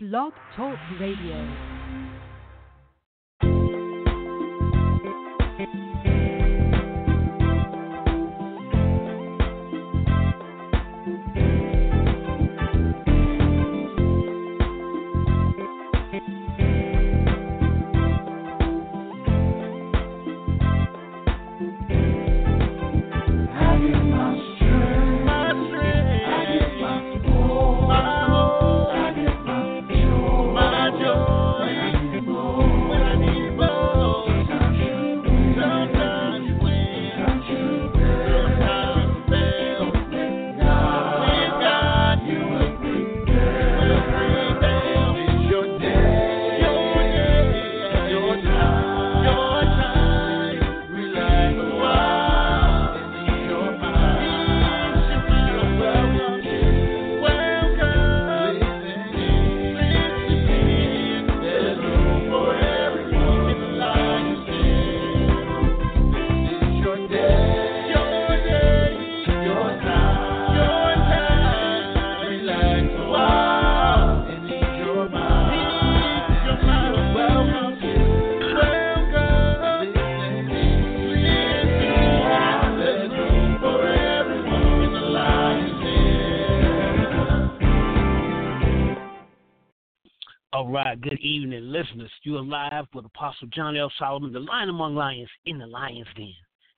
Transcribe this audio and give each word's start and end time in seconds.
Blog 0.00 0.32
Talk 0.54 0.78
Radio. 1.00 1.77
Good 91.00 91.20
evening, 91.20 91.70
listeners. 91.70 92.10
You 92.24 92.38
are 92.38 92.42
live 92.42 92.86
with 92.92 93.04
Apostle 93.04 93.46
John 93.48 93.76
L. 93.76 93.92
Solomon, 93.98 94.32
the 94.32 94.40
lion 94.40 94.68
among 94.68 94.96
lions 94.96 95.28
in 95.46 95.58
the 95.58 95.66
lion's 95.66 96.08
den. 96.16 96.32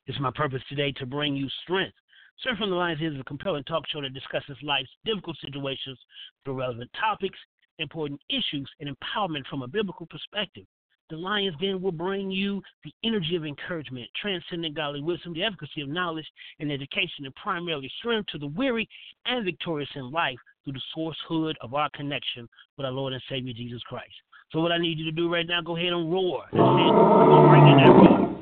It's 0.07 0.21
my 0.21 0.31
purpose 0.35 0.61
today 0.69 0.93
to 0.93 1.07
bring 1.07 1.35
you 1.35 1.49
strength. 1.63 1.95
Strength 2.39 2.59
from 2.59 2.71
the 2.71 2.77
Lions 2.77 3.01
is 3.01 3.19
a 3.19 3.25
compelling 3.25 3.65
talk 3.65 3.85
show 3.89 4.03
that 4.03 4.13
discusses 4.13 4.57
life's 4.63 4.91
difficult 5.07 5.37
situations 5.43 5.99
through 6.45 6.59
relevant 6.59 6.91
topics, 6.99 7.39
important 7.79 8.21
issues, 8.29 8.69
and 8.81 8.95
empowerment 8.95 9.47
from 9.49 9.63
a 9.63 9.69
biblical 9.69 10.07
perspective. 10.07 10.65
The 11.09 11.17
Lion's 11.17 11.57
Den 11.61 11.81
will 11.81 11.93
bring 11.93 12.31
you 12.31 12.63
the 12.85 12.93
energy 13.05 13.37
of 13.37 13.47
encouragement, 13.47 14.09
transcendent 14.21 14.75
godly 14.75 15.01
wisdom, 15.01 15.33
the 15.33 15.45
efficacy 15.45 15.81
of 15.81 15.89
knowledge 15.89 16.29
and 16.59 16.71
education, 16.71 17.25
and 17.25 17.35
primarily 17.37 17.91
strength 17.99 18.29
to 18.33 18.39
the 18.39 18.49
weary 18.49 18.89
and 19.25 19.45
victorious 19.45 19.91
in 19.95 20.11
life 20.11 20.39
through 20.65 20.75
the 20.75 20.81
sourcehood 20.95 21.57
of 21.61 21.75
our 21.75 21.91
connection 21.95 22.49
with 22.77 22.87
our 22.87 22.93
Lord 22.93 23.13
and 23.13 23.23
Savior 23.29 23.53
Jesus 23.53 23.83
Christ. 23.83 24.15
So, 24.53 24.61
what 24.61 24.73
I 24.73 24.79
need 24.79 24.99
you 24.99 25.05
to 25.05 25.13
do 25.13 25.33
right 25.33 25.47
now, 25.47 25.61
go 25.63 25.77
ahead 25.77 25.93
and 25.93 26.11
roar. 26.11 26.43
That 26.53 26.59
roar. 26.59 28.37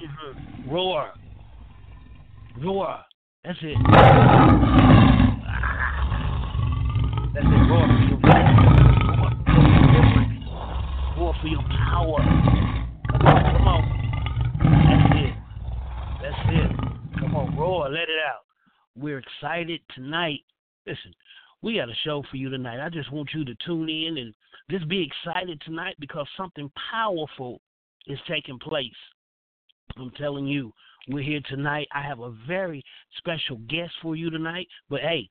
Mm-hmm. 0.00 0.70
Roar. 0.70 1.12
Roar. 2.62 2.98
That's 3.44 3.58
it. 3.62 3.76
That's 7.32 7.46
it. 7.46 7.62
Roar 7.70 7.86
for 7.86 8.02
your 8.02 8.18
deliverance. 9.86 10.44
Roar 11.16 11.32
for 11.40 11.46
your 11.46 11.62
power. 11.62 12.20
Come 13.12 13.68
on. 13.68 13.82
That's 14.58 15.06
it. 15.20 15.34
That's 16.22 16.42
it. 16.50 16.70
Come 17.20 17.25
on, 17.36 17.56
roar, 17.56 17.88
let 17.90 18.02
it 18.02 18.18
out. 18.26 18.44
We're 18.96 19.18
excited 19.18 19.80
tonight. 19.94 20.40
Listen, 20.86 21.12
we 21.62 21.76
got 21.76 21.90
a 21.90 21.94
show 22.02 22.22
for 22.30 22.36
you 22.38 22.48
tonight. 22.48 22.84
I 22.84 22.88
just 22.88 23.12
want 23.12 23.28
you 23.34 23.44
to 23.44 23.54
tune 23.66 23.90
in 23.90 24.16
and 24.18 24.34
just 24.70 24.88
be 24.88 25.06
excited 25.06 25.60
tonight 25.64 25.96
because 26.00 26.26
something 26.36 26.70
powerful 26.90 27.60
is 28.06 28.18
taking 28.26 28.58
place. 28.58 28.86
I'm 29.98 30.10
telling 30.12 30.46
you, 30.46 30.72
we're 31.08 31.22
here 31.22 31.40
tonight. 31.48 31.88
I 31.94 32.02
have 32.02 32.20
a 32.20 32.34
very 32.46 32.82
special 33.18 33.58
guest 33.68 33.92
for 34.00 34.16
you 34.16 34.30
tonight. 34.30 34.66
But 34.88 35.00
hey, 35.00 35.28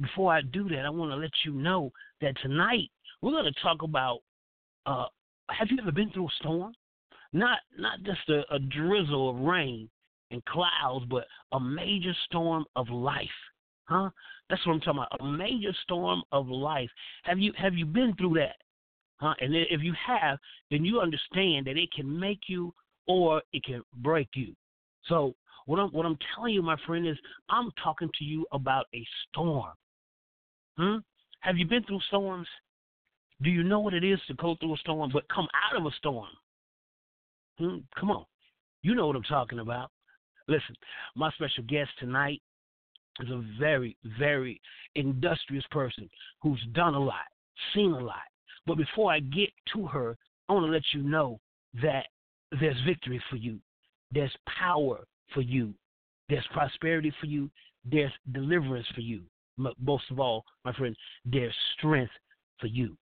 before 0.00 0.32
I 0.32 0.42
do 0.42 0.68
that, 0.68 0.86
I 0.86 0.90
want 0.90 1.10
to 1.10 1.16
let 1.16 1.30
you 1.44 1.52
know 1.52 1.90
that 2.20 2.34
tonight 2.42 2.90
we're 3.22 3.32
going 3.32 3.52
to 3.52 3.60
talk 3.60 3.82
about 3.82 4.20
uh, 4.86 5.06
have 5.50 5.68
you 5.70 5.78
ever 5.82 5.92
been 5.92 6.10
through 6.10 6.26
a 6.26 6.34
storm? 6.38 6.72
Not 7.32 7.58
not 7.76 8.02
just 8.04 8.28
a, 8.28 8.42
a 8.54 8.58
drizzle 8.58 9.30
of 9.30 9.36
rain 9.40 9.90
and 10.30 10.44
clouds, 10.44 11.04
but 11.08 11.26
a 11.52 11.60
major 11.60 12.14
storm 12.26 12.64
of 12.76 12.88
life. 12.88 13.28
Huh? 13.84 14.10
That's 14.48 14.64
what 14.66 14.74
I'm 14.74 14.80
talking 14.80 15.00
about. 15.00 15.20
A 15.20 15.24
major 15.24 15.74
storm 15.82 16.22
of 16.32 16.48
life. 16.48 16.90
Have 17.24 17.38
you 17.38 17.52
have 17.56 17.74
you 17.74 17.86
been 17.86 18.14
through 18.16 18.34
that? 18.34 18.56
Huh? 19.16 19.34
And 19.40 19.54
if 19.54 19.82
you 19.82 19.94
have, 20.06 20.38
then 20.70 20.84
you 20.84 21.00
understand 21.00 21.66
that 21.66 21.76
it 21.76 21.92
can 21.92 22.18
make 22.18 22.40
you 22.46 22.72
or 23.06 23.42
it 23.52 23.64
can 23.64 23.82
break 23.96 24.28
you. 24.34 24.54
So 25.06 25.34
what 25.66 25.78
I'm 25.78 25.88
what 25.90 26.06
I'm 26.06 26.18
telling 26.34 26.54
you, 26.54 26.62
my 26.62 26.76
friend, 26.86 27.06
is 27.06 27.16
I'm 27.48 27.70
talking 27.82 28.10
to 28.18 28.24
you 28.24 28.46
about 28.52 28.86
a 28.94 29.04
storm. 29.28 29.72
Hmm? 30.78 30.96
Have 31.40 31.56
you 31.56 31.66
been 31.66 31.82
through 31.84 32.00
storms? 32.08 32.46
Do 33.42 33.50
you 33.50 33.62
know 33.62 33.80
what 33.80 33.94
it 33.94 34.04
is 34.04 34.20
to 34.28 34.34
go 34.34 34.56
through 34.60 34.74
a 34.74 34.78
storm 34.78 35.10
but 35.12 35.28
come 35.28 35.48
out 35.66 35.78
of 35.78 35.86
a 35.86 35.94
storm? 35.96 36.28
Hmm? 37.58 37.78
Come 37.98 38.10
on. 38.10 38.24
You 38.82 38.94
know 38.94 39.06
what 39.06 39.16
I'm 39.16 39.22
talking 39.24 39.58
about. 39.58 39.90
Listen, 40.50 40.74
my 41.14 41.30
special 41.30 41.62
guest 41.62 41.90
tonight 42.00 42.42
is 43.20 43.30
a 43.30 43.44
very, 43.56 43.96
very 44.18 44.60
industrious 44.96 45.64
person 45.70 46.10
who's 46.42 46.60
done 46.72 46.94
a 46.94 46.98
lot, 46.98 47.28
seen 47.72 47.92
a 47.92 48.00
lot. 48.00 48.16
But 48.66 48.76
before 48.76 49.12
I 49.12 49.20
get 49.20 49.50
to 49.74 49.86
her, 49.86 50.18
I 50.48 50.54
want 50.54 50.66
to 50.66 50.72
let 50.72 50.82
you 50.92 51.04
know 51.04 51.38
that 51.80 52.06
there's 52.58 52.76
victory 52.84 53.22
for 53.30 53.36
you, 53.36 53.60
there's 54.10 54.34
power 54.58 55.04
for 55.32 55.40
you, 55.40 55.72
there's 56.28 56.46
prosperity 56.52 57.12
for 57.20 57.26
you, 57.26 57.48
there's 57.84 58.12
deliverance 58.32 58.88
for 58.92 59.02
you. 59.02 59.22
Most 59.56 60.10
of 60.10 60.18
all, 60.18 60.44
my 60.64 60.72
friend, 60.72 60.96
there's 61.24 61.54
strength 61.78 62.12
for 62.58 62.66
you. 62.66 62.96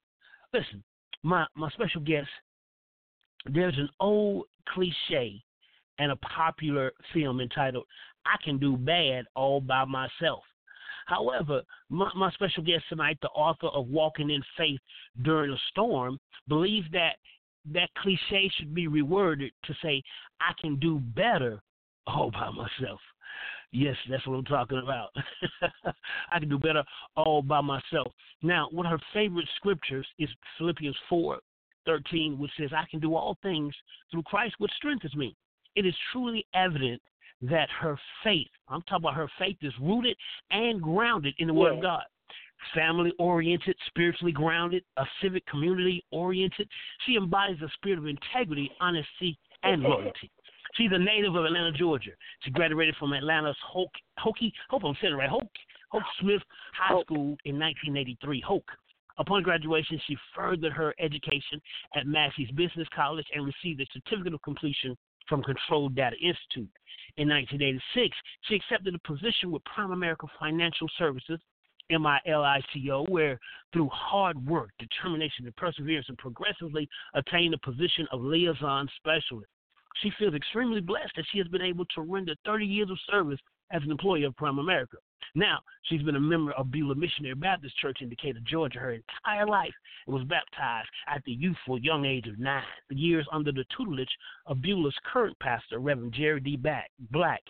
Listen, 0.53 0.85
my, 1.23 1.47
my 1.57 1.71
special 1.71 2.03
guest, 2.03 2.29
there's 3.47 3.79
an 3.79 3.89
old 4.01 4.45
cliche 4.69 5.43
and 5.99 6.13
a 6.13 6.17
popular 6.17 6.93
film 7.13 7.41
entitled 7.41 7.85
I 8.27 8.37
Can 8.45 8.59
Do 8.59 8.77
Bad 8.77 9.25
All 9.35 9.61
By 9.61 9.85
Myself. 9.85 10.43
However, 11.07 11.63
my, 11.89 12.11
my 12.15 12.31
special 12.33 12.63
guest 12.63 12.85
tonight, 12.89 13.19
the 13.23 13.29
author 13.29 13.69
of 13.69 13.89
Walking 13.89 14.31
in 14.31 14.43
Faith 14.57 14.81
During 15.23 15.53
a 15.53 15.57
Storm, 15.71 16.19
believes 16.49 16.87
that 16.93 17.17
that 17.73 17.89
cliche 17.99 18.51
should 18.57 18.75
be 18.75 18.89
reworded 18.89 19.51
to 19.65 19.75
say, 19.83 20.03
I 20.41 20.53
can 20.61 20.77
do 20.77 20.99
better 20.99 21.61
all 22.07 22.31
by 22.31 22.51
myself. 22.51 23.01
Yes, 23.73 23.97
that's 24.09 24.27
what 24.27 24.37
I'm 24.37 24.45
talking 24.45 24.81
about. 24.83 25.11
I 26.33 26.39
can 26.39 26.49
do 26.49 26.59
better 26.59 26.83
all 27.17 27.43
by 27.43 27.61
myself. 27.61 28.13
Now, 28.43 28.69
one 28.71 28.87
of 28.87 28.93
her 28.93 29.07
favorite 29.13 29.49
scriptures 29.57 30.07
is 30.19 30.29
Philippians 30.57 30.97
4 31.09 31.39
13, 31.87 32.39
which 32.39 32.51
says, 32.59 32.71
I 32.77 32.85
can 32.91 33.01
do 33.01 33.15
all 33.15 33.39
things 33.43 33.75
through 34.11 34.23
Christ, 34.25 34.55
which 34.59 34.73
strengthens 34.77 35.17
me 35.17 35.35
it 35.77 35.87
is 35.87 35.95
truly 36.13 36.47
evident 36.55 37.01
that 37.43 37.69
her 37.81 37.99
faith, 38.25 38.49
I'm 38.69 38.83
talking 38.83 39.05
about 39.05 39.15
her 39.15 39.31
faith, 39.39 39.57
is 39.63 39.73
rooted 39.81 40.17
and 40.51 40.83
grounded 40.83 41.35
in 41.39 41.47
the 41.47 41.55
Word 41.55 41.77
of 41.77 41.83
God. 41.83 42.03
Family 42.75 43.13
oriented, 43.21 43.77
spiritually 43.87 44.33
grounded, 44.33 44.83
a 44.97 45.05
civic 45.23 45.47
community 45.47 46.05
oriented. 46.11 46.69
She 47.07 47.15
embodies 47.15 47.63
a 47.63 47.69
spirit 47.75 47.99
of 48.01 48.07
integrity, 48.07 48.71
honesty, 48.81 49.39
and 49.63 49.83
loyalty. 49.85 50.31
She's 50.75 50.91
a 50.93 50.99
native 50.99 51.35
of 51.35 51.45
Atlanta, 51.45 51.73
Georgia. 51.73 52.11
She 52.41 52.51
graduated 52.51 52.97
from 52.97 53.13
Atlanta's 53.13 53.57
Hoke, 53.65 53.93
Hokie, 54.19 54.53
hope 54.69 54.83
I'm 54.85 54.95
saying 55.01 55.15
it 55.15 55.17
right, 55.17 55.29
Hoke, 55.29 55.49
Hoke 55.91 56.03
Smith 56.21 56.43
High 56.75 57.01
School 57.03 57.37
in 57.45 57.59
1983. 57.59 58.43
Hoke. 58.47 58.71
Upon 59.19 59.43
graduation, 59.43 60.01
she 60.07 60.17
furthered 60.35 60.73
her 60.73 60.95
education 61.01 61.61
at 61.97 62.07
Massey's 62.07 62.51
Business 62.53 62.87
College 62.95 63.27
and 63.35 63.45
received 63.45 63.81
a 63.81 63.87
certificate 63.93 64.35
of 64.35 64.43
completion 64.43 64.97
from 65.29 65.43
Control 65.43 65.89
Data 65.89 66.17
Institute. 66.17 66.71
In 67.17 67.29
1986, 67.29 68.17
she 68.43 68.55
accepted 68.55 68.95
a 68.95 69.09
position 69.09 69.51
with 69.51 69.63
Primerica 69.65 70.29
Financial 70.39 70.89
Services 70.99 71.41
M 71.91 72.07
I 72.07 72.19
L 72.27 72.45
I 72.45 72.61
C 72.73 72.91
O, 72.91 73.05
where 73.05 73.39
through 73.73 73.89
hard 73.93 74.47
work, 74.47 74.71
determination, 74.79 75.47
and 75.47 75.57
perseverance, 75.57 76.07
and 76.09 76.19
progressively 76.19 76.89
attained 77.15 77.55
the 77.55 77.59
position 77.59 78.07
of 78.13 78.21
liaison 78.21 78.89
specialist. 78.97 79.51
She 80.03 80.13
feels 80.19 80.35
extremely 80.35 80.81
blessed 80.81 81.13
that 81.17 81.25
she 81.33 81.39
has 81.39 81.49
been 81.49 81.63
able 81.63 81.87
to 81.87 82.03
render 82.03 82.35
30 82.45 82.67
years 82.67 82.91
of 82.91 82.99
service 83.11 83.41
as 83.73 83.83
an 83.83 83.91
employee 83.91 84.25
of 84.25 84.37
Primerica. 84.37 84.99
Now, 85.35 85.61
she's 85.83 86.03
been 86.03 86.17
a 86.17 86.21
member 86.21 86.53
of 86.53 86.71
Beulah 86.71 86.95
Missionary 86.95 87.35
Baptist 87.35 87.77
Church 87.79 87.99
in 88.01 88.09
Decatur, 88.09 88.41
Georgia, 88.45 88.79
her 88.79 88.93
entire 88.93 89.47
life 89.47 89.75
and 90.07 90.15
was 90.15 90.25
baptized 90.25 90.89
at 91.07 91.23
the 91.25 91.33
youthful 91.33 91.79
young 91.79 92.05
age 92.05 92.27
of 92.27 92.39
nine, 92.39 92.63
years 92.91 93.27
under 93.33 93.53
the 93.53 93.65
tutelage 93.77 94.09
of 94.47 94.63
Beulah's 94.63 94.97
current 95.13 95.39
pastor, 95.39 95.79
Reverend 95.79 96.15
Jerry 96.15 96.41
D. 96.41 96.59
Black. 97.11 97.43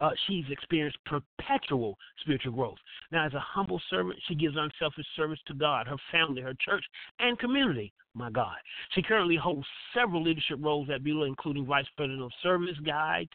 Uh, 0.00 0.10
she's 0.26 0.44
experienced 0.50 0.96
perpetual 1.04 1.98
spiritual 2.20 2.52
growth. 2.52 2.78
Now, 3.12 3.26
as 3.26 3.34
a 3.34 3.40
humble 3.40 3.80
servant, 3.90 4.18
she 4.26 4.34
gives 4.34 4.56
unselfish 4.56 5.04
service 5.14 5.40
to 5.46 5.54
God, 5.54 5.86
her 5.86 5.98
family, 6.10 6.40
her 6.40 6.54
church, 6.64 6.84
and 7.18 7.38
community. 7.38 7.92
My 8.14 8.30
God. 8.30 8.56
She 8.92 9.02
currently 9.02 9.36
holds 9.36 9.66
several 9.94 10.22
leadership 10.24 10.58
roles 10.60 10.88
at 10.90 11.04
Beulah, 11.04 11.26
including 11.26 11.64
Vice 11.64 11.86
President 11.96 12.22
of 12.22 12.32
Service 12.42 12.76
Guide 12.84 13.28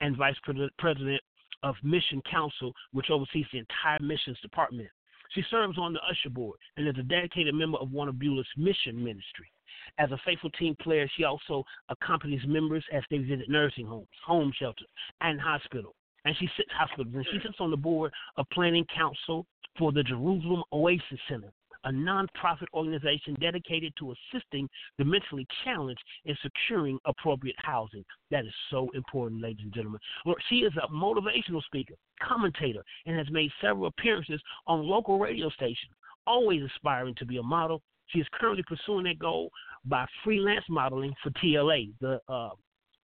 and 0.00 0.16
Vice 0.16 0.36
President 0.78 1.22
of 1.62 1.74
Mission 1.82 2.22
Council, 2.30 2.72
which 2.92 3.10
oversees 3.10 3.46
the 3.52 3.58
entire 3.58 3.98
missions 4.00 4.38
department. 4.40 4.88
She 5.34 5.42
serves 5.50 5.78
on 5.78 5.92
the 5.92 6.00
usher 6.00 6.30
board 6.30 6.58
and 6.76 6.88
is 6.88 6.94
a 6.98 7.02
dedicated 7.02 7.54
member 7.54 7.78
of 7.78 7.92
one 7.92 8.08
of 8.08 8.14
Beulah's 8.14 8.48
mission 8.56 9.02
ministry. 9.02 9.50
As 9.98 10.10
a 10.10 10.20
faithful 10.24 10.50
team 10.50 10.76
player, 10.80 11.08
she 11.16 11.24
also 11.24 11.64
accompanies 11.88 12.42
members 12.46 12.84
as 12.92 13.02
they 13.10 13.18
visit 13.18 13.48
nursing 13.48 13.86
homes, 13.86 14.08
home 14.24 14.52
shelters, 14.58 14.88
and 15.20 15.40
hospitals. 15.40 15.94
And 16.24 16.36
she 16.36 16.48
sits 16.56 16.70
hospitals 16.72 17.14
and 17.14 17.26
she 17.30 17.38
sits 17.46 17.60
on 17.60 17.70
the 17.70 17.76
board 17.76 18.12
of 18.36 18.46
planning 18.52 18.86
council 18.94 19.46
for 19.78 19.92
the 19.92 20.02
Jerusalem 20.02 20.62
Oasis 20.72 21.20
Center, 21.28 21.52
a 21.84 21.90
nonprofit 21.90 22.66
organization 22.74 23.36
dedicated 23.40 23.92
to 23.98 24.12
assisting 24.12 24.68
the 24.98 25.04
mentally 25.04 25.46
challenged 25.64 26.02
in 26.24 26.36
securing 26.42 26.98
appropriate 27.06 27.56
housing. 27.58 28.04
That 28.30 28.44
is 28.44 28.52
so 28.70 28.88
important, 28.94 29.42
ladies 29.42 29.64
and 29.64 29.74
gentlemen. 29.74 30.00
She 30.48 30.56
is 30.56 30.72
a 30.76 30.92
motivational 30.92 31.62
speaker, 31.64 31.94
commentator, 32.22 32.82
and 33.06 33.16
has 33.16 33.30
made 33.30 33.50
several 33.60 33.86
appearances 33.86 34.40
on 34.66 34.86
local 34.86 35.18
radio 35.18 35.48
stations, 35.50 35.92
always 36.26 36.62
aspiring 36.62 37.14
to 37.18 37.26
be 37.26 37.38
a 37.38 37.42
model. 37.42 37.82
She 38.06 38.20
is 38.20 38.26
currently 38.32 38.64
pursuing 38.66 39.04
that 39.04 39.18
goal 39.18 39.50
by 39.84 40.06
freelance 40.24 40.64
modeling 40.68 41.14
for 41.22 41.30
TLA, 41.30 41.92
the 42.00 42.20
uh, 42.28 42.50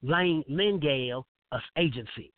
Lane 0.02 0.42
Lingale 0.50 1.24
agency. 1.78 2.32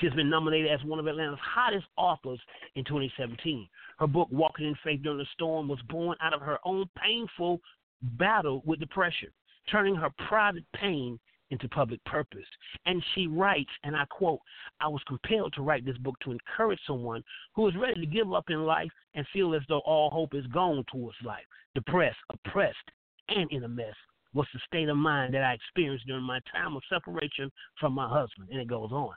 She 0.00 0.06
has 0.06 0.14
been 0.14 0.30
nominated 0.30 0.70
as 0.70 0.84
one 0.84 0.98
of 0.98 1.06
Atlanta's 1.06 1.38
hottest 1.40 1.86
authors 1.96 2.40
in 2.74 2.84
2017. 2.84 3.68
Her 3.98 4.06
book, 4.06 4.28
Walking 4.30 4.66
in 4.66 4.74
Faith 4.82 5.02
During 5.02 5.18
the 5.18 5.26
Storm, 5.34 5.68
was 5.68 5.80
born 5.88 6.16
out 6.20 6.34
of 6.34 6.40
her 6.40 6.58
own 6.64 6.88
painful 7.00 7.60
battle 8.02 8.62
with 8.66 8.80
depression, 8.80 9.28
turning 9.70 9.94
her 9.94 10.10
private 10.28 10.64
pain 10.74 11.18
into 11.50 11.68
public 11.68 12.04
purpose. 12.04 12.46
And 12.86 13.02
she 13.14 13.26
writes, 13.26 13.70
and 13.84 13.94
I 13.94 14.04
quote, 14.06 14.40
I 14.80 14.88
was 14.88 15.02
compelled 15.06 15.52
to 15.54 15.62
write 15.62 15.84
this 15.84 15.98
book 15.98 16.16
to 16.20 16.32
encourage 16.32 16.80
someone 16.86 17.22
who 17.54 17.68
is 17.68 17.76
ready 17.76 18.00
to 18.00 18.06
give 18.06 18.32
up 18.32 18.50
in 18.50 18.64
life 18.64 18.90
and 19.14 19.26
feel 19.32 19.54
as 19.54 19.62
though 19.68 19.82
all 19.86 20.10
hope 20.10 20.34
is 20.34 20.46
gone 20.48 20.84
towards 20.90 21.16
life, 21.24 21.44
depressed, 21.74 22.18
oppressed, 22.30 22.90
and 23.28 23.50
in 23.52 23.64
a 23.64 23.68
mess. 23.68 23.94
Was 24.32 24.48
the 24.52 24.60
state 24.66 24.88
of 24.88 24.96
mind 24.96 25.32
that 25.34 25.44
I 25.44 25.52
experienced 25.52 26.06
during 26.08 26.24
my 26.24 26.40
time 26.50 26.74
of 26.74 26.82
separation 26.88 27.52
from 27.78 27.92
my 27.92 28.08
husband. 28.08 28.48
And 28.50 28.60
it 28.60 28.66
goes 28.66 28.90
on. 28.90 29.14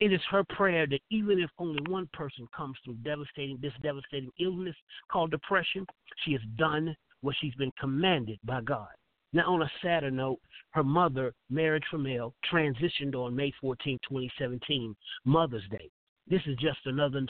It 0.00 0.12
is 0.12 0.20
her 0.30 0.44
prayer 0.44 0.86
that 0.86 1.00
even 1.10 1.38
if 1.38 1.50
only 1.58 1.80
one 1.88 2.08
person 2.12 2.46
comes 2.54 2.76
through 2.84 2.94
devastating 3.04 3.58
this 3.60 3.72
devastating 3.82 4.30
illness 4.40 4.76
called 5.10 5.30
depression, 5.30 5.86
she 6.24 6.32
has 6.32 6.42
done 6.56 6.96
what 7.20 7.36
she's 7.40 7.54
been 7.54 7.72
commanded 7.80 8.38
by 8.44 8.60
God. 8.60 8.88
Now, 9.32 9.52
on 9.52 9.62
a 9.62 9.70
sadder 9.82 10.10
note, 10.10 10.40
her 10.70 10.84
mother, 10.84 11.34
Mary 11.50 11.80
Trammell, 11.80 12.34
transitioned 12.52 13.14
on 13.14 13.34
May 13.34 13.52
14, 13.60 13.98
2017, 14.08 14.94
Mother's 15.24 15.68
Day. 15.70 15.90
This 16.28 16.42
is 16.46 16.56
just 16.56 16.78
another 16.86 17.26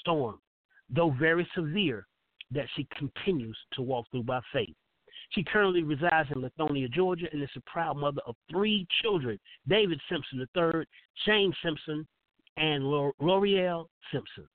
storm, 0.00 0.38
though 0.88 1.10
very 1.18 1.48
severe, 1.54 2.06
that 2.50 2.66
she 2.76 2.86
continues 2.96 3.58
to 3.72 3.82
walk 3.82 4.06
through 4.10 4.22
by 4.22 4.40
faith. 4.52 4.74
She 5.30 5.44
currently 5.44 5.82
resides 5.82 6.28
in 6.34 6.42
Lithonia, 6.42 6.90
Georgia, 6.90 7.26
and 7.32 7.42
is 7.42 7.48
a 7.56 7.60
proud 7.70 7.96
mother 7.96 8.20
of 8.26 8.34
three 8.50 8.86
children 9.02 9.38
David 9.68 10.00
Simpson 10.10 10.46
III, 10.56 10.84
Shane 11.26 11.52
Simpson, 11.62 12.06
and 12.56 12.84
L'Oreal 12.84 13.86
Simpson. 14.12 14.48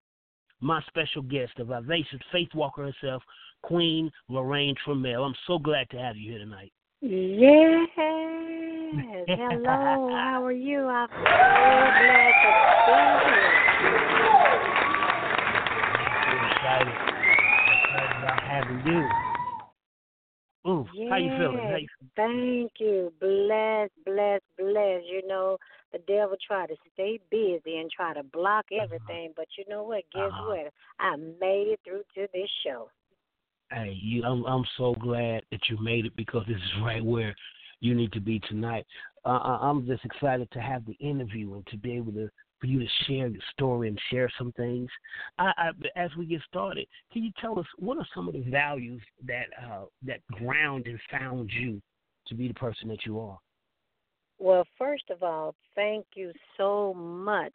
My 0.62 0.81
special 0.88 1.22
guest, 1.22 1.52
the 1.58 1.64
vivacious 1.64 2.22
faith 2.31 2.50
walker 2.56 2.84
herself, 2.84 3.22
Queen 3.64 4.12
Loraine 4.30 4.75
Trammell. 4.86 5.25
I'm 5.25 5.36
so 5.46 5.60
glad 5.60 5.90
to 5.92 5.98
have 5.98 6.16
you 6.18 6.31
here 6.31 6.40
tonight. 6.40 6.72
Yes. 7.02 7.90
Hello. 9.28 10.10
How 10.10 10.42
are 10.44 10.52
you? 10.52 10.86
I'm 10.86 11.10
so 11.10 11.16
glad 11.22 12.34
to 12.42 12.50
be 12.50 12.80
here. 12.88 13.14
I'm 16.30 16.42
excited. 16.52 16.94
I'm 16.94 17.74
excited 17.84 18.18
about 18.24 18.42
having 18.44 18.81
you. 18.86 19.33
Ooh, 20.68 20.88
yes, 20.95 21.07
how 21.10 21.18
you 21.18 21.31
feeling? 21.38 21.69
How 21.69 21.75
you 21.75 21.88
Thank 22.15 22.71
you. 22.80 23.12
Bless, 23.19 23.89
bless, 24.06 24.42
bless. 24.57 25.01
You 25.10 25.21
know, 25.27 25.57
the 25.92 26.00
devil 26.07 26.38
try 26.45 26.68
to 26.68 26.75
stay 26.94 27.19
busy 27.30 27.77
and 27.77 27.89
try 27.92 28.13
to 28.13 28.24
block 28.24 28.65
Uh-huh. 28.71 28.83
everything, 28.83 29.33
but 29.36 29.48
you 29.57 29.65
know 29.68 29.83
what? 29.83 30.04
Guess 30.13 30.24
Uh-huh. 30.31 30.50
what? 30.50 30.74
I 31.00 31.15
made 31.15 31.68
it 31.69 31.80
through 31.83 32.04
to 32.15 32.27
this 32.33 32.50
show. 32.65 32.89
Hey, 33.71 33.98
you, 34.01 34.24
I'm 34.24 34.45
I'm 34.45 34.65
so 34.77 34.94
glad 35.00 35.44
that 35.51 35.62
you 35.69 35.77
made 35.81 36.06
it 36.06 36.15
because 36.15 36.45
this 36.48 36.57
is 36.57 36.81
right 36.83 37.04
where 37.04 37.36
you 37.80 37.95
need 37.95 38.12
to 38.13 38.21
be 38.21 38.39
tonight. 38.39 38.86
Uh, 39.25 39.39
I- 39.39 39.69
I'm 39.69 39.86
just 39.86 40.06
excited 40.06 40.50
to 40.51 40.62
have 40.62 40.86
the 40.86 40.94
interview 40.94 41.56
and 41.56 41.65
to 41.68 41.77
be 41.77 41.94
able 41.94 42.12
to 42.13 42.30
for 42.63 42.68
you 42.68 42.80
to 42.80 42.88
share 43.06 43.27
your 43.27 43.42
story 43.51 43.89
and 43.89 44.00
share 44.10 44.31
some 44.38 44.54
things. 44.54 44.89
I, 45.38 45.51
I, 45.57 45.69
as 45.98 46.10
we 46.18 46.25
get 46.25 46.39
started, 46.48 46.88
can 47.12 47.21
you 47.21 47.31
tell 47.42 47.60
us 47.60 47.65
what 47.77 47.98
are 47.98 48.07
some 48.15 48.30
of 48.30 48.33
the 48.33 48.39
values 48.50 49.01
that 49.27 49.48
uh, 49.62 49.83
that 50.04 50.25
ground 50.31 50.88
and 50.88 50.98
found 51.12 51.51
you 51.51 51.81
to 52.27 52.36
be 52.36 52.48
the 52.48 52.54
person 52.54 52.88
that 52.88 53.06
you 53.06 53.19
are? 53.19 53.38
Well, 54.39 54.65
first 54.77 55.10
of 55.10 55.24
all, 55.24 55.56
thank 55.75 56.06
you 56.15 56.31
so 56.57 56.94
much 56.94 57.54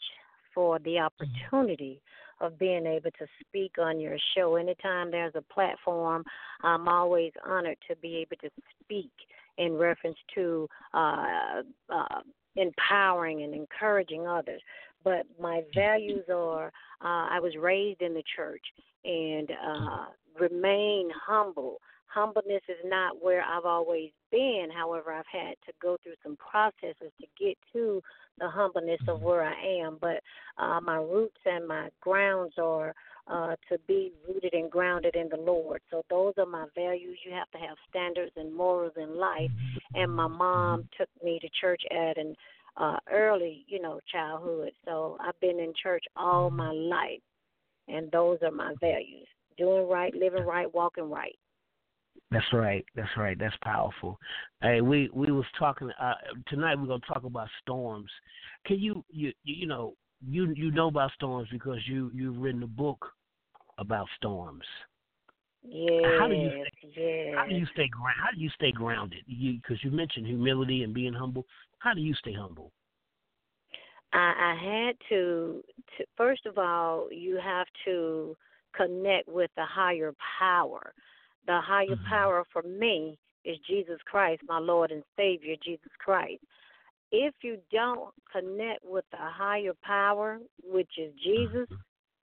for 0.54 0.78
the 0.80 0.98
opportunity 0.98 2.02
of 2.42 2.58
being 2.58 2.84
able 2.84 3.10
to 3.12 3.26
speak 3.40 3.76
on 3.78 3.98
your 3.98 4.18
show. 4.36 4.56
Anytime 4.56 5.10
there's 5.10 5.34
a 5.36 5.54
platform, 5.54 6.22
I'm 6.62 6.86
always 6.86 7.32
honored 7.46 7.78
to 7.88 7.96
be 7.96 8.16
able 8.16 8.36
to 8.42 8.50
speak 8.84 9.10
in 9.56 9.72
reference 9.72 10.18
to 10.34 10.68
uh, 10.92 11.62
uh, 11.88 12.20
empowering 12.58 13.42
and 13.42 13.54
encouraging 13.54 14.26
others. 14.26 14.60
But 15.04 15.26
my 15.40 15.62
values 15.74 16.24
are 16.32 16.66
uh, 17.00 17.28
I 17.30 17.38
was 17.40 17.54
raised 17.56 18.02
in 18.02 18.14
the 18.14 18.22
church 18.36 18.62
and 19.04 19.50
uh, 19.50 20.06
remain 20.40 21.10
humble. 21.26 21.78
Humbleness 22.06 22.62
is 22.68 22.84
not 22.84 23.22
where 23.22 23.42
I've 23.42 23.66
always 23.66 24.10
been. 24.30 24.68
However, 24.74 25.12
I've 25.12 25.24
had 25.30 25.54
to 25.66 25.72
go 25.80 25.98
through 26.02 26.14
some 26.22 26.36
processes 26.36 27.12
to 27.20 27.26
get 27.38 27.56
to 27.74 28.02
the 28.38 28.48
humbleness 28.48 29.00
of 29.08 29.20
where 29.20 29.42
I 29.42 29.54
am. 29.84 29.98
But 30.00 30.20
uh, 30.56 30.80
my 30.80 30.96
roots 30.96 31.40
and 31.44 31.68
my 31.68 31.90
grounds 32.00 32.54
are 32.58 32.94
uh, 33.26 33.56
to 33.68 33.78
be 33.86 34.12
rooted 34.26 34.54
and 34.54 34.70
grounded 34.70 35.14
in 35.14 35.28
the 35.28 35.36
Lord. 35.36 35.80
So 35.90 36.02
those 36.08 36.34
are 36.38 36.46
my 36.46 36.66
values. 36.74 37.18
You 37.24 37.32
have 37.32 37.50
to 37.50 37.58
have 37.58 37.76
standards 37.90 38.32
and 38.36 38.54
morals 38.54 38.94
in 38.96 39.16
life. 39.16 39.50
And 39.94 40.10
my 40.10 40.28
mom 40.28 40.88
took 40.96 41.08
me 41.22 41.38
to 41.40 41.48
church 41.60 41.82
at 41.90 42.16
an 42.16 42.34
uh, 42.78 42.96
early, 43.12 43.64
you 43.68 43.80
know, 43.80 44.00
childhood. 44.10 44.70
So 44.84 45.16
I've 45.20 45.38
been 45.40 45.58
in 45.60 45.72
church 45.82 46.04
all 46.16 46.50
my 46.50 46.70
life, 46.70 47.20
and 47.88 48.10
those 48.10 48.38
are 48.42 48.50
my 48.50 48.74
values: 48.80 49.26
doing 49.56 49.88
right, 49.88 50.14
living 50.14 50.44
right, 50.44 50.72
walking 50.72 51.10
right. 51.10 51.36
That's 52.30 52.52
right. 52.52 52.84
That's 52.94 53.16
right. 53.16 53.38
That's 53.38 53.56
powerful. 53.62 54.18
Hey, 54.62 54.80
we 54.80 55.08
we 55.12 55.32
was 55.32 55.46
talking 55.58 55.90
uh, 56.00 56.14
tonight. 56.48 56.76
We're 56.78 56.86
gonna 56.86 57.00
talk 57.12 57.24
about 57.24 57.48
storms. 57.62 58.10
Can 58.66 58.78
you 58.78 59.04
you 59.10 59.32
you 59.44 59.66
know 59.66 59.94
you 60.26 60.52
you 60.54 60.70
know 60.70 60.88
about 60.88 61.12
storms 61.12 61.48
because 61.50 61.78
you 61.86 62.10
you've 62.14 62.38
written 62.38 62.62
a 62.62 62.68
book 62.68 63.04
about 63.78 64.06
storms. 64.16 64.64
Yes, 65.62 66.12
How 66.18 66.28
do 66.28 66.34
you 66.34 66.50
yes. 66.96 67.34
How 67.36 67.46
do 67.46 67.54
you 67.54 67.66
stay 67.72 67.88
ground? 67.88 68.16
How 68.22 68.30
do 68.34 68.40
you 68.40 68.50
stay 68.50 68.72
grounded? 68.72 69.22
You 69.26 69.54
because 69.54 69.82
you 69.82 69.90
mentioned 69.90 70.26
humility 70.26 70.82
and 70.82 70.94
being 70.94 71.12
humble. 71.12 71.44
How 71.78 71.94
do 71.94 72.00
you 72.00 72.14
stay 72.14 72.32
humble? 72.32 72.72
I, 74.12 74.18
I 74.18 74.86
had 74.86 74.96
to, 75.10 75.62
to. 75.96 76.04
First 76.16 76.46
of 76.46 76.58
all, 76.58 77.08
you 77.12 77.38
have 77.42 77.66
to 77.84 78.36
connect 78.74 79.28
with 79.28 79.50
the 79.56 79.64
higher 79.64 80.14
power. 80.38 80.94
The 81.46 81.60
higher 81.60 81.96
Mhm. 81.96 82.04
power 82.04 82.44
for 82.52 82.62
me 82.62 83.18
is 83.44 83.58
Jesus 83.60 84.00
Christ, 84.02 84.42
my 84.46 84.58
Lord 84.58 84.90
and 84.90 85.04
Savior, 85.16 85.56
Jesus 85.56 85.92
Christ. 85.98 86.42
If 87.10 87.34
you 87.42 87.58
don't 87.70 88.14
connect 88.30 88.84
with 88.84 89.08
the 89.10 89.16
higher 89.18 89.74
power, 89.82 90.40
which 90.62 90.98
is 90.98 91.14
Jesus, 91.14 91.68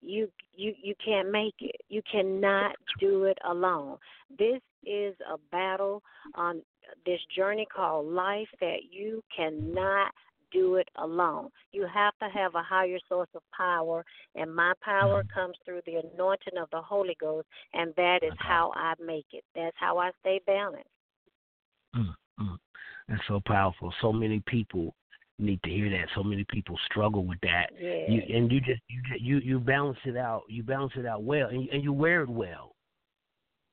you 0.06 0.30
you 0.54 0.74
you 0.80 0.94
can't 1.04 1.30
make 1.30 1.54
it. 1.60 1.76
You 1.88 2.02
cannot 2.10 2.76
do 3.00 3.24
it 3.24 3.38
alone. 3.48 3.98
This 4.38 4.60
is 4.84 5.14
a 5.30 5.36
battle 5.50 6.02
on 6.34 6.62
this 7.04 7.20
journey 7.34 7.66
called 7.74 8.06
life 8.06 8.48
that 8.60 8.78
you 8.90 9.22
cannot 9.36 10.12
do 10.52 10.76
it 10.76 10.88
alone. 10.96 11.48
You 11.72 11.86
have 11.92 12.14
to 12.22 12.28
have 12.28 12.54
a 12.54 12.62
higher 12.62 12.98
source 13.08 13.28
of 13.34 13.42
power, 13.56 14.04
and 14.36 14.54
my 14.54 14.72
power 14.82 15.24
Mm-hmm. 15.24 15.40
comes 15.40 15.56
through 15.64 15.80
the 15.86 15.96
anointing 15.96 16.56
of 16.60 16.68
the 16.70 16.80
Holy 16.80 17.16
Ghost, 17.20 17.48
and 17.74 17.92
that 17.96 18.20
is 18.22 18.32
how 18.38 18.72
I 18.76 18.94
make 19.04 19.26
it. 19.32 19.44
That's 19.54 19.76
how 19.78 19.98
I 19.98 20.10
stay 20.20 20.40
balanced. 20.46 20.88
Mm, 21.96 22.14
mm. 22.40 22.58
That's 23.08 23.22
so 23.26 23.40
powerful. 23.44 23.92
So 24.00 24.12
many 24.12 24.40
people 24.46 24.94
need 25.38 25.62
to 25.62 25.70
hear 25.70 25.90
that. 25.90 26.08
So 26.14 26.22
many 26.22 26.44
people 26.48 26.78
struggle 26.90 27.24
with 27.24 27.38
that. 27.42 27.70
Yeah. 27.78 28.08
You, 28.08 28.36
and 28.36 28.50
you 28.50 28.60
just 28.60 28.80
you 28.88 29.02
ju- 29.08 29.24
you 29.24 29.38
you 29.38 29.60
balance 29.60 29.98
it 30.04 30.16
out. 30.16 30.42
You 30.48 30.62
balance 30.62 30.92
it 30.96 31.06
out 31.06 31.22
well, 31.22 31.48
and 31.48 31.62
you, 31.62 31.68
and 31.72 31.82
you 31.82 31.92
wear 31.92 32.22
it 32.22 32.28
well. 32.28 32.74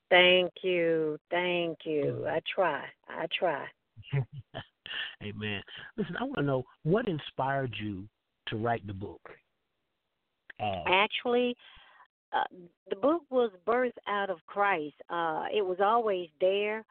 Thank 0.09 0.51
you. 0.61 1.17
Thank 1.31 1.79
you. 1.85 2.25
I 2.27 2.39
try. 2.53 2.83
I 3.09 3.25
try. 3.37 3.65
Amen. 5.23 5.61
Listen, 5.97 6.15
I 6.19 6.23
want 6.23 6.37
to 6.37 6.43
know 6.43 6.63
what 6.83 7.07
inspired 7.07 7.73
you 7.81 8.07
to 8.47 8.57
write 8.57 8.85
the 8.85 8.93
book. 8.93 9.21
Uh, 10.59 10.83
Actually, 10.85 11.55
uh, 12.31 12.43
the 12.89 12.95
book 12.95 13.23
was 13.29 13.51
birthed 13.65 13.91
out 14.07 14.29
of 14.29 14.37
Christ. 14.45 14.95
Uh, 15.09 15.45
it 15.53 15.65
was 15.65 15.77
always 15.81 16.29
there, 16.39 16.85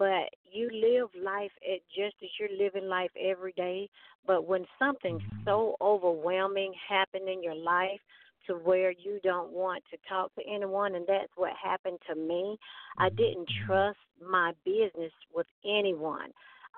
but 0.00 0.30
you 0.50 0.70
live 0.72 1.10
life 1.22 1.52
it 1.60 1.82
just 1.94 2.16
as 2.22 2.30
you're 2.40 2.48
living 2.58 2.88
life 2.88 3.10
every 3.20 3.52
day. 3.52 3.86
But 4.26 4.46
when 4.46 4.66
something 4.78 5.18
Mhm. 5.18 5.44
so 5.44 5.76
overwhelming 5.80 6.72
happened 6.88 7.28
in 7.28 7.42
your 7.42 7.54
life 7.54 8.00
to 8.46 8.54
where 8.54 8.90
you 8.90 9.20
don't 9.22 9.52
want 9.52 9.84
to 9.90 9.98
talk 10.08 10.34
to 10.36 10.42
anyone, 10.48 10.94
and 10.94 11.06
that's 11.06 11.36
what 11.36 11.52
happened 11.62 11.98
to 12.08 12.14
me, 12.14 12.58
I 12.96 13.10
didn't 13.10 13.48
Mhm. 13.48 13.66
trust 13.66 13.98
my 14.18 14.54
business 14.64 15.12
with 15.34 15.46
anyone. 15.66 16.32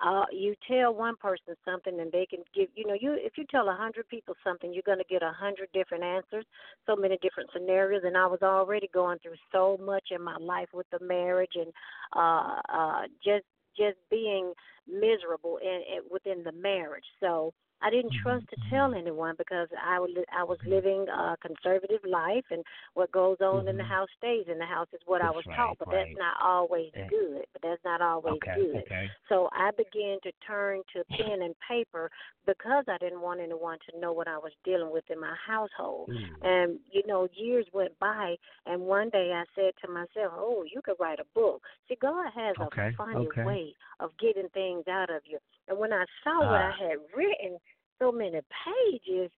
Uh 0.05 0.25
you 0.31 0.55
tell 0.67 0.93
one 0.93 1.15
person 1.15 1.55
something 1.65 1.99
and 1.99 2.11
they 2.11 2.25
can 2.25 2.39
give 2.53 2.69
you 2.75 2.85
know 2.85 2.95
you 2.99 3.15
if 3.19 3.33
you 3.37 3.45
tell 3.49 3.69
a 3.69 3.75
hundred 3.75 4.07
people 4.09 4.35
something 4.43 4.73
you're 4.73 4.83
going 4.85 4.97
to 4.97 5.03
get 5.09 5.23
a 5.23 5.31
hundred 5.31 5.67
different 5.73 6.03
answers 6.03 6.45
so 6.85 6.95
many 6.95 7.17
different 7.21 7.49
scenarios 7.53 8.01
and 8.05 8.17
i 8.17 8.25
was 8.25 8.41
already 8.41 8.89
going 8.93 9.17
through 9.19 9.35
so 9.51 9.77
much 9.83 10.09
in 10.11 10.21
my 10.21 10.37
life 10.39 10.69
with 10.73 10.87
the 10.91 10.99
marriage 11.05 11.53
and 11.55 11.71
uh 12.15 12.59
uh 12.71 13.01
just 13.23 13.45
just 13.77 13.97
being 14.09 14.53
miserable 14.87 15.57
in, 15.61 15.81
in 15.95 16.01
within 16.11 16.43
the 16.43 16.51
marriage. 16.51 17.05
So 17.19 17.53
I 17.83 17.89
didn't 17.89 18.13
trust 18.23 18.45
to 18.49 18.55
tell 18.69 18.93
anyone 18.93 19.35
because 19.37 19.67
I 19.83 19.99
was 19.99 20.09
I 20.31 20.43
was 20.43 20.57
living 20.65 21.05
a 21.09 21.35
conservative 21.41 21.99
life, 22.07 22.45
and 22.49 22.63
what 22.93 23.11
goes 23.11 23.37
on 23.41 23.67
in 23.67 23.77
the 23.77 23.83
Mhm. 23.83 23.87
house 23.87 24.09
stays 24.17 24.47
in 24.47 24.57
the 24.57 24.65
house 24.65 24.87
is 24.93 25.01
what 25.05 25.21
I 25.21 25.29
was 25.31 25.45
right, 25.47 25.57
taught. 25.57 25.77
But 25.79 25.89
right. 25.89 26.05
that's 26.07 26.17
not 26.17 26.37
always 26.41 26.91
Yeah. 26.95 27.07
good. 27.07 27.45
But 27.51 27.61
that's 27.61 27.83
not 27.83 28.01
always 28.01 28.35
okay, 28.35 28.55
good. 28.55 28.83
okay. 28.83 29.09
So 29.27 29.49
I 29.51 29.71
began 29.71 30.19
to 30.21 30.31
turn 30.47 30.83
to 30.93 31.03
pen 31.05 31.41
and 31.41 31.55
paper 31.59 32.09
because 32.45 32.87
I 32.87 32.97
didn't 32.99 33.21
want 33.21 33.41
anyone 33.41 33.79
to 33.89 33.99
know 33.99 34.13
what 34.13 34.27
I 34.27 34.37
was 34.37 34.53
dealing 34.63 34.91
with 34.91 35.09
in 35.09 35.19
my 35.19 35.35
household. 35.35 36.09
Mm. 36.09 36.41
And 36.41 36.79
you 36.89 37.05
know, 37.05 37.27
years 37.33 37.67
went 37.73 37.97
by, 37.99 38.37
and 38.65 38.81
one 38.81 39.09
day 39.09 39.33
I 39.33 39.43
said 39.55 39.73
to 39.81 39.87
myself, 39.89 40.33
"Oh, 40.35 40.63
you 40.63 40.81
could 40.81 40.99
write 40.99 41.19
a 41.19 41.25
book." 41.35 41.67
See, 41.89 41.95
God 41.95 42.31
has 42.31 42.55
Okay, 42.59 42.87
a 42.87 42.93
funny 42.93 43.27
way 43.43 43.75
of 43.99 44.17
getting 44.17 44.49
things 44.49 44.87
out 44.87 45.09
of 45.09 45.21
you. 45.25 45.39
And 45.67 45.77
when 45.77 45.93
I 45.93 46.05
saw 46.23 46.39
what 46.41 46.61
I 46.61 46.71
Ah. 46.71 46.89
had 46.89 46.97
written, 47.15 47.59
so 48.03 48.11
many 48.11 48.41
pages, 48.65 49.31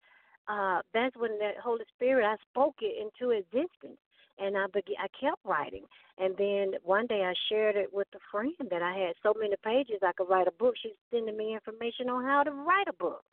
uh, 0.47 0.81
that's 0.93 1.15
when 1.17 1.37
the 1.37 1.51
Holy 1.63 1.85
Spirit 1.95 2.25
I 2.25 2.35
spoke 2.49 2.75
it 2.81 2.95
into 3.01 3.31
existence. 3.31 3.99
And 4.37 4.57
I 4.57 4.65
began, 4.67 4.97
I 4.99 5.07
kept 5.17 5.39
writing, 5.45 5.85
and 6.17 6.35
then 6.35 6.73
one 6.83 7.07
day 7.07 7.23
I 7.23 7.33
shared 7.47 7.77
it 7.77 7.87
with 7.93 8.07
a 8.15 8.19
friend 8.29 8.51
that 8.69 8.81
I 8.81 8.91
had 8.93 9.13
so 9.23 9.33
many 9.39 9.55
pages 9.63 10.01
I 10.03 10.11
could 10.11 10.27
write 10.27 10.49
a 10.49 10.51
book. 10.51 10.75
She's 10.83 10.91
sending 11.09 11.37
me 11.37 11.53
information 11.53 12.09
on 12.09 12.25
how 12.25 12.43
to 12.43 12.51
write 12.51 12.89
a 12.89 12.93
book. 12.93 13.23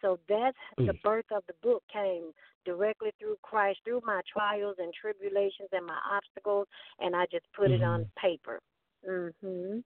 So 0.00 0.20
that's 0.28 0.56
the 0.76 0.92
Mm. 0.92 1.02
birth 1.02 1.32
of 1.32 1.42
the 1.48 1.54
book 1.62 1.82
came 1.88 2.32
directly 2.64 3.10
through 3.18 3.38
Christ, 3.42 3.80
through 3.82 4.02
my 4.04 4.20
trials 4.32 4.76
and 4.78 4.94
tribulations 4.94 5.68
and 5.72 5.84
my 5.84 5.98
obstacles, 6.08 6.68
and 7.00 7.16
I 7.16 7.26
just 7.26 7.52
put 7.54 7.72
it 7.72 7.82
on 7.82 8.08
paper. 8.16 8.60
Mhm. 9.04 9.82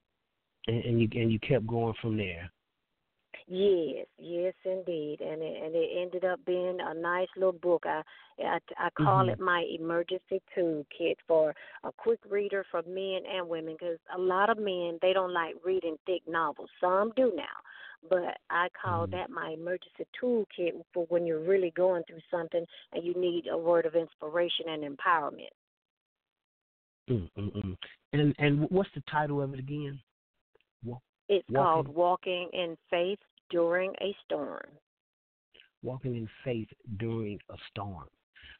And, 0.69 0.85
and 0.85 1.01
you 1.01 1.09
and 1.23 1.33
you 1.33 1.39
kept 1.39 1.67
going 1.67 1.95
from 1.95 2.19
there. 2.19 2.51
Yes, 3.49 4.07
yes, 4.19 4.55
indeed, 4.65 5.21
and 5.21 5.41
it, 5.41 5.62
and 5.62 5.75
it 5.76 5.91
ended 5.97 6.25
up 6.25 6.45
being 6.45 6.79
a 6.81 6.93
nice 6.93 7.29
little 7.37 7.53
book. 7.53 7.85
I 7.87 8.03
I, 8.41 8.59
I 8.76 8.91
call 8.91 9.26
Mhm. 9.26 9.33
it 9.33 9.38
my 9.38 9.65
emergency 9.71 10.43
toolkit 10.55 11.17
for 11.29 11.55
a 11.85 11.93
quick 11.93 12.19
reader 12.29 12.65
for 12.71 12.83
men 12.83 13.25
and 13.25 13.49
women 13.49 13.75
because 13.79 13.99
a 14.12 14.19
lot 14.19 14.50
of 14.50 14.59
men 14.59 14.99
they 15.00 15.12
don't 15.12 15.33
like 15.33 15.55
reading 15.65 15.97
thick 16.07 16.23
novels. 16.26 16.71
Some 16.81 17.12
do 17.15 17.33
now, 17.37 17.45
but 18.11 18.37
I 18.50 18.69
call 18.71 19.07
Mhm. 19.07 19.12
that 19.12 19.31
my 19.31 19.50
emergency 19.50 20.07
toolkit 20.21 20.85
for 20.93 21.07
when 21.07 21.25
you're 21.25 21.38
really 21.38 21.71
going 21.71 22.03
through 22.05 22.23
something 22.29 22.67
and 22.93 23.05
you 23.05 23.15
need 23.15 23.47
a 23.47 23.57
word 23.57 23.87
of 23.87 23.95
inspiration 23.95 24.69
and 24.71 24.83
empowerment. 24.83 25.53
Mm, 27.09 27.31
mm, 27.38 27.53
mm. 27.53 27.76
And 28.12 28.35
and 28.38 28.69
what's 28.71 28.93
the 28.95 29.03
title 29.03 29.41
of 29.41 29.55
it 29.55 29.61
again? 29.61 30.03
It's 31.29 31.49
called 31.50 31.88
Walking- 31.88 31.95
Walking 31.95 32.50
in 32.53 32.76
Faith 32.88 33.19
During 33.50 33.93
a 34.00 34.15
Storm. 34.25 34.69
Walking 35.83 36.17
in 36.17 36.29
faith 36.45 36.69
during 36.97 37.38
a 37.50 37.57
storm, 37.71 38.09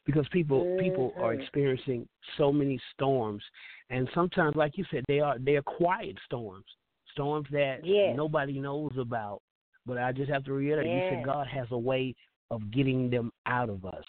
because 0.05 0.27
people 0.29 0.65
people 0.77 1.13
are 1.19 1.33
Mhm. 1.33 1.41
experiencing 1.41 2.07
so 2.37 2.53
many 2.53 2.79
storms, 2.93 3.43
and 3.89 4.09
sometimes, 4.13 4.55
like 4.55 4.77
you 4.77 4.85
said, 4.85 5.03
they 5.07 5.19
are 5.19 5.37
they 5.39 5.55
are 5.57 5.63
quiet 5.63 6.17
storms, 6.25 6.65
storms 7.11 7.47
that 7.51 7.83
Yes. 7.83 8.15
nobody 8.15 8.59
knows 8.59 8.95
about. 8.97 9.41
But 9.85 9.97
I 9.97 10.11
just 10.11 10.29
have 10.29 10.43
to 10.45 10.53
reiterate, 10.53 10.91
you 10.91 11.01
said 11.09 11.23
God 11.23 11.47
has 11.47 11.67
a 11.71 11.77
way 11.77 12.13
of 12.51 12.71
getting 12.71 13.09
them 13.09 13.31
out 13.45 13.69
of 13.69 13.83
us. 13.85 14.05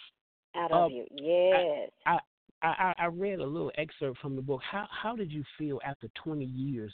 Out 0.54 0.70
of 0.70 0.90
Uh, 0.90 0.94
you, 0.94 1.06
yes. 1.10 1.90
I, 2.06 2.20
I, 2.62 2.94
I 2.98 3.06
read 3.06 3.40
a 3.40 3.46
little 3.46 3.72
excerpt 3.76 4.18
from 4.18 4.36
the 4.36 4.42
book. 4.42 4.60
How 4.62 4.86
how 4.90 5.14
did 5.16 5.32
you 5.32 5.44
feel 5.56 5.80
after 5.84 6.08
20 6.22 6.44
years, 6.44 6.92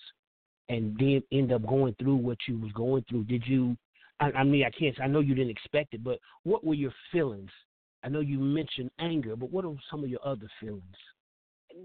and 0.68 0.96
then 0.98 1.22
end 1.32 1.52
up 1.52 1.66
going 1.66 1.94
through 1.98 2.16
what 2.16 2.38
you 2.48 2.58
was 2.58 2.72
going 2.72 3.04
through? 3.08 3.24
Did 3.24 3.44
you? 3.46 3.76
I, 4.20 4.30
I 4.32 4.44
mean, 4.44 4.64
I 4.64 4.70
can't. 4.70 4.98
I 5.00 5.06
know 5.06 5.20
you 5.20 5.34
didn't 5.34 5.50
expect 5.50 5.94
it, 5.94 6.04
but 6.04 6.18
what 6.44 6.64
were 6.64 6.74
your 6.74 6.92
feelings? 7.12 7.50
I 8.02 8.08
know 8.08 8.20
you 8.20 8.38
mentioned 8.38 8.90
anger, 8.98 9.34
but 9.36 9.50
what 9.50 9.64
are 9.64 9.74
some 9.90 10.04
of 10.04 10.10
your 10.10 10.20
other 10.24 10.48
feelings? 10.60 10.82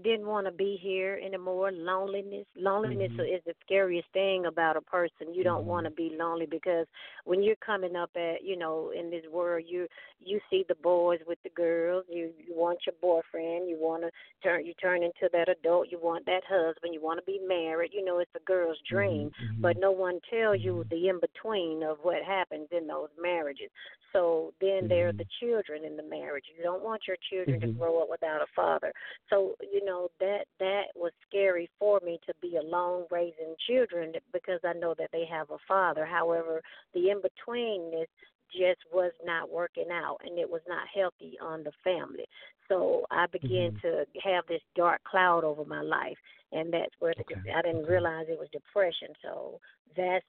Didn't 0.02 0.26
want 0.26 0.46
to 0.46 0.52
be 0.52 0.78
here 0.80 1.20
anymore. 1.24 1.70
Loneliness. 1.72 2.46
Loneliness 2.56 3.12
Mhm. 3.18 3.36
is 3.36 3.42
the 3.44 3.54
scariest 3.64 4.08
thing 4.12 4.46
about 4.46 4.76
a 4.76 4.80
person. 4.80 5.34
You 5.34 5.44
don't 5.44 5.62
Mhm. 5.62 5.66
want 5.66 5.86
to 5.86 5.90
be 5.90 6.16
lonely 6.18 6.46
because 6.46 6.86
when 7.24 7.42
you're 7.42 7.56
coming 7.56 7.96
up 7.96 8.10
at, 8.16 8.42
you 8.42 8.56
know, 8.56 8.90
in 8.90 9.10
this 9.10 9.26
world, 9.26 9.64
you 9.66 9.88
you 10.20 10.40
see 10.50 10.64
the 10.68 10.74
boys 10.76 11.20
with 11.26 11.38
the 11.42 11.50
girls. 11.50 12.04
You 12.08 12.32
you 12.38 12.54
want 12.54 12.86
your 12.86 12.94
boyfriend. 13.00 13.68
You 13.68 13.78
want 13.78 14.02
to 14.02 14.10
turn. 14.42 14.64
You 14.64 14.74
turn 14.74 15.02
into 15.02 15.28
that 15.32 15.48
adult. 15.48 15.90
You 15.90 15.98
want 15.98 16.24
that 16.26 16.44
husband. 16.48 16.94
You 16.94 17.00
want 17.00 17.18
to 17.20 17.26
be 17.26 17.38
married. 17.46 17.92
You 17.92 18.04
know, 18.04 18.18
it's 18.18 18.34
a 18.34 18.40
girl's 18.40 18.80
dream. 18.88 19.30
Mhm, 19.42 19.60
But 19.60 19.76
no 19.78 19.90
one 19.90 20.20
tells 20.30 20.60
you 20.60 20.84
Mhm. 20.84 20.88
the 20.90 21.08
in 21.08 21.20
between 21.20 21.82
of 21.82 21.98
what 22.02 22.22
happens 22.22 22.68
in 22.70 22.86
those 22.86 23.10
marriages. 23.20 23.70
So 24.12 24.52
then 24.60 24.88
there 24.88 25.08
are 25.08 25.12
Mhm. 25.12 25.18
the 25.18 25.26
children 25.40 25.84
in 25.84 25.96
the 25.96 26.02
marriage. 26.02 26.44
You 26.56 26.62
don't 26.62 26.82
want 26.82 27.06
your 27.06 27.16
children 27.30 27.60
to 27.60 27.68
grow 27.78 28.02
up 28.02 28.08
without 28.10 28.42
a 28.42 28.46
father. 28.56 28.92
So 29.28 29.56
you 29.72 29.79
know 29.84 30.08
that 30.20 30.44
that 30.58 30.84
was 30.94 31.12
scary 31.28 31.68
for 31.78 32.00
me 32.04 32.18
to 32.26 32.34
be 32.40 32.56
alone 32.56 33.04
raising 33.10 33.54
children 33.68 34.12
because 34.32 34.60
I 34.64 34.72
know 34.72 34.94
that 34.98 35.10
they 35.12 35.24
have 35.30 35.50
a 35.50 35.58
father. 35.66 36.04
However, 36.04 36.60
the 36.94 37.10
in 37.10 37.20
betweenness 37.20 38.06
just 38.52 38.80
was 38.92 39.12
not 39.24 39.50
working 39.50 39.90
out 39.92 40.18
and 40.24 40.38
it 40.38 40.48
was 40.48 40.62
not 40.68 40.86
healthy 40.92 41.38
on 41.40 41.62
the 41.62 41.72
family. 41.84 42.24
So 42.68 43.06
I 43.10 43.26
began 43.26 43.72
Mhm. 43.72 43.80
to 43.82 44.06
have 44.22 44.46
this 44.46 44.62
dark 44.74 45.02
cloud 45.04 45.44
over 45.44 45.64
my 45.64 45.82
life 45.82 46.18
and 46.52 46.72
that's 46.72 46.94
where 46.98 47.14
the, 47.16 47.22
Okay, 47.22 47.52
I 47.52 47.62
didn't 47.62 47.82
okay. 47.82 47.90
realize 47.90 48.26
it 48.28 48.38
was 48.38 48.48
depression. 48.50 49.08
So 49.22 49.60
that's 49.96 50.26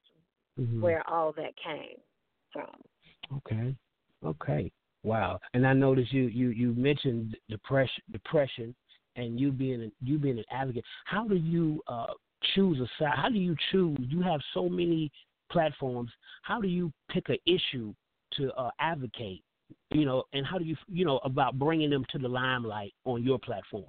Mhm. 0.58 0.80
where 0.80 1.08
all 1.08 1.32
that 1.32 1.56
came 1.56 2.00
from. 2.52 2.82
Okay. 3.38 3.76
Okay. 4.24 4.72
Wow. 5.02 5.40
And 5.54 5.66
I 5.66 5.72
noticed 5.72 6.12
you 6.12 6.24
you 6.24 6.50
you 6.50 6.74
mentioned 6.74 7.36
depression 7.48 8.02
depression 8.12 8.74
and 9.16 9.38
you 9.38 9.52
being 9.52 9.82
a, 9.82 9.90
you 10.02 10.18
being 10.18 10.38
an 10.38 10.44
advocate. 10.50 10.84
How 11.04 11.26
do 11.26 11.36
you 11.36 11.82
uh 11.86 12.14
choose 12.54 12.78
a 12.80 12.86
side? 12.98 13.14
How 13.16 13.28
do 13.28 13.38
you 13.38 13.56
choose? 13.70 13.98
You 14.00 14.22
have 14.22 14.40
so 14.54 14.68
many 14.68 15.10
platforms. 15.50 16.10
How 16.42 16.60
do 16.60 16.68
you 16.68 16.92
pick 17.10 17.28
an 17.28 17.38
issue 17.46 17.94
to 18.34 18.52
uh, 18.54 18.70
advocate? 18.80 19.42
You 19.90 20.04
know, 20.04 20.24
and 20.32 20.46
how 20.46 20.58
do 20.58 20.64
you 20.64 20.76
you 20.88 21.04
know 21.04 21.18
about 21.24 21.58
bringing 21.58 21.90
them 21.90 22.04
to 22.10 22.18
the 22.18 22.28
limelight 22.28 22.92
on 23.04 23.22
your 23.22 23.38
platforms? 23.38 23.86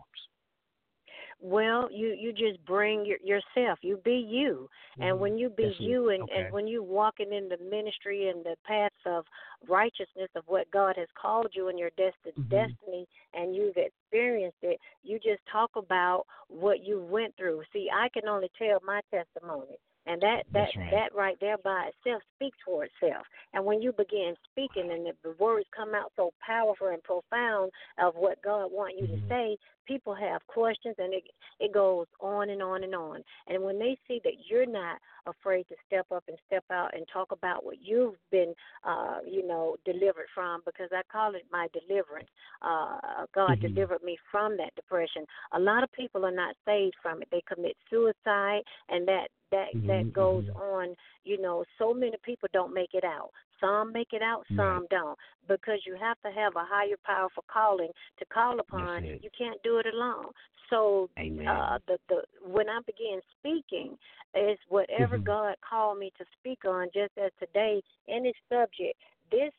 Well, 1.45 1.89
you 1.91 2.15
you 2.17 2.31
just 2.31 2.63
bring 2.65 3.05
your, 3.05 3.17
yourself. 3.21 3.79
You 3.81 3.97
be 3.97 4.15
you, 4.15 4.69
and 5.01 5.17
Mhm. 5.17 5.19
when 5.19 5.37
you 5.37 5.49
be 5.49 5.75
you, 5.77 6.09
and 6.09 6.23
Okay. 6.23 6.45
and 6.45 6.53
when 6.53 6.67
you 6.67 6.81
walking 6.81 7.33
in 7.33 7.49
the 7.49 7.57
ministry 7.57 8.29
and 8.29 8.45
the 8.45 8.55
paths 8.63 8.95
of 9.05 9.25
righteousness 9.67 10.29
of 10.35 10.47
what 10.47 10.71
God 10.71 10.95
has 10.95 11.09
called 11.15 11.53
you 11.53 11.67
in 11.67 11.77
your 11.77 11.91
desti- 11.91 12.33
Mhm. 12.33 12.47
destiny, 12.49 13.05
and 13.33 13.53
you've 13.53 13.75
experienced 13.75 14.63
it, 14.63 14.79
you 15.03 15.19
just 15.19 15.45
talk 15.47 15.75
about 15.75 16.25
what 16.47 16.85
you 16.85 17.01
went 17.01 17.35
through. 17.35 17.61
See, 17.73 17.89
I 17.91 18.07
can 18.09 18.25
only 18.29 18.49
tell 18.57 18.79
my 18.81 19.01
testimony. 19.11 19.77
And 20.05 20.21
that 20.21 20.43
that 20.53 20.69
right. 20.77 20.91
that 20.91 21.15
right 21.15 21.37
there 21.39 21.57
by 21.57 21.89
itself 21.89 22.21
speaks 22.35 22.57
for 22.65 22.85
itself. 22.85 23.25
And 23.53 23.63
when 23.63 23.81
you 23.81 23.93
begin 23.93 24.35
speaking 24.51 24.91
and 24.91 25.05
the, 25.05 25.13
the 25.23 25.35
words 25.39 25.65
come 25.75 25.95
out 25.95 26.11
so 26.15 26.33
powerful 26.45 26.87
and 26.87 27.01
profound 27.03 27.71
of 27.97 28.15
what 28.15 28.41
God 28.41 28.71
wants 28.71 28.95
you 28.99 29.07
Mhm. 29.07 29.17
to 29.17 29.27
say, 29.29 29.57
people 29.85 30.13
have 30.13 30.45
questions 30.47 30.95
and 30.97 31.13
it 31.13 31.23
it 31.59 31.73
goes 31.73 32.07
on 32.19 32.49
and 32.49 32.61
on 32.61 32.83
and 32.83 32.95
on. 32.95 33.21
And 33.47 33.63
when 33.63 33.79
they 33.79 33.97
see 34.07 34.19
that 34.23 34.33
you're 34.49 34.65
not 34.65 34.99
afraid 35.25 35.67
to 35.69 35.75
step 35.87 36.05
up 36.11 36.23
and 36.27 36.37
step 36.47 36.63
out 36.71 36.95
and 36.95 37.05
talk 37.11 37.31
about 37.31 37.65
what 37.65 37.77
you've 37.81 38.15
been 38.31 38.53
uh, 38.83 39.19
you 39.25 39.45
know, 39.47 39.75
delivered 39.85 40.27
from 40.33 40.61
because 40.65 40.89
I 40.91 41.01
call 41.11 41.35
it 41.35 41.45
my 41.51 41.67
deliverance. 41.73 42.29
Uh 42.61 43.25
God 43.33 43.59
Mhm. 43.59 43.61
delivered 43.61 44.03
me 44.03 44.17
from 44.31 44.57
that 44.57 44.75
depression. 44.75 45.25
A 45.53 45.59
lot 45.59 45.83
of 45.83 45.91
people 45.91 46.25
are 46.25 46.31
not 46.31 46.55
saved 46.65 46.95
from 47.01 47.21
it. 47.21 47.27
They 47.31 47.41
commit 47.47 47.77
suicide 47.89 48.63
and 48.89 49.07
that 49.07 49.27
that 49.51 49.67
that 49.87 50.05
Mhm, 50.05 50.13
goes 50.13 50.45
mhm. 50.47 50.61
on, 50.61 50.95
you 51.23 51.39
know, 51.41 51.63
so 51.77 51.93
many 51.93 52.17
people 52.23 52.49
don't 52.53 52.73
make 52.73 52.93
it 52.93 53.03
out. 53.03 53.31
Some 53.63 53.93
make 53.93 54.11
it 54.11 54.21
out, 54.21 54.43
some 54.57 54.87
don't. 54.89 55.17
Because 55.47 55.79
you 55.85 55.95
have 55.95 56.19
to 56.25 56.31
have 56.31 56.55
a 56.55 56.65
higher 56.65 56.97
powerful 57.05 57.45
calling 57.51 57.91
to 58.19 58.25
call 58.25 58.59
upon. 58.59 59.03
You 59.21 59.29
can't 59.37 59.61
do 59.63 59.77
it 59.77 59.85
alone. 59.85 60.31
So 60.69 61.09
uh 61.47 61.77
the 61.87 61.97
the 62.09 62.23
when 62.45 62.67
I 62.69 62.79
began 62.85 63.21
speaking 63.39 63.97
is 64.35 64.57
whatever 64.69 65.17
Mhm. 65.17 65.25
God 65.25 65.55
called 65.61 65.99
me 65.99 66.11
to 66.17 66.25
speak 66.39 66.65
on 66.65 66.89
just 66.93 67.17
as 67.17 67.31
today 67.39 67.81
any 68.09 68.33
subject, 68.49 68.97
this 69.31 69.53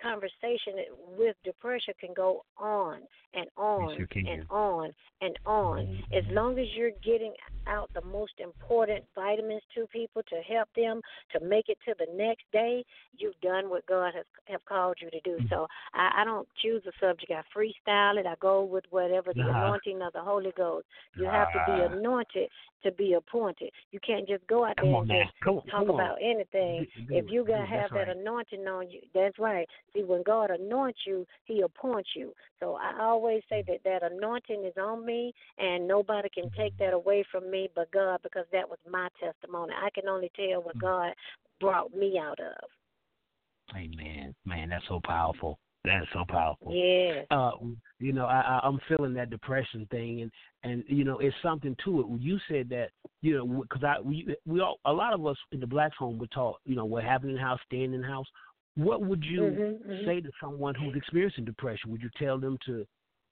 conversation 0.00 0.74
with 1.16 1.36
depression 1.44 1.94
can 2.00 2.14
go 2.14 2.44
on 2.56 3.00
and 3.34 3.46
on 3.56 4.06
can. 4.06 4.26
and 4.26 4.46
on 4.50 4.94
and 5.20 5.38
on. 5.46 6.04
As 6.12 6.24
Mhm. 6.24 6.32
long 6.32 6.58
as 6.58 6.66
you're 6.74 6.92
getting 7.02 7.34
out 7.66 7.92
the 7.94 8.02
most 8.02 8.38
important 8.38 9.04
vitamins 9.14 9.62
to 9.74 9.86
people 9.88 10.22
to 10.24 10.40
help 10.42 10.72
them 10.74 11.02
to 11.32 11.40
make 11.40 11.68
it 11.68 11.78
to 11.84 11.94
the 11.94 12.06
next 12.12 12.50
day, 12.52 12.84
you've 13.16 13.38
done 13.40 13.68
what 13.68 13.84
God 13.86 14.14
has 14.14 14.24
have 14.46 14.64
called 14.64 14.96
you 15.00 15.10
to 15.10 15.20
do. 15.20 15.38
Mm. 15.38 15.48
So 15.48 15.66
I, 15.94 16.22
I 16.22 16.24
don't 16.24 16.48
choose 16.56 16.84
a 16.86 16.92
subject. 17.00 17.32
I 17.32 17.42
freestyle 17.56 18.18
it. 18.18 18.26
I 18.26 18.34
go 18.40 18.62
with 18.62 18.84
whatever 18.90 19.32
the 19.34 19.48
anointing 19.48 20.02
of 20.02 20.12
the 20.12 20.22
Holy 20.22 20.52
Ghost. 20.52 20.86
You 21.16 21.24
have 21.24 21.52
to 21.52 21.62
be 21.66 21.80
anointed 21.80 22.48
to 22.82 22.92
be 22.92 23.14
appointed. 23.14 23.72
You 23.90 24.00
can't 24.00 24.28
just 24.28 24.46
go 24.46 24.64
out 24.64 24.76
there 24.80 24.94
on 24.94 25.10
and 25.10 25.28
just 25.28 25.68
talk 25.70 25.88
on. 25.88 25.90
about 25.90 26.18
anything. 26.20 26.86
Do- 26.94 27.02
do 27.06 27.14
If 27.16 27.30
you 27.30 27.44
got 27.44 27.66
have 27.66 27.90
that 27.92 28.08
anointing 28.08 28.66
on 28.68 28.90
you, 28.90 29.00
that's 29.12 29.38
right. 29.38 29.68
See, 29.94 30.02
when 30.02 30.22
God 30.22 30.50
anoints 30.50 31.00
you, 31.06 31.26
He 31.44 31.62
appoints 31.62 32.10
you. 32.14 32.32
So 32.60 32.76
I 32.80 33.02
always 33.02 33.42
say 33.48 33.64
that 33.68 33.80
that 33.84 34.12
anointing 34.12 34.64
is 34.64 34.76
on 34.80 35.04
me, 35.04 35.32
and 35.58 35.86
nobody 35.86 36.28
can 36.28 36.50
take 36.56 36.76
that 36.78 36.92
away 36.92 37.24
from 37.30 37.50
me 37.50 37.68
but 37.74 37.90
God, 37.90 38.20
because 38.22 38.46
that 38.52 38.68
was 38.68 38.78
my 38.90 39.08
testimony. 39.20 39.72
I 39.76 39.90
can 39.90 40.08
only 40.08 40.30
tell 40.36 40.62
what 40.62 40.76
Mm. 40.76 40.80
God 40.80 41.14
brought 41.60 41.94
me 41.94 42.18
out 42.18 42.40
of. 42.40 42.70
Amen. 43.74 44.34
Man, 44.44 44.68
that's 44.68 44.86
so 44.88 45.00
powerful. 45.00 45.58
That 45.84 46.02
is 46.02 46.08
so 46.12 46.24
powerful. 46.28 46.72
Yeah. 46.74 47.22
uh, 47.30 47.52
you 48.00 48.12
know, 48.12 48.26
I, 48.26 48.40
I, 48.40 48.60
I'm 48.64 48.80
feeling 48.88 49.14
that 49.14 49.30
depression 49.30 49.86
thing, 49.90 50.22
and 50.22 50.32
and 50.64 50.84
you 50.88 51.04
know, 51.04 51.18
it's 51.18 51.36
something 51.42 51.76
to 51.84 52.00
it. 52.00 52.08
When 52.08 52.20
you 52.20 52.38
said 52.48 52.68
that, 52.70 52.90
you 53.22 53.36
know, 53.36 53.62
because 53.62 53.84
I 53.84 54.00
we 54.00 54.34
we 54.46 54.60
all 54.60 54.78
a 54.84 54.92
lot 54.92 55.14
of 55.14 55.24
us 55.24 55.36
in 55.52 55.60
the 55.60 55.66
black 55.66 55.94
home 55.94 56.18
were 56.18 56.26
taught, 56.26 56.60
you 56.64 56.74
know, 56.74 56.84
what 56.84 57.04
happened 57.04 57.30
in 57.30 57.36
the 57.36 57.42
house, 57.42 57.60
staying 57.66 57.94
in 57.94 58.00
the 58.00 58.06
house. 58.06 58.26
What 58.76 59.02
would 59.02 59.24
you 59.24 59.42
Mhm, 59.42 59.82
mhm. 59.86 60.04
say 60.04 60.20
to 60.20 60.30
someone 60.40 60.74
who's 60.74 60.96
experiencing 60.96 61.44
depression? 61.44 61.90
Would 61.90 62.02
you 62.02 62.10
tell 62.18 62.38
them 62.38 62.58
to 62.66 62.86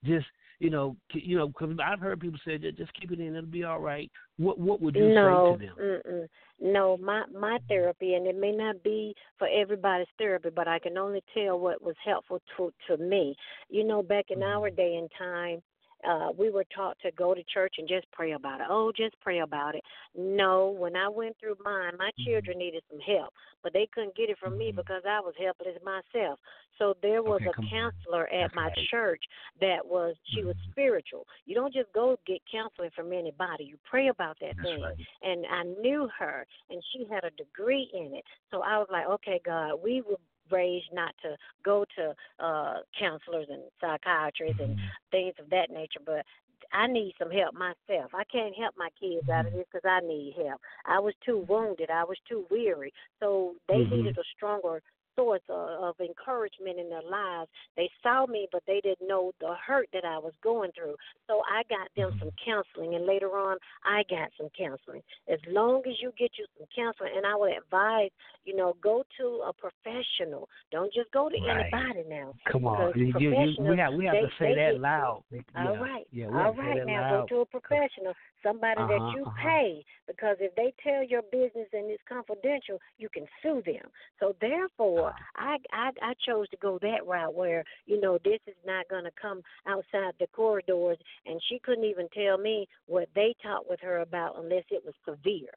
just, 0.04 0.26
you 0.58 0.70
know, 0.70 0.96
you 1.12 1.36
know, 1.36 1.48
because 1.48 1.76
I've 1.84 2.00
heard 2.00 2.20
people 2.20 2.40
say 2.44 2.56
that 2.58 2.76
just 2.76 2.92
keep 2.94 3.12
it 3.12 3.20
in, 3.20 3.34
it'll 3.36 3.46
be 3.50 3.64
all 3.64 3.80
right. 3.80 4.10
What 4.38 4.58
what 4.58 4.80
would 4.80 4.96
you 4.96 5.12
no, 5.14 5.46
say 5.48 5.52
to 5.52 5.58
them? 5.58 5.74
Mm-mm. 5.80 6.28
no. 6.60 6.96
My 6.96 7.24
my 7.32 7.58
therapy, 7.68 8.14
and 8.14 8.26
it 8.26 8.36
may 8.36 8.52
not 8.52 8.82
be 8.82 9.14
for 9.38 9.48
everybody's 9.48 10.06
therapy, 10.18 10.50
but 10.54 10.68
I 10.68 10.78
can 10.78 10.96
only 10.98 11.22
tell 11.34 11.58
what 11.58 11.82
was 11.82 11.96
helpful 12.04 12.40
to 12.56 12.72
to 12.88 12.96
me. 12.96 13.36
You 13.68 13.84
know, 13.84 14.02
back 14.02 14.26
in 14.30 14.42
our 14.42 14.70
Mm-hmm. 14.70 14.76
day 14.76 14.96
and 14.96 15.10
time, 15.18 15.62
uh, 16.08 16.28
we 16.36 16.50
were 16.50 16.64
taught 16.74 16.96
to 17.02 17.10
go 17.12 17.34
to 17.34 17.42
church 17.44 17.74
and 17.78 17.88
just 17.88 18.10
pray 18.12 18.32
about 18.32 18.60
it. 18.60 18.66
Oh, 18.70 18.92
just 18.96 19.18
pray 19.20 19.40
about 19.40 19.74
it. 19.74 19.82
No, 20.16 20.70
when 20.70 20.96
I 20.96 21.08
went 21.08 21.36
through 21.38 21.56
mine, 21.64 21.92
my 21.98 22.10
Mm-hmm. 22.18 22.30
children 22.30 22.58
needed 22.58 22.82
some 22.90 23.00
help, 23.00 23.32
but 23.62 23.72
they 23.72 23.86
couldn't 23.92 24.16
get 24.16 24.30
it 24.30 24.38
from 24.38 24.58
me 24.58 24.72
Mhm. 24.72 24.76
because 24.76 25.02
I 25.08 25.20
was 25.20 25.34
helpless 25.38 25.76
myself. 25.84 26.38
So 26.78 26.94
there 27.02 27.22
was 27.22 27.40
Okay, 27.42 27.50
a 27.50 27.54
come 27.54 27.64
on. 27.64 27.70
counselor 27.70 28.26
at 28.28 28.42
That's 28.42 28.54
my 28.54 28.68
right. 28.68 28.88
church 28.90 29.22
that 29.60 29.84
was 29.84 30.16
she 30.34 30.44
was 30.44 30.56
Mhm. 30.56 30.70
spiritual. 30.72 31.26
You 31.46 31.54
don't 31.54 31.72
just 31.72 31.92
go 31.92 32.18
get 32.26 32.44
counseling 32.50 32.90
from 32.90 33.12
anybody. 33.12 33.64
You 33.64 33.78
pray 33.84 34.08
about 34.08 34.38
that 34.40 34.56
That's 34.56 34.68
thing 34.68 34.82
right. 34.82 35.06
and 35.22 35.46
I 35.46 35.62
knew 35.80 36.08
her, 36.18 36.46
and 36.70 36.82
she 36.92 37.04
had 37.04 37.24
a 37.24 37.30
degree 37.30 37.90
in 37.92 38.14
it. 38.14 38.24
So 38.50 38.62
I 38.62 38.78
was 38.78 38.88
like, 38.90 39.06
okay, 39.06 39.40
God, 39.44 39.76
we 39.82 40.02
were 40.02 40.18
raised 40.50 40.92
not 40.92 41.14
to 41.22 41.36
go 41.64 41.84
to 41.96 42.14
uh 42.44 42.74
counselors 42.98 43.46
and 43.50 43.62
psychiatrists 43.80 44.60
and 44.60 44.76
Mhm. 44.76 44.90
things 45.10 45.34
of 45.40 45.50
that 45.50 45.70
nature, 45.70 46.00
but 46.04 46.24
I 46.72 46.86
need 46.86 47.14
some 47.18 47.30
help 47.30 47.54
myself. 47.54 48.10
I 48.14 48.24
can't 48.24 48.54
help 48.56 48.74
my 48.76 48.88
kids 49.00 49.28
out 49.28 49.46
of 49.46 49.52
Mm-hmm. 49.52 49.56
this 49.56 49.66
because 49.72 49.88
I 49.88 50.00
need 50.00 50.34
help. 50.36 50.60
I 50.86 50.98
was 50.98 51.14
too 51.24 51.44
wounded. 51.48 51.90
I 51.90 52.04
was 52.04 52.18
too 52.28 52.46
weary. 52.50 52.92
So 53.20 53.54
they 53.68 53.78
Mhm. 53.78 53.90
needed 53.90 54.16
a 54.18 54.22
stronger 54.36 54.82
source 55.16 55.42
of, 55.48 55.68
of 55.82 55.94
encouragement 56.00 56.78
in 56.78 56.88
their 56.88 57.02
lives. 57.02 57.50
They 57.76 57.90
saw 58.02 58.26
me, 58.26 58.48
but 58.52 58.62
they 58.66 58.80
didn't 58.82 59.06
know 59.08 59.32
the 59.40 59.54
hurt 59.66 59.88
that 59.92 60.04
I 60.04 60.18
was 60.18 60.32
going 60.42 60.70
through. 60.72 60.96
So 61.26 61.42
I 61.50 61.62
got 61.68 61.88
them 61.96 62.12
Mhm. 62.12 62.18
some 62.20 62.30
counseling, 62.44 62.94
and 62.94 63.06
later 63.06 63.36
on, 63.36 63.58
I 63.84 64.02
got 64.10 64.30
some 64.36 64.48
counseling. 64.56 65.02
As 65.28 65.40
long 65.46 65.82
as 65.86 66.00
you 66.00 66.12
get 66.16 66.32
you 66.38 66.46
some 66.58 66.66
counseling, 66.74 67.12
and 67.16 67.26
I 67.26 67.34
would 67.36 67.52
advise, 67.56 68.10
you 68.44 68.54
know, 68.56 68.74
go 68.80 69.04
to 69.18 69.26
a 69.46 69.52
professional. 69.52 70.48
Don't 70.70 70.92
just 70.92 71.10
go 71.12 71.28
to 71.28 71.36
Right. 71.40 71.72
anybody 71.72 72.04
now. 72.08 72.34
Come 72.46 72.66
on, 72.66 72.92
you, 72.98 73.12
you, 73.18 73.30
you, 73.30 73.56
we 73.62 73.76
have 73.78 73.94
we 73.94 74.04
have 74.06 74.14
they- 74.14 74.22
to 74.22 74.30
say 74.38 74.54
that 74.54 74.80
loud. 74.80 75.22
Yeah. 75.30 75.40
All 75.56 75.76
right. 75.76 76.06
Yeah, 76.10 76.26
All 76.26 76.32
have 76.32 76.56
to 76.56 76.60
say 76.62 76.68
right. 76.68 76.86
Now 76.86 77.00
loud. 77.02 77.28
go 77.28 77.36
to 77.36 77.40
a 77.42 77.46
professional, 77.46 78.14
somebody 78.42 78.80
Uh-huh, 78.80 78.98
that 78.98 79.16
you 79.16 79.22
uh-huh. 79.24 79.42
pay, 79.42 79.84
because 80.06 80.36
if 80.40 80.54
they 80.54 80.72
tell 80.82 81.02
your 81.02 81.22
business 81.22 81.68
and 81.72 81.90
it's 81.90 82.02
confidential, 82.08 82.80
you 82.98 83.08
can 83.08 83.26
sue 83.42 83.62
them. 83.62 83.90
So 84.20 84.34
therefore, 84.40 85.03
I 85.36 85.56
I 85.72 85.90
I 86.02 86.14
chose 86.26 86.48
to 86.50 86.56
go 86.56 86.78
that 86.82 87.06
route 87.06 87.34
where 87.34 87.64
you 87.86 88.00
know 88.00 88.18
this 88.24 88.40
is 88.46 88.56
not 88.66 88.88
going 88.88 89.04
to 89.04 89.10
come 89.20 89.42
outside 89.66 90.14
the 90.18 90.26
corridors, 90.28 90.98
and 91.26 91.40
she 91.48 91.58
couldn't 91.58 91.84
even 91.84 92.08
tell 92.14 92.38
me 92.38 92.68
what 92.86 93.08
they 93.14 93.34
talked 93.42 93.68
with 93.68 93.80
her 93.80 93.98
about 93.98 94.36
unless 94.38 94.64
it 94.70 94.84
was 94.84 94.94
severe. 95.04 95.52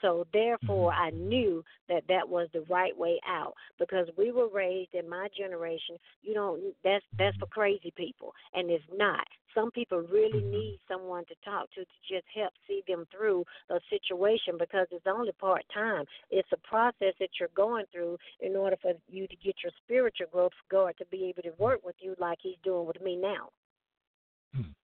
So 0.00 0.26
therefore, 0.32 0.92
Mhm. 0.92 0.94
I 0.94 1.10
knew 1.10 1.64
that 1.88 2.04
that 2.08 2.28
was 2.28 2.48
the 2.52 2.62
right 2.62 2.96
way 2.96 3.20
out 3.26 3.54
because 3.78 4.08
we 4.16 4.30
were 4.32 4.48
raised 4.48 4.94
in 4.94 5.08
my 5.08 5.28
generation. 5.36 5.96
You 6.22 6.34
don't. 6.34 6.74
That's 6.84 7.04
that's 7.18 7.36
for 7.38 7.46
crazy 7.46 7.92
people, 7.96 8.34
and 8.54 8.70
it's 8.70 8.84
not. 8.92 9.26
Some 9.54 9.70
people 9.70 9.98
really 10.02 10.42
Mhm. 10.42 10.50
need 10.50 10.78
someone 10.88 11.24
to 11.26 11.34
talk 11.44 11.70
to 11.72 11.80
to 11.84 11.98
just 12.08 12.26
help 12.34 12.52
see 12.66 12.82
them 12.86 13.06
through 13.10 13.44
a 13.70 13.80
situation 13.90 14.56
because 14.58 14.86
it's 14.90 15.06
only 15.06 15.32
part 15.32 15.64
time. 15.72 16.04
It's 16.30 16.52
a 16.52 16.58
process 16.58 17.14
that 17.18 17.30
you're 17.40 17.48
going 17.54 17.86
through 17.92 18.18
in 18.40 18.56
order 18.56 18.76
for 18.80 18.92
you 19.08 19.26
to 19.26 19.36
get 19.36 19.56
your 19.62 19.72
spiritual 19.84 20.26
growth 20.30 20.52
God 20.70 20.94
to 20.98 21.06
be 21.06 21.24
able 21.24 21.42
to 21.42 21.52
work 21.58 21.84
with 21.84 21.96
you 22.00 22.14
like 22.18 22.38
He's 22.42 22.58
doing 22.62 22.86
with 22.86 23.00
me 23.00 23.16
now. 23.16 23.50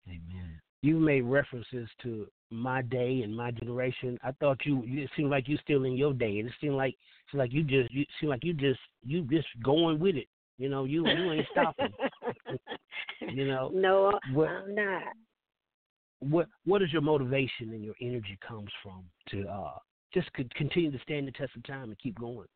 Amen. 0.07 0.52
You 0.83 0.99
made 0.99 1.21
references 1.21 1.87
to 2.03 2.27
my 2.51 2.81
day 2.81 3.21
and 3.23 3.35
my 3.35 3.51
generation. 3.51 4.19
I 4.21 4.33
thought 4.33 4.65
you. 4.65 4.83
It 4.85 5.09
seemed 5.15 5.31
like 5.31 5.47
you 5.47 5.57
still 5.63 5.85
in 5.85 5.93
your 5.93 6.13
day, 6.13 6.39
and 6.39 6.49
it 6.49 6.53
seemed 6.59 6.75
like 6.75 6.95
seemed 7.31 7.39
like 7.39 7.53
you 7.53 7.63
just. 7.63 7.91
You 7.93 8.05
seem 8.19 8.29
like 8.29 8.43
you 8.43 8.53
just. 8.53 8.81
You 9.01 9.21
just 9.23 9.47
going 9.63 9.97
with 9.97 10.17
it. 10.17 10.27
You 10.57 10.67
know, 10.67 10.83
you 10.83 11.07
you 11.07 11.31
ain't 11.31 11.47
stopping. 11.51 11.93
you 13.21 13.47
know 13.47 13.71
no, 13.73 14.11
what 14.33 14.49
I'm 14.49 14.75
not. 14.75 15.03
what 16.19 16.47
what 16.65 16.81
is 16.81 16.91
your 16.91 17.01
motivation 17.01 17.71
and 17.71 17.83
your 17.83 17.95
energy 18.01 18.37
comes 18.45 18.69
from 18.81 19.03
to 19.29 19.47
uh 19.47 19.77
just 20.13 20.31
co- 20.33 20.43
continue 20.55 20.91
to 20.91 20.99
stand 20.99 21.27
the 21.27 21.31
test 21.31 21.55
of 21.55 21.63
time 21.63 21.85
and 21.85 21.99
keep 21.99 22.19
going. 22.19 22.47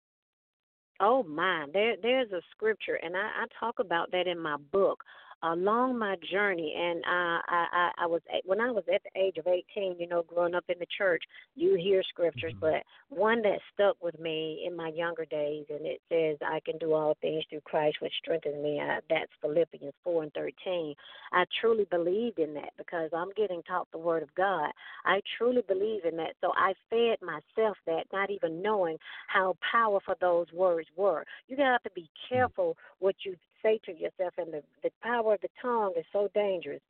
Oh 1.00 1.24
my, 1.24 1.66
there 1.74 1.96
there's 2.02 2.32
a 2.32 2.42
scripture, 2.52 3.00
and 3.02 3.16
I, 3.16 3.20
I 3.20 3.46
talk 3.60 3.80
about 3.80 4.12
that 4.12 4.28
in 4.28 4.40
my 4.40 4.58
book. 4.72 5.04
Along 5.44 5.98
my 5.98 6.16
journey, 6.32 6.74
and 6.78 7.00
uh, 7.06 7.42
I, 7.48 7.66
I, 7.72 7.92
I 8.00 8.06
was 8.08 8.22
when 8.46 8.60
I 8.60 8.72
was 8.72 8.84
at 8.94 9.02
the 9.04 9.20
age 9.20 9.38
of 9.38 9.48
18, 9.48 9.96
you 10.00 10.08
know, 10.08 10.24
growing 10.24 10.56
up 10.56 10.66
in 10.70 10.80
the 10.80 10.88
church, 10.98 11.24
you 11.56 11.76
hear 11.76 12.02
scriptures, 12.10 12.54
mm-hmm. 12.54 12.82
but 13.10 13.18
one 13.18 13.42
that 13.44 13.60
stuck 13.74 14.02
with 14.02 14.20
me 14.20 14.64
in 14.66 14.76
my 14.76 14.90
younger 14.90 15.26
days, 15.26 15.66
and 15.70 15.86
it 15.86 16.02
says, 16.10 16.38
"I 16.46 16.60
can 16.66 16.78
do 16.78 16.94
all 16.94 17.16
things 17.22 17.44
through 17.50 17.62
Christ, 17.62 17.98
which 18.02 18.14
strengthens 18.22 18.62
me." 18.64 18.80
I, 18.80 19.00
that's 19.10 19.32
Philippians 19.42 19.94
4 20.04 20.24
and 20.24 20.34
13. 20.34 20.96
I 21.32 21.46
truly 21.62 21.86
believed 21.90 22.40
in 22.40 22.54
that 22.56 22.72
because 22.78 23.10
I'm 23.16 23.32
getting 23.36 23.62
taught 23.64 23.88
the 23.92 23.98
Word 23.98 24.24
of 24.24 24.34
God. 24.36 24.72
I 25.06 25.22
truly 25.38 25.64
believe 25.68 26.06
in 26.06 26.18
that, 26.18 26.34
so 26.42 26.52
I 26.56 26.74
fed 26.90 27.18
myself 27.22 27.78
that, 27.86 28.06
not 28.12 28.32
even 28.32 28.62
knowing 28.62 28.98
how 29.28 29.56
powerful 29.72 30.16
those 30.20 30.48
words 30.54 30.88
were. 30.96 31.26
You 31.48 31.58
got 31.58 31.84
to 31.84 31.92
be 31.92 32.02
mm. 32.02 32.30
careful 32.30 32.76
what 33.00 33.16
you 33.24 33.36
say 33.62 33.80
to 33.86 33.92
yourself, 33.92 34.34
and 34.38 34.54
the, 34.54 34.64
the 34.84 34.90
power 35.02 35.34
of 35.36 35.42
the 35.42 35.50
tongue 35.62 35.94
is 35.98 36.06
so 36.12 36.30
dangerous. 36.34 36.82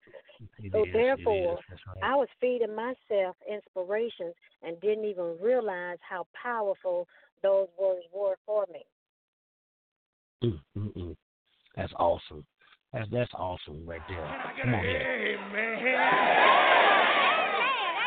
It 0.60 0.72
so 0.72 0.84
is, 0.84 0.94
therefore, 0.94 1.60
right. 1.88 2.04
I 2.04 2.16
was 2.16 2.28
feeding 2.40 2.76
myself 2.76 3.36
inspirations 3.50 4.34
and 4.64 4.80
didn't 4.82 5.06
even 5.06 5.36
realize 5.42 5.98
how 6.08 6.28
powerful 6.42 7.08
those 7.44 7.68
words 7.80 8.06
were 8.14 8.36
for 8.46 8.66
me. 8.72 8.86
Mm-mm-mm. 10.44 11.16
That's 11.76 11.94
awesome. 11.98 12.46
That's 12.94 13.10
that's 13.12 13.32
awesome 13.34 13.86
right 13.86 14.02
there. 14.08 14.36
Come 14.62 14.74
on 14.74 14.84
here. 14.84 15.40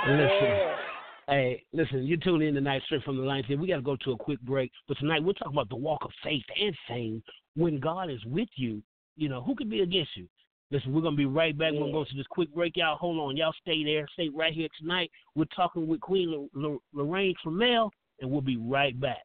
Listen. 0.07 0.90
Hey, 1.31 1.63
listen, 1.73 2.03
you're 2.03 2.19
tuning 2.19 2.49
in 2.49 2.55
tonight 2.55 2.83
straight 2.87 3.05
from 3.05 3.17
the 3.17 3.23
line 3.23 3.45
here. 3.45 3.57
We 3.57 3.69
got 3.69 3.77
to 3.77 3.83
go 3.83 3.95
to 4.05 4.11
a 4.11 4.17
quick 4.17 4.41
break. 4.41 4.73
But 4.89 4.99
tonight 4.99 5.23
we're 5.23 5.33
talking 5.35 5.53
about 5.53 5.69
the 5.69 5.77
walk 5.77 6.05
of 6.05 6.11
faith 6.25 6.43
and 6.61 6.75
fame. 6.89 7.23
When 7.55 7.79
God 7.79 8.11
is 8.11 8.19
with 8.25 8.49
you, 8.57 8.83
you 9.17 9.29
know, 9.29 9.41
who 9.41 9.55
can 9.55 9.69
be 9.69 9.83
against 9.83 10.17
you? 10.17 10.27
Listen, 10.73 10.93
we're 10.93 11.03
going 11.03 11.15
to 11.15 11.17
be 11.17 11.27
right 11.27 11.57
back. 11.57 11.71
We're 11.73 11.79
going 11.79 11.93
to 11.93 11.99
go 11.99 12.05
to 12.05 12.17
this 12.17 12.27
quick 12.31 12.53
breakout. 12.53 12.99
Hold 12.99 13.21
on. 13.21 13.37
Y'all 13.37 13.55
stay 13.63 13.85
there. 13.85 14.09
Stay 14.15 14.29
right 14.29 14.53
here 14.53 14.67
tonight. 14.81 15.13
We're 15.37 15.45
talking 15.55 15.87
with 15.87 16.01
Queen 16.01 16.49
Loraine 16.93 17.35
Trammell, 17.47 17.91
and 18.21 18.29
we'll 18.29 18.41
be 18.41 18.57
right 18.57 19.01
back. 19.01 19.25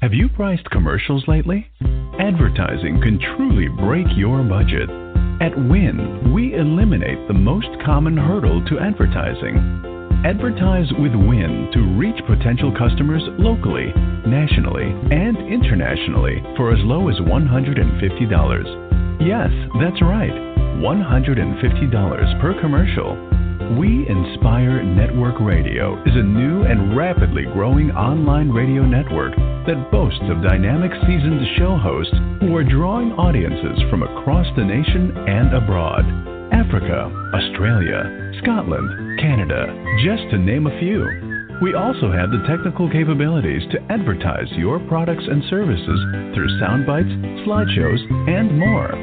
Have 0.00 0.14
you 0.14 0.30
priced 0.30 0.64
commercials 0.70 1.24
lately? 1.28 1.66
Advertising 2.20 3.02
can 3.02 3.18
truly 3.36 3.68
break 3.68 4.06
your 4.16 4.42
budget. 4.44 4.88
At 5.42 5.54
Win, 5.68 6.32
we 6.32 6.54
eliminate 6.54 7.28
the 7.28 7.34
most 7.34 7.68
common 7.84 8.16
hurdle 8.16 8.64
to 8.64 8.78
advertising 8.78 9.87
Advertise 10.24 10.90
with 10.98 11.14
Win 11.14 11.70
to 11.72 11.94
reach 11.94 12.18
potential 12.26 12.74
customers 12.76 13.22
locally, 13.38 13.92
nationally, 14.26 14.90
and 15.14 15.38
internationally 15.46 16.42
for 16.56 16.72
as 16.74 16.80
low 16.82 17.08
as 17.08 17.14
$150. 17.22 17.78
Yes, 19.22 19.50
that's 19.78 20.02
right, 20.02 20.34
$150 20.82 22.40
per 22.40 22.60
commercial. 22.60 23.14
We 23.78 24.08
Inspire 24.08 24.82
Network 24.82 25.38
Radio 25.40 26.02
is 26.02 26.16
a 26.16 26.22
new 26.22 26.64
and 26.64 26.96
rapidly 26.96 27.44
growing 27.52 27.92
online 27.92 28.50
radio 28.50 28.82
network 28.82 29.36
that 29.66 29.90
boasts 29.92 30.24
of 30.30 30.42
dynamic 30.42 30.90
seasoned 31.06 31.46
show 31.58 31.76
hosts 31.76 32.14
who 32.40 32.56
are 32.56 32.64
drawing 32.64 33.12
audiences 33.12 33.78
from 33.88 34.02
across 34.02 34.46
the 34.56 34.64
nation 34.64 35.16
and 35.28 35.54
abroad. 35.54 36.02
Africa, 36.50 37.06
Australia, 37.34 38.32
Scotland, 38.42 39.07
Canada, 39.18 39.66
just 40.04 40.22
to 40.30 40.38
name 40.38 40.66
a 40.66 40.78
few. 40.78 41.04
We 41.60 41.74
also 41.74 42.10
have 42.12 42.30
the 42.30 42.46
technical 42.46 42.88
capabilities 42.88 43.62
to 43.72 43.82
advertise 43.90 44.46
your 44.52 44.78
products 44.86 45.24
and 45.26 45.42
services 45.50 46.00
through 46.34 46.60
sound 46.60 46.86
bites, 46.86 47.10
slideshows, 47.42 47.98
and 48.30 48.56
more. 48.58 48.94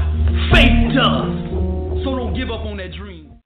faith 0.53 0.93
does. 0.95 2.05
So 2.05 2.17
don't 2.17 2.35
give 2.37 2.51
up 2.51 2.61
on 2.67 2.77
that 2.77 2.93
dream. 2.93 3.41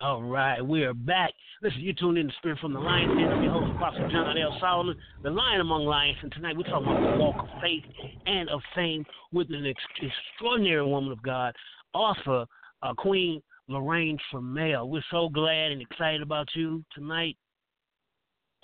All 0.00 0.22
right, 0.22 0.64
we 0.64 0.84
are 0.84 0.94
back. 0.94 1.32
Listen, 1.62 1.80
you 1.80 1.94
tuned 1.94 2.18
in 2.18 2.28
to 2.28 2.34
Spirit 2.34 2.58
from 2.60 2.74
the 2.74 2.78
Lions 2.78 3.18
Den. 3.18 3.32
I'm 3.32 3.42
your 3.42 3.52
host, 3.52 3.72
Apostle 3.74 4.08
John 4.10 4.36
L. 4.36 4.56
Solomon, 4.60 4.94
the 5.22 5.30
Lion 5.30 5.60
Among 5.60 5.86
Lions, 5.86 6.18
and 6.22 6.30
tonight 6.30 6.56
we're 6.56 6.64
talking 6.64 6.86
about 6.86 7.16
the 7.16 7.18
walk 7.18 7.36
of 7.40 7.48
faith 7.62 7.82
and 8.26 8.48
of 8.50 8.60
fame 8.76 9.04
with 9.32 9.48
an 9.50 9.64
extraordinary 9.66 10.84
woman 10.86 11.10
of 11.10 11.22
God, 11.22 11.54
author 11.94 12.44
uh, 12.82 12.94
Queen 12.94 13.42
Loraine 13.68 14.18
Trammell. 14.30 14.88
We're 14.88 15.02
so 15.10 15.30
glad 15.30 15.72
and 15.72 15.80
excited 15.80 16.22
about 16.22 16.46
you 16.54 16.84
tonight. 16.94 17.36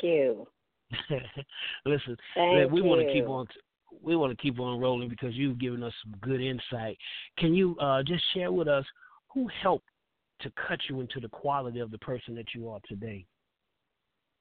Thank 0.00 0.12
you. 0.12 0.46
Listen, 1.87 2.16
Thank 2.37 2.70
we 2.70 2.80
you. 2.80 2.84
want 2.84 3.00
to 3.00 3.12
keep 3.12 3.26
on. 3.26 3.48
We 4.05 4.17
want 4.17 4.37
to 4.37 4.43
keep 4.43 4.61
on 4.61 4.79
rolling 4.79 5.09
because 5.09 5.35
you've 5.35 5.59
given 5.59 5.83
us 5.83 5.93
some 6.03 6.14
good 6.21 6.40
insight. 6.40 6.99
Can 7.38 7.55
you 7.55 7.77
uh, 7.79 8.03
just 8.03 8.23
share 8.35 8.53
with 8.53 8.69
us 8.69 8.85
who 9.33 9.49
helped 9.62 9.88
to 10.43 10.53
cut 10.69 10.79
you 10.88 11.01
into 11.01 11.21
the 11.21 11.29
quality 11.29 11.81
of 11.81 11.90
the 11.90 11.99
person 11.99 12.35
that 12.35 12.47
you 12.55 12.69
are 12.69 12.81
today? 12.88 13.25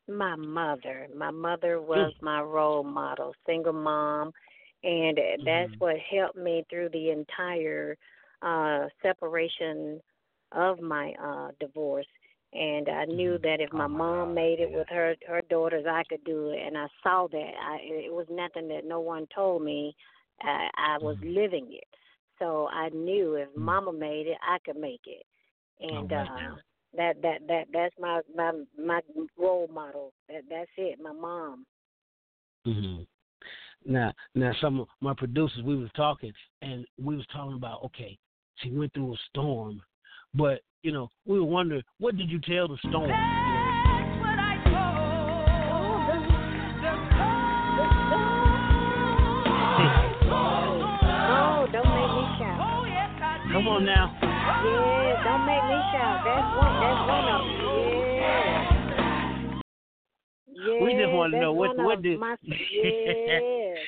My 0.10 0.36
mother. 0.36 1.08
My 1.16 1.32
mother 1.32 1.80
was 1.80 2.14
mm. 2.20 2.22
my 2.22 2.42
role 2.42 2.84
model, 2.84 3.34
single 3.46 3.74
mom, 3.74 4.34
and 4.84 5.18
that's 5.46 5.72
mm-hmm. 5.72 5.78
what 5.78 5.96
helped 6.12 6.38
me 6.38 6.66
through 6.70 6.90
the 6.90 7.12
entire 7.12 7.98
uh, 8.42 8.88
separation 9.02 10.02
of 10.52 10.82
my 10.82 11.14
uh, 11.24 11.50
divorce. 11.60 12.06
And 12.54 12.88
I 12.90 13.06
knew 13.06 13.34
Mm-hmm. 13.34 13.44
that 13.44 13.62
if 13.62 13.72
my, 13.74 13.86
Oh, 13.86 13.88
mom 13.88 14.34
made 14.36 14.60
it 14.60 14.72
with 14.72 14.88
her 14.90 15.16
her 15.28 15.42
daughters, 15.50 15.86
I 15.90 16.04
could 16.10 16.24
do 16.24 16.50
it. 16.50 16.60
And 16.66 16.78
I 16.78 16.88
saw 17.02 17.28
that. 17.32 17.52
I, 17.62 17.78
it 17.82 18.14
was 18.14 18.28
nothing 18.30 18.68
that 18.70 18.86
no 18.86 19.00
one 19.00 19.28
told 19.34 19.64
me. 19.64 19.96
I, 20.42 20.70
I 20.78 20.98
was 21.00 21.18
Mhm. 21.20 21.36
living 21.36 21.68
it. 21.72 21.88
So 22.40 22.68
I 22.68 22.90
knew 22.90 23.36
if 23.36 23.50
Mhm. 23.58 23.66
Mama 23.66 23.94
made 23.94 24.28
it, 24.28 24.38
I 24.48 24.58
could 24.66 24.78
make 24.78 25.02
it. 25.06 25.26
And 25.80 26.12
right 26.12 26.30
uh, 26.30 26.56
that 26.96 27.22
that 27.22 27.48
that 27.48 27.64
that's 27.74 27.96
my 28.00 28.22
my 28.36 28.52
my 28.78 29.02
role 29.38 29.68
model. 29.74 30.14
That 30.30 30.44
that's 30.50 30.70
it. 30.78 31.00
My 31.02 31.12
mom. 31.12 31.66
hmm 32.66 33.04
Now, 33.86 34.14
now, 34.36 34.54
some 34.62 34.80
of 34.80 34.88
my 35.02 35.14
producers, 35.14 35.64
we 35.64 35.76
was 35.76 35.90
talking, 35.96 36.34
and 36.62 36.86
we 37.02 37.16
was 37.16 37.26
talking 37.34 37.56
about, 37.56 37.84
okay, 37.84 38.18
she 38.58 38.72
went 38.72 38.94
through 38.94 39.14
a 39.14 39.18
storm, 39.30 39.82
but 40.34 40.62
you 40.82 40.92
know, 40.92 41.10
we 41.26 41.40
were 41.40 41.46
wondering, 41.46 41.82
what 42.00 42.18
did 42.18 42.30
you 42.30 42.40
tell 42.42 42.68
the 42.68 42.78
storm? 42.90 43.10
Oh, 50.36 51.68
don't 51.72 51.86
make 51.86 52.12
me 52.18 52.26
shout. 52.40 52.58
Come 53.52 53.68
on 53.68 53.86
now. 53.86 54.18
Yeah, 54.22 55.24
don't 55.24 55.46
make 55.46 55.64
me 55.70 55.78
shout. 55.94 56.26
That's 56.26 56.50
one. 56.58 56.74
That's 56.82 57.02
one 57.08 57.26
of 57.30 57.46
them. 57.46 57.54
Yeah. 58.18 58.42
Yeah. 60.48 60.84
We 60.84 60.90
just 60.96 61.12
wanna 61.14 61.40
know 61.40 61.54
what- 61.54 61.78
what 61.78 62.02
did- 62.02 62.20
my 62.20 62.36
yeah. 62.42 63.76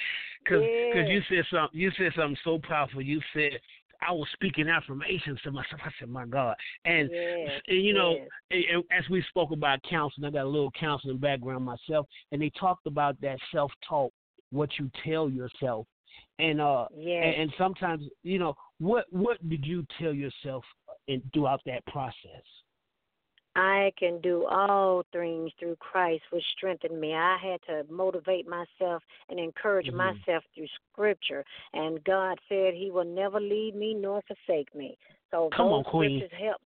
Cause, 0.47 0.61
Yeah. 0.61 0.93
cause 0.93 1.09
you 1.09 1.21
said 1.27 1.43
something, 1.49 1.79
you 1.79 1.89
said 1.97 2.13
something 2.13 2.37
so 2.43 2.59
powerful. 2.59 3.01
You 3.01 3.19
said, 3.33 3.59
I 4.07 4.11
was 4.11 4.27
speaking 4.33 4.69
affirmations 4.69 5.39
to 5.43 5.51
myself. 5.51 5.81
I 5.83 5.89
said, 5.99 6.09
"My 6.09 6.25
God!" 6.25 6.55
And, 6.85 7.09
yes, 7.11 7.61
and 7.67 7.83
you 7.83 7.93
know, 7.93 8.15
and, 8.51 8.63
and 8.71 8.83
as 8.91 9.09
we 9.09 9.23
spoke 9.29 9.51
about 9.51 9.79
counseling, 9.89 10.27
I 10.27 10.31
got 10.31 10.45
a 10.45 10.49
little 10.49 10.71
counseling 10.71 11.17
background 11.17 11.65
myself, 11.65 12.07
and 12.31 12.41
they 12.41 12.51
talked 12.59 12.87
about 12.87 13.19
that 13.21 13.37
self-talk, 13.51 14.11
what 14.51 14.69
you 14.79 14.89
tell 15.03 15.29
yourself, 15.29 15.87
and 16.39 16.61
uh, 16.61 16.87
yes. 16.95 17.23
and, 17.25 17.43
and 17.43 17.53
sometimes 17.57 18.03
you 18.23 18.39
know, 18.39 18.55
what 18.79 19.05
what 19.11 19.37
did 19.49 19.65
you 19.65 19.85
tell 19.99 20.13
yourself 20.13 20.63
in 21.07 21.21
throughout 21.33 21.61
that 21.65 21.85
process? 21.87 22.43
I 23.55 23.91
can 23.97 24.19
do 24.19 24.45
all 24.45 25.03
things 25.13 25.51
through 25.59 25.77
Christ, 25.77 26.23
which 26.31 26.43
strengthened 26.57 26.99
me. 26.99 27.13
I 27.13 27.37
had 27.37 27.61
to 27.67 27.91
motivate 27.91 28.47
myself 28.47 29.01
and 29.29 29.39
encourage 29.39 29.87
Mhm. 29.87 29.95
myself 29.95 30.43
through 30.53 30.67
Scripture. 30.91 31.45
And 31.73 32.03
God 32.03 32.39
said 32.49 32.73
He 32.73 32.91
will 32.91 33.05
never 33.05 33.39
leave 33.39 33.75
me 33.75 33.93
nor 33.93 34.21
forsake 34.23 34.73
me. 34.75 34.97
So 35.31 35.49
Come 35.49 35.71
on, 35.71 35.83
Queen. 35.83 36.19
scriptures 36.19 36.39
help. 36.39 36.61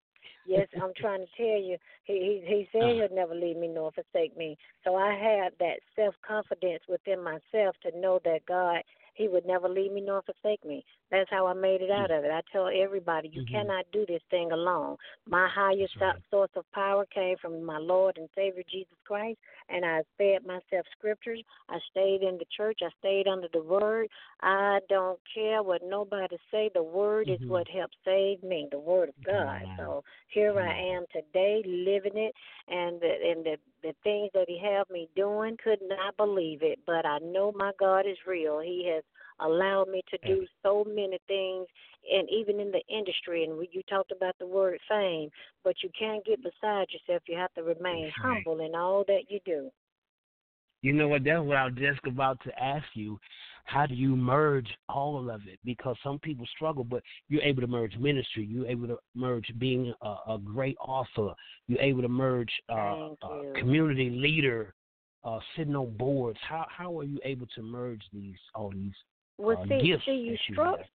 Yes, 0.45 0.67
I'm 0.82 0.93
trying 0.95 1.25
to 1.25 1.32
tell 1.38 1.62
you, 1.62 1.78
He 2.06 2.13
He, 2.13 2.41
he 2.45 2.69
said 2.71 2.84
Uh. 2.84 2.93
He'll 2.93 3.15
never 3.15 3.36
leave 3.36 3.58
me 3.58 3.67
nor 3.67 3.91
forsake 3.91 4.36
me. 4.36 4.58
So 4.84 4.95
I 4.95 5.13
had 5.13 5.54
that 5.60 5.80
self 5.95 6.15
confidence 6.21 6.84
within 6.88 7.21
myself 7.23 7.75
to 7.82 7.91
know 7.99 8.19
that 8.23 8.45
God 8.45 8.84
He 9.13 9.28
would 9.28 9.45
never 9.45 9.69
leave 9.69 9.91
me 9.91 10.02
nor 10.02 10.23
forsake 10.23 10.63
me. 10.65 10.84
That's 11.12 11.30
how 11.30 11.48
I 11.48 11.54
made 11.54 11.82
it 11.82 11.89
out 11.89 12.12
of 12.12 12.24
it. 12.24 12.32
I 12.32 12.41
tell 12.52 12.67
everybody, 12.67 13.30
you 13.30 13.41
Mhm. 13.41 13.52
cannot 13.52 13.89
do 13.91 14.06
this 14.06 14.22
thing 14.30 14.52
alone. 14.52 14.98
My 15.26 15.48
highest 15.48 15.95
right. 16.00 16.15
source 16.30 16.52
of 16.56 16.72
power 16.72 17.06
came 17.08 17.38
from 17.38 17.63
my 17.63 17.78
Lord 17.78 18.17
and 18.17 18.30
Savior 18.36 18.63
Jesus 18.63 18.98
Christ, 19.06 19.39
and 19.69 19.86
I 19.86 20.04
fed 20.17 20.45
myself 20.45 20.86
scriptures. 20.91 21.43
I 21.67 21.80
stayed 21.91 22.22
in 22.22 22.38
the 22.38 22.45
church. 22.45 22.80
I 22.84 22.89
stayed 23.00 23.28
under 23.28 23.48
the 23.48 23.63
Word. 23.63 24.10
I 24.41 24.82
don't 24.88 25.19
care 25.34 25.63
what 25.63 25.82
nobody 25.84 26.38
say. 26.52 26.69
The 26.69 26.84
Word 26.84 27.28
Mhm. 27.28 27.41
is 27.41 27.48
what 27.48 27.67
helped 27.67 27.98
save 28.06 28.43
me. 28.43 28.67
The 28.69 28.80
Word 28.80 29.10
of 29.10 29.24
God. 29.24 29.63
Wow. 29.63 29.76
So 29.78 30.04
here 30.28 30.60
I 30.60 30.74
am 30.74 31.06
today, 31.08 31.63
living 31.63 32.17
it, 32.17 32.36
and 32.67 33.00
the, 33.02 33.30
and 33.32 33.45
the 33.45 33.60
the 33.82 33.93
things 34.04 34.30
that 34.34 34.50
He 34.50 34.58
had 34.58 34.89
me 34.89 35.08
doing, 35.15 35.56
could 35.58 35.82
not 35.82 36.15
believe 36.17 36.62
it. 36.63 36.80
But 36.86 37.06
I 37.06 37.19
know 37.19 37.52
my 37.54 37.72
God 37.80 38.06
is 38.06 38.17
real. 38.28 38.60
He 38.60 38.86
has 38.88 39.04
allowed 39.41 39.89
me 39.89 40.02
to 40.10 40.17
do 40.25 40.45
so 40.63 40.86
many 40.88 41.19
things 41.28 41.67
and 42.12 42.28
even 42.30 42.60
in 42.60 42.71
the 42.71 42.82
industry 42.89 43.43
and 43.43 43.58
we, 43.58 43.69
you 43.71 43.82
talked 43.89 44.12
about 44.12 44.36
the 44.39 44.47
word 44.47 44.80
fame 44.88 45.30
but 45.63 45.75
you 45.84 45.89
can't 45.97 46.25
get 46.25 46.39
beside 46.41 46.88
yourself 46.91 47.21
you 47.28 47.38
have 47.38 47.54
to 47.54 47.63
remain 47.63 48.06
That's 48.06 48.15
right. 48.23 48.43
humble 48.43 48.65
in 48.65 48.75
all 48.75 49.04
that 49.08 49.23
you 49.30 49.39
do 49.45 49.69
You 50.82 50.93
know 50.93 51.08
what? 51.08 51.23
That's 51.23 51.41
what 51.41 51.58
I 51.58 51.65
was 51.65 51.75
just 51.78 51.99
about 52.06 52.41
to 52.43 52.63
ask 52.63 52.86
you. 52.93 53.19
How 53.65 53.86
do 53.86 53.93
you 53.93 54.15
merge 54.15 54.67
all 54.88 55.30
of 55.30 55.41
it? 55.45 55.60
Because 55.63 55.95
some 56.04 56.17
people 56.17 56.45
struggle, 56.56 56.84
but 56.84 57.04
you're 57.28 57.41
able 57.43 57.62
to 57.62 57.67
merge 57.67 57.95
ministry. 57.97 58.45
You're 58.45 58.65
able 58.65 58.88
to 58.88 58.97
merge 59.13 59.45
being 59.60 59.93
a, 60.02 60.15
a 60.28 60.39
great 60.43 60.75
author. 60.80 61.36
You're 61.67 61.82
able 61.82 62.02
to 62.02 62.08
merge 62.08 62.52
uh, 62.69 62.95
Thank 62.95 63.19
uh, 63.21 63.60
community 63.60 64.10
leader, 64.10 64.73
uh, 65.23 65.39
sitting 65.56 65.75
on 65.75 65.95
boards. 65.97 66.39
How 66.41 66.65
how 66.69 66.97
are 66.99 67.04
you 67.04 67.19
able 67.23 67.45
to 67.56 67.62
merge 67.62 68.02
these 68.12 68.38
all 68.56 68.71
these 68.71 68.95
well 69.39 69.58
uh, 69.62 69.65
see 69.67 69.75
see 69.75 69.88
you 69.88 69.97
that 69.97 70.06
you 70.08 70.38
struggle 70.52 70.78
have? 70.78 70.86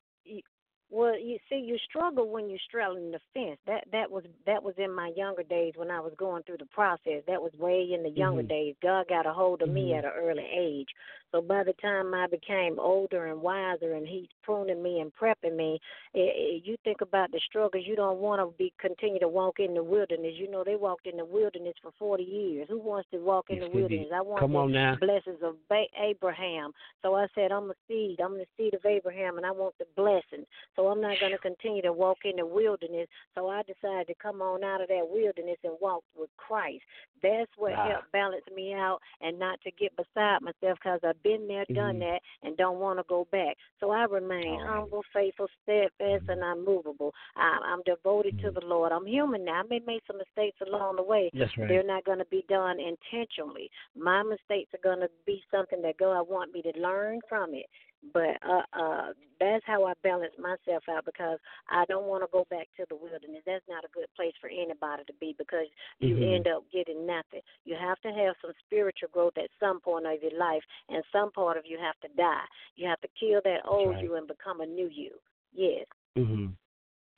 Well, 0.94 1.18
you 1.18 1.38
see, 1.50 1.56
you 1.56 1.76
struggle 1.90 2.28
when 2.28 2.48
you're 2.48 2.60
straddling 2.68 3.10
the 3.10 3.18
fence. 3.34 3.58
That 3.66 3.82
that 3.90 4.08
was 4.08 4.22
that 4.46 4.62
was 4.62 4.74
in 4.78 4.94
my 4.94 5.10
younger 5.16 5.42
days 5.42 5.72
when 5.74 5.90
I 5.90 5.98
was 5.98 6.12
going 6.16 6.44
through 6.44 6.58
the 6.58 6.66
process. 6.66 7.24
That 7.26 7.42
was 7.42 7.50
way 7.58 7.92
in 7.92 8.04
the 8.04 8.10
younger 8.10 8.44
Mhm. 8.44 8.48
days. 8.48 8.76
God 8.80 9.08
got 9.08 9.26
a 9.26 9.32
hold 9.32 9.62
of 9.62 9.70
me 9.70 9.90
Mhm. 9.90 9.98
at 9.98 10.04
an 10.04 10.12
early 10.14 10.46
age. 10.46 10.94
So 11.32 11.42
by 11.42 11.64
the 11.64 11.72
time 11.72 12.14
I 12.14 12.28
became 12.28 12.78
older 12.78 13.26
and 13.26 13.42
wiser, 13.42 13.94
and 13.94 14.06
He's 14.06 14.28
pruning 14.42 14.80
me 14.84 15.00
and 15.00 15.12
prepping 15.12 15.56
me, 15.56 15.80
it, 16.12 16.32
it, 16.36 16.64
you 16.64 16.76
think 16.84 17.00
about 17.00 17.32
the 17.32 17.40
struggles. 17.40 17.84
You 17.84 17.96
don't 17.96 18.20
want 18.20 18.40
to 18.40 18.56
be 18.56 18.72
continue 18.78 19.18
to 19.18 19.26
walk 19.26 19.58
in 19.58 19.74
the 19.74 19.82
wilderness. 19.82 20.34
You 20.36 20.48
know, 20.48 20.62
they 20.62 20.76
walked 20.76 21.08
in 21.08 21.16
the 21.16 21.24
wilderness 21.24 21.74
for 21.82 21.90
40 21.98 22.22
years. 22.22 22.68
Who 22.68 22.78
wants 22.78 23.10
to 23.10 23.18
walk 23.18 23.46
in 23.50 23.56
Yes, 23.56 23.64
the 23.64 23.76
wilderness? 23.76 24.12
I 24.14 24.20
want 24.20 24.38
Come 24.42 24.52
the 24.52 24.58
on 24.58 24.70
now. 24.70 24.94
blessings 24.94 25.42
of 25.42 25.56
ba- 25.68 25.90
Abraham. 26.00 26.70
So 27.02 27.16
I 27.16 27.26
said, 27.34 27.50
I'm 27.50 27.68
a 27.68 27.74
seed. 27.88 28.20
I'm 28.20 28.38
the 28.38 28.46
seed 28.56 28.74
of 28.74 28.86
Abraham, 28.86 29.36
and 29.36 29.44
I 29.44 29.50
want 29.50 29.74
the 29.78 29.86
blessings. 29.96 30.46
So 30.76 30.83
I'm 30.88 31.00
not 31.00 31.20
going 31.20 31.32
to 31.32 31.38
continue 31.38 31.82
to 31.82 31.92
walk 31.92 32.18
in 32.24 32.36
the 32.36 32.46
wilderness. 32.46 33.08
So 33.34 33.48
I 33.48 33.62
decided 33.62 34.06
to 34.08 34.14
come 34.14 34.42
on 34.42 34.64
out 34.64 34.80
of 34.80 34.88
that 34.88 35.08
wilderness 35.08 35.58
and 35.64 35.74
walk 35.80 36.02
with 36.16 36.30
Christ. 36.36 36.82
That's 37.22 37.50
what 37.56 37.72
Ah. 37.74 37.88
helped 37.88 38.12
balance 38.12 38.44
me 38.54 38.74
out 38.74 39.00
and 39.20 39.38
not 39.38 39.60
to 39.62 39.70
get 39.72 39.96
beside 39.96 40.42
myself 40.42 40.78
because 40.78 41.00
I've 41.02 41.22
been 41.22 41.46
there, 41.46 41.64
done 41.74 41.96
Mhm. 41.96 42.00
that, 42.00 42.22
and 42.42 42.56
don't 42.56 42.78
want 42.78 42.98
to 42.98 43.04
go 43.04 43.24
back. 43.30 43.56
So 43.80 43.90
I 43.90 44.04
remain 44.04 44.60
right. 44.60 44.68
humble, 44.68 45.02
faithful, 45.12 45.48
steadfast, 45.62 46.28
and 46.28 46.42
unmovable. 46.42 47.14
I, 47.36 47.58
I'm 47.64 47.82
devoted 47.82 48.38
to 48.40 48.50
Mhm. 48.50 48.54
the 48.60 48.66
Lord. 48.66 48.92
I'm 48.92 49.06
human 49.06 49.44
now. 49.44 49.60
I 49.60 49.62
may 49.62 49.80
make 49.80 50.04
some 50.06 50.18
mistakes 50.18 50.60
along 50.60 50.96
the 50.96 51.02
way, 51.02 51.30
That's 51.32 51.56
right. 51.56 51.68
they're 51.68 51.82
not 51.82 52.04
going 52.04 52.18
to 52.18 52.24
be 52.26 52.42
done 52.48 52.78
intentionally. 52.80 53.70
My 53.94 54.22
mistakes 54.22 54.72
are 54.74 54.78
going 54.78 55.00
to 55.00 55.10
be 55.24 55.42
something 55.50 55.80
that 55.82 55.96
God 55.96 56.28
want 56.28 56.52
me 56.52 56.62
to 56.62 56.72
learn 56.78 57.20
from 57.28 57.54
it. 57.54 57.66
But 58.12 58.36
uh, 58.46 58.62
uh, 58.72 59.12
that's 59.40 59.64
how 59.66 59.84
I 59.84 59.94
balance 60.02 60.34
myself 60.38 60.84
out 60.90 61.04
because 61.04 61.38
I 61.70 61.84
don't 61.86 62.06
want 62.06 62.22
to 62.22 62.28
go 62.32 62.46
back 62.50 62.68
to 62.76 62.86
the 62.88 62.96
wilderness. 62.96 63.42
That's 63.46 63.64
not 63.68 63.84
a 63.84 63.88
good 63.94 64.06
place 64.16 64.34
for 64.40 64.48
anybody 64.48 65.04
to 65.06 65.12
be 65.20 65.34
because 65.38 65.66
you 66.00 66.16
Mhm. 66.16 66.36
end 66.36 66.46
up 66.48 66.64
getting 66.70 67.06
nothing. 67.06 67.40
You 67.64 67.76
have 67.76 68.00
to 68.02 68.12
have 68.12 68.36
some 68.42 68.52
spiritual 68.66 69.08
growth 69.08 69.38
at 69.38 69.50
some 69.58 69.80
point 69.80 70.06
of 70.06 70.22
your 70.22 70.38
life, 70.38 70.64
and 70.88 71.02
some 71.12 71.32
part 71.32 71.56
of 71.56 71.66
you 71.66 71.78
have 71.78 71.98
to 72.00 72.08
die. 72.08 72.46
You 72.76 72.88
have 72.88 73.00
to 73.00 73.08
kill 73.08 73.40
that 73.44 73.66
old 73.66 73.94
right. 73.94 74.02
you 74.02 74.16
and 74.16 74.26
become 74.26 74.60
a 74.60 74.66
new 74.66 74.88
you. 74.88 75.18
Yes. 75.52 75.86
Mhm. 76.16 76.56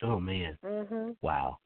Oh 0.02 0.20
man. 0.20 0.58
Mhm. 0.62 1.16
Wow. 1.22 1.58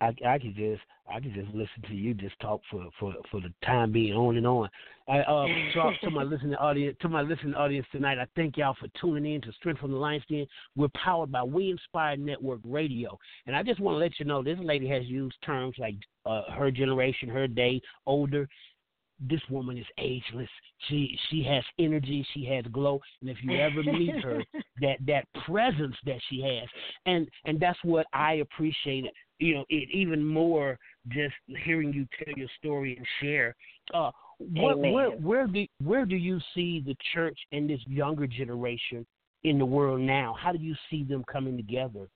I, 0.00 0.14
I 0.26 0.38
could 0.38 0.54
just 0.54 0.82
I 1.10 1.20
could 1.20 1.34
just 1.34 1.48
listen 1.48 1.82
to 1.88 1.94
you 1.94 2.12
just 2.12 2.38
talk 2.40 2.60
for 2.70 2.88
for 2.98 3.14
for 3.30 3.40
the 3.40 3.52
time 3.64 3.92
being 3.92 4.12
on 4.12 4.36
and 4.36 4.46
on. 4.46 4.68
I 5.08 5.20
uh 5.20 5.46
to, 5.74 5.92
to 6.02 6.10
my 6.10 6.22
listening 6.22 6.54
audience 6.56 6.96
to 7.00 7.08
my 7.08 7.22
listening 7.22 7.54
audience 7.54 7.86
tonight, 7.92 8.18
I 8.18 8.26
thank 8.36 8.56
y'all 8.56 8.76
for 8.78 8.88
tuning 9.00 9.34
in 9.34 9.40
to 9.42 9.52
Strength 9.52 9.80
from 9.80 9.92
the 9.92 9.96
Lion's 9.96 10.24
Den. 10.28 10.46
We're 10.74 10.88
powered 11.02 11.32
by 11.32 11.42
We 11.44 11.70
Inspire 11.70 12.16
Network 12.16 12.60
Radio, 12.64 13.18
and 13.46 13.56
I 13.56 13.62
just 13.62 13.80
want 13.80 13.94
to 13.94 13.98
let 13.98 14.18
you 14.18 14.26
know 14.26 14.42
this 14.42 14.58
lady 14.60 14.88
has 14.88 15.04
used 15.06 15.36
terms 15.44 15.76
like 15.78 15.94
uh, 16.26 16.42
her 16.52 16.70
generation, 16.70 17.28
her 17.28 17.46
day, 17.46 17.80
older. 18.06 18.48
This 19.18 19.40
woman 19.48 19.78
is 19.78 19.86
ageless. 19.96 20.50
She 20.88 21.18
she 21.30 21.42
has 21.44 21.64
energy. 21.78 22.26
She 22.34 22.44
has 22.46 22.66
glow, 22.70 23.00
and 23.22 23.30
if 23.30 23.38
you 23.42 23.58
ever 23.58 23.82
meet 23.82 24.22
her, 24.22 24.42
that 24.82 24.98
that 25.06 25.24
presence 25.46 25.96
that 26.04 26.20
she 26.28 26.42
has 26.42 26.68
and 27.06 27.26
and 27.46 27.58
that's 27.58 27.78
what 27.82 28.06
i 28.12 28.34
appreciated 28.34 29.10
you 29.38 29.54
know 29.54 29.64
it 29.68 29.88
even 29.92 30.24
more 30.24 30.78
just 31.08 31.34
hearing 31.64 31.92
you 31.92 32.06
tell 32.18 32.34
your 32.36 32.48
story 32.58 32.96
and 32.96 33.06
share. 33.20 33.54
Uh 33.94 34.10
what 34.38 34.78
where 34.78 35.10
where 35.10 35.46
do 35.46 35.66
where 35.82 36.04
do 36.04 36.16
you 36.16 36.38
see 36.54 36.82
the 36.84 36.96
church 37.14 37.38
and 37.52 37.68
this 37.70 37.80
younger 37.86 38.26
generation 38.26 39.06
in 39.44 39.58
the 39.58 39.64
world 39.64 40.00
now? 40.00 40.34
How 40.38 40.52
do 40.52 40.58
you 40.58 40.74
see 40.90 41.04
them 41.04 41.24
coming 41.30 41.56
together 41.56 42.08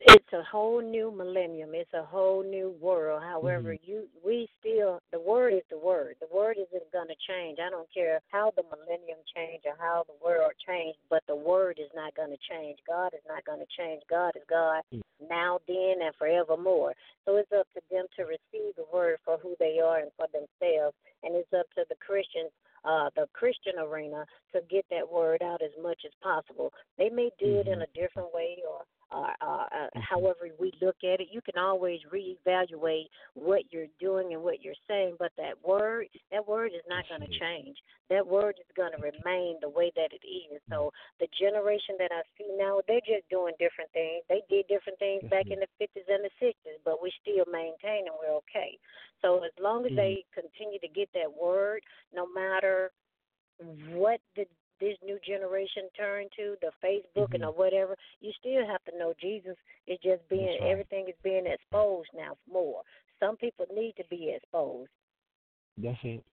it's 0.00 0.32
a 0.32 0.42
whole 0.50 0.80
new 0.80 1.10
millennium. 1.10 1.70
It's 1.74 1.92
a 1.92 2.02
whole 2.02 2.42
new 2.42 2.74
world. 2.80 3.22
However, 3.22 3.74
Mm-hmm. 3.74 3.90
you 3.90 4.08
we 4.24 4.48
still 4.58 5.00
the 5.12 5.20
word 5.20 5.52
is 5.52 5.62
the 5.70 5.78
word. 5.78 6.16
The 6.20 6.34
word 6.34 6.56
isn't 6.56 6.92
going 6.92 7.08
to 7.08 7.20
change. 7.28 7.58
I 7.60 7.70
don't 7.70 7.92
care 7.92 8.20
how 8.28 8.52
the 8.56 8.62
millennium 8.62 9.18
change 9.34 9.62
or 9.66 9.76
how 9.78 10.04
the 10.06 10.16
world 10.24 10.52
changed, 10.66 10.98
but 11.10 11.22
the 11.26 11.36
word 11.36 11.78
is 11.78 11.90
not 11.94 12.14
going 12.14 12.30
to 12.30 12.38
change. 12.48 12.78
God 12.86 13.12
is 13.12 13.24
not 13.28 13.44
going 13.44 13.60
to 13.60 13.70
change. 13.76 14.02
God 14.08 14.32
is 14.36 14.42
God 14.48 14.82
now, 15.28 15.60
then, 15.68 16.00
and 16.00 16.14
forevermore. 16.16 16.94
So 17.26 17.36
it's 17.36 17.52
up 17.52 17.66
to 17.74 17.80
them 17.90 18.06
to 18.16 18.24
receive 18.24 18.74
the 18.76 18.88
word 18.92 19.18
for 19.24 19.36
who 19.38 19.54
they 19.60 19.78
are 19.84 19.98
and 19.98 20.10
for 20.16 20.26
themselves, 20.32 20.96
and 21.22 21.36
it's 21.36 21.52
up 21.52 21.66
to 21.76 21.84
the 21.88 21.96
Christians 21.96 22.50
uh, 22.84 23.10
the 23.14 23.26
Christian 23.34 23.74
arena 23.78 24.24
to 24.54 24.60
get 24.70 24.86
that 24.90 25.04
word 25.04 25.42
out 25.42 25.60
as 25.60 25.70
much 25.82 26.00
as 26.06 26.12
possible. 26.22 26.72
They 26.96 27.10
may 27.10 27.30
do 27.38 27.60
it 27.60 27.68
in 27.68 27.82
a 27.82 27.86
different 27.94 28.32
way 28.32 28.56
or 28.66 28.84
uh, 29.12 29.32
uh, 29.40 29.88
however 29.94 30.48
we 30.58 30.72
look 30.80 30.96
at 31.02 31.20
it. 31.20 31.28
You 31.30 31.40
can 31.42 31.58
always 31.58 32.00
reevaluate 32.12 33.06
what 33.34 33.62
you're 33.70 33.90
doing 33.98 34.32
and 34.32 34.42
what 34.42 34.62
you're 34.62 34.78
saying, 34.88 35.16
but 35.18 35.32
that 35.36 35.54
word, 35.64 36.06
that 36.30 36.46
word 36.46 36.72
is 36.74 36.86
not 36.88 37.04
going 37.08 37.20
to 37.20 37.38
change. 37.38 37.76
That 38.08 38.26
word 38.26 38.56
is 38.58 38.70
going 38.76 38.92
to 38.92 39.02
remain 39.02 39.58
the 39.60 39.68
way 39.68 39.92
that 39.96 40.10
it 40.12 40.26
is. 40.26 40.60
So 40.68 40.92
the 41.18 41.28
generation 41.38 41.94
that 41.98 42.10
I 42.10 42.22
see 42.38 42.50
now, 42.58 42.80
they're 42.86 43.04
just 43.06 43.28
doing 43.30 43.54
different 43.58 43.90
things. 43.92 44.22
They 44.28 44.42
did 44.50 44.66
different 44.68 44.98
things 44.98 45.22
back 45.30 45.46
in 45.50 45.58
the 45.58 45.70
50s 45.78 46.06
and 46.08 46.24
the 46.24 46.34
60s, 46.42 46.78
but 46.84 47.02
we 47.02 47.12
still 47.22 47.46
maintain 47.50 48.06
and 48.06 48.14
we're 48.18 48.34
okay. 48.46 48.78
So 49.22 49.42
as 49.44 49.52
long 49.60 49.86
as 49.86 49.92
they 49.94 50.24
continue 50.34 50.78
to 50.80 50.88
get 50.88 51.08
that 51.14 51.30
word, 51.30 51.82
no 52.14 52.26
matter 52.32 52.90
what 53.92 54.20
the 54.36 54.46
this 54.80 54.96
new 55.04 55.18
generation 55.26 55.84
turn 55.96 56.26
to, 56.36 56.56
the 56.60 56.70
Facebook 56.84 57.34
and 57.34 57.44
or 57.44 57.52
whatever, 57.52 57.96
you 58.20 58.32
still 58.38 58.66
have 58.66 58.82
to 58.84 58.98
know 58.98 59.14
Jesus 59.20 59.56
is 59.86 59.98
just 60.02 60.26
being 60.28 60.58
right. 60.60 60.70
everything 60.70 61.06
is 61.08 61.14
being 61.22 61.46
exposed 61.46 62.08
now 62.16 62.36
more. 62.50 62.82
Some 63.18 63.36
people 63.36 63.66
need 63.74 63.94
to 63.98 64.04
be 64.08 64.34
exposed. 64.34 64.90
that's 65.76 65.98
it 66.02 66.24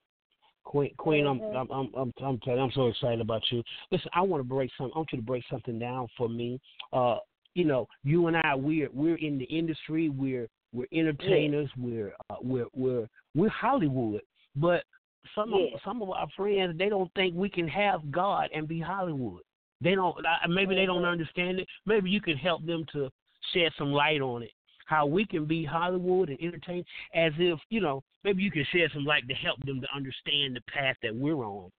Queen, 0.68 0.92
Queen. 0.98 1.26
I'm, 1.26 1.40
I'm, 1.40 1.70
I'm, 1.70 1.90
I'm, 1.96 2.12
I'm 2.22 2.38
telling 2.40 2.60
I'm 2.60 2.70
so 2.74 2.88
excited 2.88 3.22
about 3.22 3.40
you. 3.50 3.62
Listen, 3.90 4.10
I 4.12 4.20
want 4.20 4.42
to 4.42 4.48
break 4.48 4.70
some. 4.76 4.90
I 4.94 4.98
want 4.98 5.08
you 5.12 5.18
to 5.18 5.24
break 5.24 5.42
something 5.50 5.78
down 5.78 6.08
for 6.16 6.28
me. 6.28 6.60
Uh, 6.92 7.16
you 7.54 7.64
know, 7.64 7.88
you 8.04 8.26
and 8.26 8.36
I, 8.36 8.54
we're 8.54 8.90
we're 8.92 9.16
in 9.16 9.38
the 9.38 9.46
industry. 9.46 10.10
We're 10.10 10.46
we're 10.74 10.86
entertainers. 10.92 11.70
We're 11.78 12.12
uh, 12.28 12.36
we're 12.42 12.66
we're 12.74 13.08
we're 13.34 13.48
Hollywood. 13.48 14.20
But 14.56 14.84
some 15.34 15.50
Yeah. 15.52 15.74
of 15.74 15.80
some 15.82 16.02
of 16.02 16.10
our 16.10 16.28
friends, 16.30 16.76
they 16.78 16.88
don't 16.88 17.12
think 17.14 17.34
we 17.34 17.48
can 17.48 17.68
have 17.68 18.10
God 18.10 18.50
and 18.52 18.68
be 18.68 18.80
Hollywood. 18.80 19.42
They 19.80 19.94
don't. 19.94 20.14
I- 20.26 20.46
Maybe 20.48 20.74
they 20.74 20.86
don't 20.86 21.02
Mhm. 21.02 21.12
understand 21.12 21.60
it. 21.60 21.68
Maybe 21.86 22.10
you 22.10 22.20
can 22.20 22.36
help 22.36 22.64
them 22.64 22.84
to 22.92 23.10
shed 23.52 23.72
some 23.74 23.92
light 23.92 24.20
on 24.20 24.42
it. 24.42 24.52
How 24.86 25.06
we 25.06 25.24
can 25.24 25.44
be 25.44 25.64
Hollywood 25.64 26.30
and 26.30 26.40
entertain, 26.40 26.84
as 27.14 27.32
if 27.38 27.60
you 27.70 27.80
know. 27.80 28.02
Maybe 28.24 28.42
you 28.42 28.50
can 28.50 28.64
shed 28.64 28.90
some 28.92 29.04
light 29.04 29.28
to 29.28 29.34
help 29.34 29.60
them 29.64 29.80
to 29.80 29.94
understand 29.94 30.56
the 30.56 30.60
path 30.62 30.96
that 31.02 31.14
we're 31.14 31.44
on. 31.44 31.70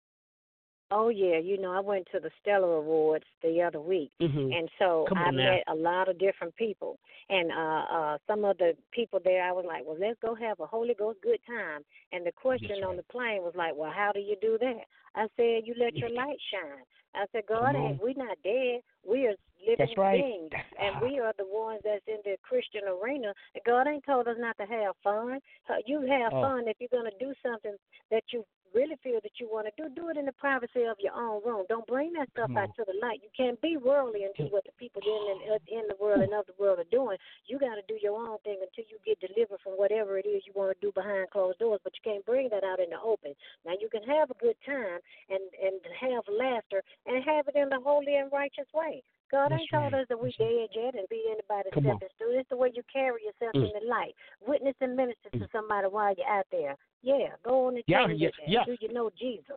Oh 0.90 1.08
yeah, 1.10 1.38
you 1.38 1.60
know, 1.60 1.72
I 1.72 1.80
went 1.80 2.06
to 2.12 2.20
the 2.20 2.30
Stellar 2.40 2.76
Awards 2.76 3.24
the 3.42 3.62
other 3.62 3.80
week. 3.80 4.10
hmm 4.20 4.52
And 4.52 4.68
so 4.78 5.06
I 5.14 5.30
now. 5.30 5.36
met 5.36 5.64
a 5.68 5.74
lot 5.74 6.08
of 6.08 6.18
different 6.18 6.54
people. 6.56 6.98
And 7.28 7.50
uh 7.52 7.84
uh 7.92 8.18
some 8.26 8.44
of 8.44 8.56
the 8.58 8.72
people 8.92 9.20
there 9.24 9.44
I 9.44 9.52
was 9.52 9.64
like, 9.66 9.82
Well, 9.86 9.98
let's 10.00 10.18
go 10.20 10.34
have 10.34 10.60
a 10.60 10.66
Holy 10.66 10.94
Ghost 10.94 11.18
good 11.22 11.40
time 11.46 11.82
and 12.12 12.24
the 12.24 12.32
question 12.32 12.80
That's 12.80 12.88
on 12.88 12.96
the 12.96 13.02
plane 13.04 13.42
was 13.42 13.54
like, 13.56 13.72
Well, 13.76 13.92
how 13.94 14.12
do 14.12 14.20
you 14.20 14.36
do 14.40 14.56
that? 14.60 14.84
I 15.14 15.26
said, 15.36 15.66
You 15.66 15.74
let 15.78 15.96
your 15.96 16.10
light 16.16 16.38
shine. 16.52 16.84
I 17.14 17.24
said, 17.32 17.42
God 17.48 17.74
we're 18.00 18.14
not 18.16 18.36
dead. 18.44 18.80
We 19.06 19.26
are 19.26 19.34
living 19.66 19.94
right. 19.96 20.22
beings. 20.22 20.50
And 20.80 21.02
we 21.02 21.18
are 21.18 21.32
the 21.38 21.46
ones 21.46 21.80
that's 21.84 22.04
in 22.06 22.18
the 22.24 22.36
Christian 22.42 22.82
arena. 22.86 23.32
And 23.54 23.64
God 23.66 23.88
ain't 23.88 24.04
told 24.04 24.28
us 24.28 24.36
not 24.38 24.56
to 24.58 24.66
have 24.66 24.94
fun. 25.02 25.40
You 25.86 26.02
have 26.02 26.32
Oh. 26.32 26.42
fun 26.42 26.68
if 26.68 26.76
you're 26.78 26.92
gonna 26.92 27.16
do 27.18 27.32
something 27.42 27.76
that 28.10 28.22
you 28.32 28.44
really 28.74 28.96
feel 29.02 29.20
that 29.22 29.38
you 29.38 29.48
want 29.50 29.66
to 29.66 29.72
do, 29.76 29.88
do 29.94 30.08
it 30.08 30.16
in 30.16 30.26
the 30.26 30.32
privacy 30.32 30.84
of 30.84 30.96
your 31.00 31.14
own 31.14 31.42
room. 31.44 31.64
Don't 31.68 31.86
bring 31.86 32.12
that 32.14 32.30
stuff 32.30 32.50
out 32.56 32.74
to 32.76 32.84
the 32.86 32.94
light. 33.00 33.20
You 33.22 33.30
can't 33.36 33.60
be 33.60 33.76
worldly 33.76 34.24
and 34.24 34.34
do 34.36 34.52
what 34.52 34.64
the 34.64 34.72
people 34.78 35.02
in 35.02 35.46
in, 35.46 35.52
uh, 35.52 35.58
in 35.68 35.84
the 35.88 35.96
world 36.00 36.22
and 36.22 36.32
of 36.32 36.46
the 36.46 36.56
world 36.58 36.78
are 36.78 36.90
doing. 36.90 37.18
You 37.46 37.58
got 37.58 37.76
to 37.76 37.84
do 37.88 37.98
your 38.00 38.16
own 38.16 38.38
thing 38.44 38.58
until 38.60 38.84
you 38.88 38.98
get 39.04 39.20
delivered 39.20 39.60
from 39.62 39.74
whatever 39.74 40.18
it 40.18 40.26
is 40.26 40.42
you 40.46 40.52
want 40.54 40.74
to 40.74 40.80
do 40.84 40.92
behind 40.92 41.30
closed 41.30 41.58
doors. 41.58 41.80
But 41.84 41.92
you 41.96 42.02
can't 42.04 42.24
bring 42.24 42.48
that 42.50 42.64
out 42.64 42.80
in 42.80 42.90
the 42.90 43.00
open. 43.00 43.34
Now 43.64 43.74
you 43.80 43.88
can 43.88 44.02
have 44.04 44.30
a 44.30 44.38
good 44.40 44.56
time 44.64 45.00
and 45.30 45.44
and 45.62 45.80
have 46.00 46.24
laughter 46.28 46.82
and 47.06 47.24
have 47.24 47.48
it 47.48 47.56
in 47.56 47.68
the 47.68 47.80
holy 47.80 48.16
and 48.16 48.30
righteous 48.32 48.68
way. 48.74 49.02
God 49.30 49.50
That's 49.50 49.60
ain't 49.62 49.70
told 49.70 49.92
right. 49.92 50.02
us 50.02 50.06
that 50.08 50.18
we 50.18 50.28
That's 50.28 50.38
dead 50.38 50.68
yet 50.74 50.94
and 50.94 51.08
be 51.08 51.24
anybody 51.30 51.70
Come 51.72 51.86
on. 51.86 51.96
stepping 51.96 52.08
stool. 52.16 52.28
It's 52.32 52.48
the 52.48 52.56
way 52.56 52.70
you 52.74 52.82
carry 52.92 53.22
yourself 53.24 53.52
Mm. 53.54 53.66
in 53.66 53.72
the 53.82 53.86
light. 53.88 54.14
Witness 54.46 54.74
and 54.80 54.96
minister 54.96 55.30
to 55.30 55.38
Mm. 55.38 55.50
somebody 55.52 55.86
while 55.88 56.14
you're 56.16 56.26
out 56.26 56.46
there. 56.50 56.76
Yeah, 57.02 57.36
go 57.44 57.66
on 57.66 57.74
and 57.76 57.84
Yeah, 57.86 58.06
change 58.06 58.20
yeah, 58.20 58.30
yeah. 58.46 58.64
Do 58.64 58.76
you 58.80 58.88
know 58.92 59.10
Jesus? 59.10 59.56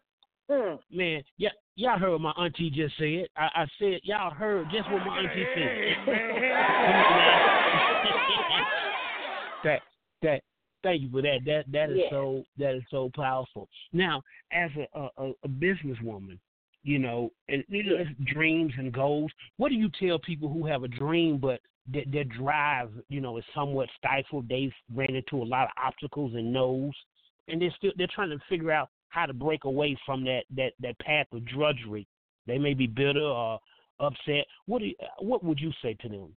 Hmm. 0.50 0.76
Man, 0.90 1.24
yeah, 1.38 1.52
y'all 1.76 1.98
heard 1.98 2.12
what 2.12 2.22
my 2.22 2.32
auntie 2.32 2.70
just 2.70 2.98
said. 2.98 3.30
I, 3.38 3.50
I 3.64 3.68
said 3.80 4.02
y'all 4.04 4.32
heard 4.32 4.70
just 4.70 4.90
what 4.92 5.06
my 5.06 5.20
auntie 5.20 5.48
said. 5.56 5.98
that 9.64 9.82
that 10.22 10.44
thank 10.84 11.02
you 11.04 11.10
for 11.10 11.22
that. 11.22 11.40
That 11.46 11.72
that 11.72 11.90
is 11.90 12.00
Yeah. 12.00 12.10
so 12.10 12.46
that 12.58 12.76
is 12.76 12.84
so 12.90 13.10
powerful. 13.16 13.70
Now, 13.94 14.22
as 14.52 14.72
a, 14.94 15.10
a- 15.18 15.34
a 15.44 15.48
businesswoman, 15.48 16.38
you 16.84 17.00
know, 17.00 17.32
and 17.48 17.64
you 17.68 17.84
know, 17.84 17.96
it's 18.00 18.34
dreams 18.34 18.74
and 18.78 18.92
goals. 18.92 19.32
What 19.58 19.70
do 19.70 19.76
you 19.76 19.90
tell 20.00 20.20
people 20.20 20.50
who 20.50 20.66
have 20.66 20.84
a 20.84 20.88
dream 20.88 21.38
but 21.38 21.60
their, 21.88 22.04
their 22.12 22.24
drive, 22.24 22.90
you 23.10 23.22
know, 23.22 23.38
is 23.38 23.44
somewhat 23.54 23.90
stifled? 23.98 24.50
They've 24.50 24.74
ran 24.94 25.16
into 25.16 25.42
a 25.42 25.46
lot 25.46 25.66
of 25.66 25.72
obstacles 25.84 26.34
and 26.34 26.52
no's, 26.52 26.94
and 27.48 27.62
they're 27.62 27.74
still 27.78 27.92
they're 27.98 28.08
trying 28.14 28.30
to 28.30 28.40
figure 28.50 28.72
out 28.72 28.90
how 29.10 29.26
to 29.26 29.34
break 29.34 29.66
away 29.66 29.98
from 30.06 30.24
that 30.26 30.44
that 30.56 30.74
that 30.80 30.98
path 31.00 31.28
of 31.32 31.46
drudgery. 31.46 32.08
They 32.48 32.58
may 32.58 32.74
be 32.74 32.88
bitter 32.88 33.22
or 33.22 33.60
upset. 34.00 34.46
What 34.66 34.80
do 34.80 34.86
you, 34.88 34.96
what 35.20 35.44
would 35.44 35.60
you 35.60 35.72
say 35.82 35.96
to 36.02 36.10
them? 36.10 36.36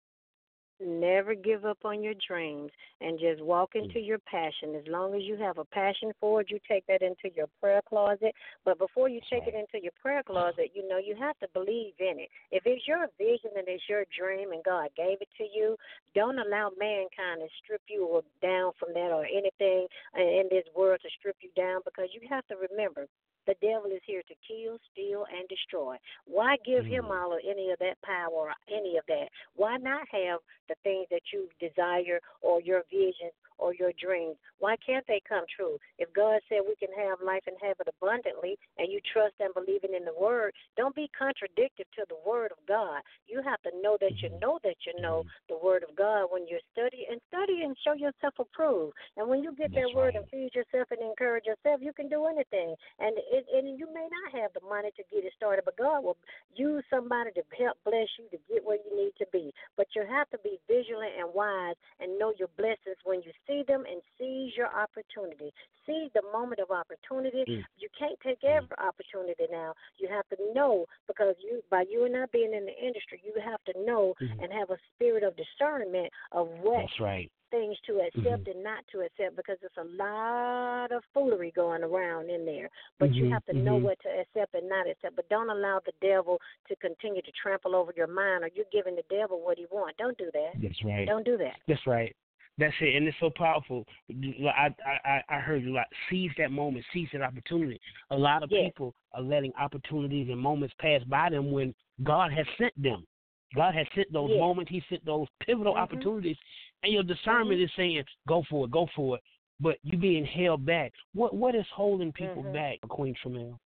Never 0.79 1.35
give 1.35 1.65
up 1.65 1.77
on 1.85 2.03
your 2.03 2.15
dreams 2.27 2.71
and 2.99 3.19
just 3.19 3.41
walk 3.41 3.73
Mm. 3.73 3.83
into 3.83 3.99
your 3.99 4.19
passion. 4.19 4.75
As 4.75 4.87
long 4.87 5.13
as 5.13 5.23
you 5.23 5.35
have 5.37 5.57
a 5.57 5.65
passion 5.65 6.13
for 6.19 6.41
it, 6.41 6.49
you 6.49 6.59
take 6.67 6.85
that 6.87 7.01
into 7.01 7.29
your 7.35 7.47
prayer 7.59 7.81
closet. 7.83 8.35
But 8.65 8.77
before 8.79 9.07
you 9.07 9.21
take 9.29 9.47
it 9.47 9.53
into 9.53 9.81
your 9.81 9.91
prayer 10.01 10.23
closet, 10.23 10.71
you 10.73 10.87
know, 10.87 10.97
you 10.97 11.15
have 11.15 11.37
to 11.39 11.47
believe 11.49 11.93
in 11.99 12.19
it. 12.19 12.29
If 12.51 12.65
it's 12.65 12.87
your 12.87 13.07
vision 13.17 13.51
and 13.55 13.67
it's 13.67 13.87
your 13.87 14.05
dream 14.17 14.51
and 14.51 14.63
God 14.63 14.89
gave 14.95 15.21
it 15.21 15.29
to 15.37 15.43
you, 15.43 15.77
don't 16.15 16.39
allow 16.39 16.71
mankind 16.77 17.41
to 17.41 17.49
strip 17.63 17.81
you 17.87 18.05
or 18.05 18.23
down 18.41 18.73
from 18.79 18.93
that 18.93 19.11
or 19.11 19.25
anything 19.25 19.87
in 20.15 20.47
this 20.49 20.65
world 20.75 20.99
to 21.01 21.09
strip 21.19 21.37
you 21.41 21.49
down 21.55 21.81
because 21.85 22.09
you 22.13 22.27
have 22.29 22.45
to 22.47 22.55
remember 22.55 23.07
the 23.45 23.55
devil 23.61 23.91
is 23.91 24.01
here 24.05 24.21
to 24.27 24.35
kill, 24.47 24.77
steal, 24.91 25.25
and 25.31 25.47
destroy. 25.49 25.97
Why 26.25 26.57
give 26.65 26.85
him 26.85 27.05
Mm. 27.05 27.11
all 27.11 27.33
of 27.33 27.39
any 27.47 27.71
of 27.71 27.79
that 27.79 28.01
power 28.01 28.31
or 28.31 28.53
any 28.67 28.97
of 28.97 29.05
that? 29.07 29.29
Why 29.55 29.77
not 29.77 30.07
have 30.09 30.39
the 30.67 30.75
things 30.83 31.07
that 31.09 31.31
you 31.31 31.49
desire 31.59 32.19
or 32.41 32.61
your 32.61 32.83
visions 32.89 33.33
or 33.57 33.73
your 33.73 33.91
dreams? 33.93 34.37
Why 34.59 34.75
can't 34.77 35.05
they 35.07 35.21
come 35.27 35.45
true? 35.55 35.77
If 35.97 36.11
God 36.13 36.41
said 36.49 36.61
we 36.67 36.75
can 36.75 36.93
have 36.97 37.21
life 37.21 37.43
and 37.47 37.57
have 37.61 37.79
it 37.79 37.87
abundantly 37.87 38.57
and 38.77 38.91
you 38.91 38.99
trust 39.11 39.35
and 39.39 39.53
believe 39.53 39.83
in 39.83 39.91
the 40.05 40.13
word, 40.19 40.53
don't 40.75 40.95
be 40.95 41.09
contradictory 41.17 41.85
to 41.95 42.05
the 42.09 42.17
word 42.25 42.51
of 42.51 42.57
God. 42.67 43.01
You 43.27 43.41
have 43.41 43.61
to 43.63 43.71
know 43.81 43.97
that 44.01 44.21
you 44.21 44.29
Mhm. 44.29 44.39
know 44.41 44.59
that 44.63 44.85
you 44.85 44.93
know 45.01 45.23
the 45.49 45.57
word 45.57 45.83
of 45.83 45.95
God 45.95 46.27
when 46.31 46.47
you 46.47 46.59
study 46.71 47.05
and 47.09 47.21
study 47.27 47.63
and 47.63 47.77
show 47.83 47.93
yourself 47.93 48.39
approved. 48.39 48.95
And 49.17 49.29
when 49.29 49.43
you 49.43 49.53
get 49.55 49.71
That's 49.73 49.87
that 49.87 49.95
word 49.95 50.15
and 50.15 50.27
feed 50.29 50.55
yourself 50.55 50.91
and 50.91 51.01
encourage 51.01 51.45
yourself, 51.45 51.81
you 51.81 51.93
can 51.93 52.09
do 52.09 52.25
anything. 52.25 52.75
And 52.99 53.17
it, 53.33 53.45
and 53.51 53.79
you 53.79 53.87
may 53.93 54.07
not 54.07 54.41
have 54.41 54.53
the 54.53 54.61
money 54.67 54.91
to 54.95 55.03
get 55.09 55.25
it 55.25 55.33
started, 55.35 55.65
but 55.65 55.77
God 55.77 56.03
will 56.03 56.17
use 56.55 56.83
somebody 56.89 57.31
to 57.33 57.43
help 57.57 57.77
bless 57.83 58.07
you 58.21 58.29
to 58.31 58.37
get 58.47 58.63
where 58.63 58.77
you 58.77 58.93
need 58.95 59.13
to 59.17 59.25
be. 59.33 59.51
But 59.75 59.87
you 59.95 60.05
have 60.05 60.29
to 60.29 60.37
be 60.43 60.59
vigilant 60.67 61.17
and 61.17 61.33
wise 61.33 61.75
and 61.99 62.17
know 62.19 62.33
your 62.37 62.49
blessings 62.57 63.01
when 63.03 63.21
you 63.25 63.31
see 63.47 63.63
them 63.67 63.83
and 63.89 64.01
seize 64.17 64.53
your 64.55 64.69
opportunity. 64.69 65.51
Seize 65.85 66.11
the 66.13 66.21
moment 66.31 66.61
of 66.61 66.71
opportunity. 66.71 67.43
Mm. 67.49 67.65
You 67.77 67.89
can't 67.97 68.17
take 68.23 68.43
every 68.43 68.77
opportunity 68.77 69.49
now. 69.51 69.73
You 69.97 70.07
have 70.09 70.27
to 70.29 70.37
know 70.53 70.85
because 71.07 71.35
you 71.43 71.61
by 71.69 71.83
you 71.89 72.05
and 72.05 72.15
I 72.15 72.25
being 72.31 72.53
in 72.53 72.65
the 72.65 72.77
industry, 72.77 73.21
you 73.23 73.33
have 73.41 73.63
to 73.65 73.73
know 73.83 74.15
Mhm. 74.21 74.43
and 74.43 74.53
have 74.53 74.69
a 74.69 74.77
spirit 74.93 75.23
of 75.23 75.35
discernment 75.35 76.11
of 76.31 76.47
what 76.61 76.79
That's 76.79 76.99
right. 76.99 77.31
Things 77.53 77.77
to 77.85 78.01
accept 78.01 78.47
Mhm. 78.47 78.51
and 78.55 78.63
not 78.63 78.83
to 78.91 79.01
accept 79.01 79.35
because 79.35 79.57
there's 79.61 79.77
a 79.77 79.83
lot 79.95 80.91
of 80.91 81.03
foolery 81.13 81.51
going 81.51 81.83
around 81.83 82.31
in 82.31 82.45
there. 82.45 82.69
But 82.97 83.13
you 83.13 83.25
Mhm, 83.25 83.31
have 83.31 83.45
to 83.45 83.53
know 83.53 83.77
mhm. 83.77 83.83
what 83.83 83.99
to 84.01 84.09
accept 84.09 84.55
and 84.55 84.67
not 84.67 84.87
accept. 84.87 85.15
But 85.15 85.29
don't 85.29 85.51
allow 85.51 85.79
the 85.85 85.93
devil 86.01 86.41
to 86.67 86.75
continue 86.77 87.21
to 87.21 87.31
trample 87.31 87.75
over 87.75 87.93
your 87.95 88.07
mind 88.07 88.43
or 88.43 88.47
you're 88.55 88.65
giving 88.71 88.95
the 88.95 89.03
devil 89.03 89.39
what 89.39 89.59
he 89.59 89.67
wants. 89.69 89.97
Don't 89.97 90.17
do 90.17 90.31
that. 90.33 90.53
That's 90.61 90.83
right. 90.83 91.05
Don't 91.05 91.23
do 91.23 91.37
that. 91.37 91.59
That's 91.67 91.85
right. 91.85 92.15
That's 92.57 92.75
it, 92.81 92.95
and 92.95 93.07
it's 93.07 93.17
so 93.19 93.31
powerful. 93.31 93.83
I 94.11 94.73
I 94.85 95.23
I 95.27 95.39
heard 95.39 95.63
you 95.63 95.73
like 95.73 95.87
seize 96.07 96.29
that 96.37 96.51
moment, 96.51 96.85
seize 96.93 97.09
that 97.11 97.23
opportunity. 97.23 97.81
A 98.11 98.15
lot 98.15 98.43
of 98.43 98.51
Yes. 98.51 98.71
people 98.71 98.93
are 99.11 99.21
letting 99.21 99.51
opportunities 99.55 100.29
and 100.29 100.39
moments 100.39 100.75
pass 100.77 101.03
by 101.05 101.31
them 101.31 101.51
when 101.51 101.73
God 102.03 102.31
has 102.31 102.45
sent 102.59 102.79
them. 102.79 103.07
God 103.55 103.75
has 103.75 103.87
sent 103.95 104.11
those 104.11 104.29
Yes. 104.29 104.39
moments. 104.39 104.71
He 104.71 104.81
sent 104.89 105.05
those 105.05 105.27
pivotal 105.45 105.73
Mhm. 105.73 105.79
opportunities, 105.83 106.37
and 106.83 106.93
your 106.93 107.03
discernment 107.03 107.59
Mhm. 107.59 107.63
is 107.63 107.71
saying, 107.75 108.03
"Go 108.27 108.43
for 108.49 108.65
it, 108.65 108.71
go 108.71 108.87
for 108.95 109.17
it." 109.17 109.23
But 109.59 109.77
you 109.83 109.97
being 109.97 110.25
held 110.25 110.65
back. 110.65 110.93
What 111.13 111.33
what 111.35 111.55
is 111.55 111.67
holding 111.69 112.11
people 112.11 112.43
Mhm. 112.43 112.53
back, 112.53 112.81
Queen 112.89 113.15
Trammell? 113.15 113.59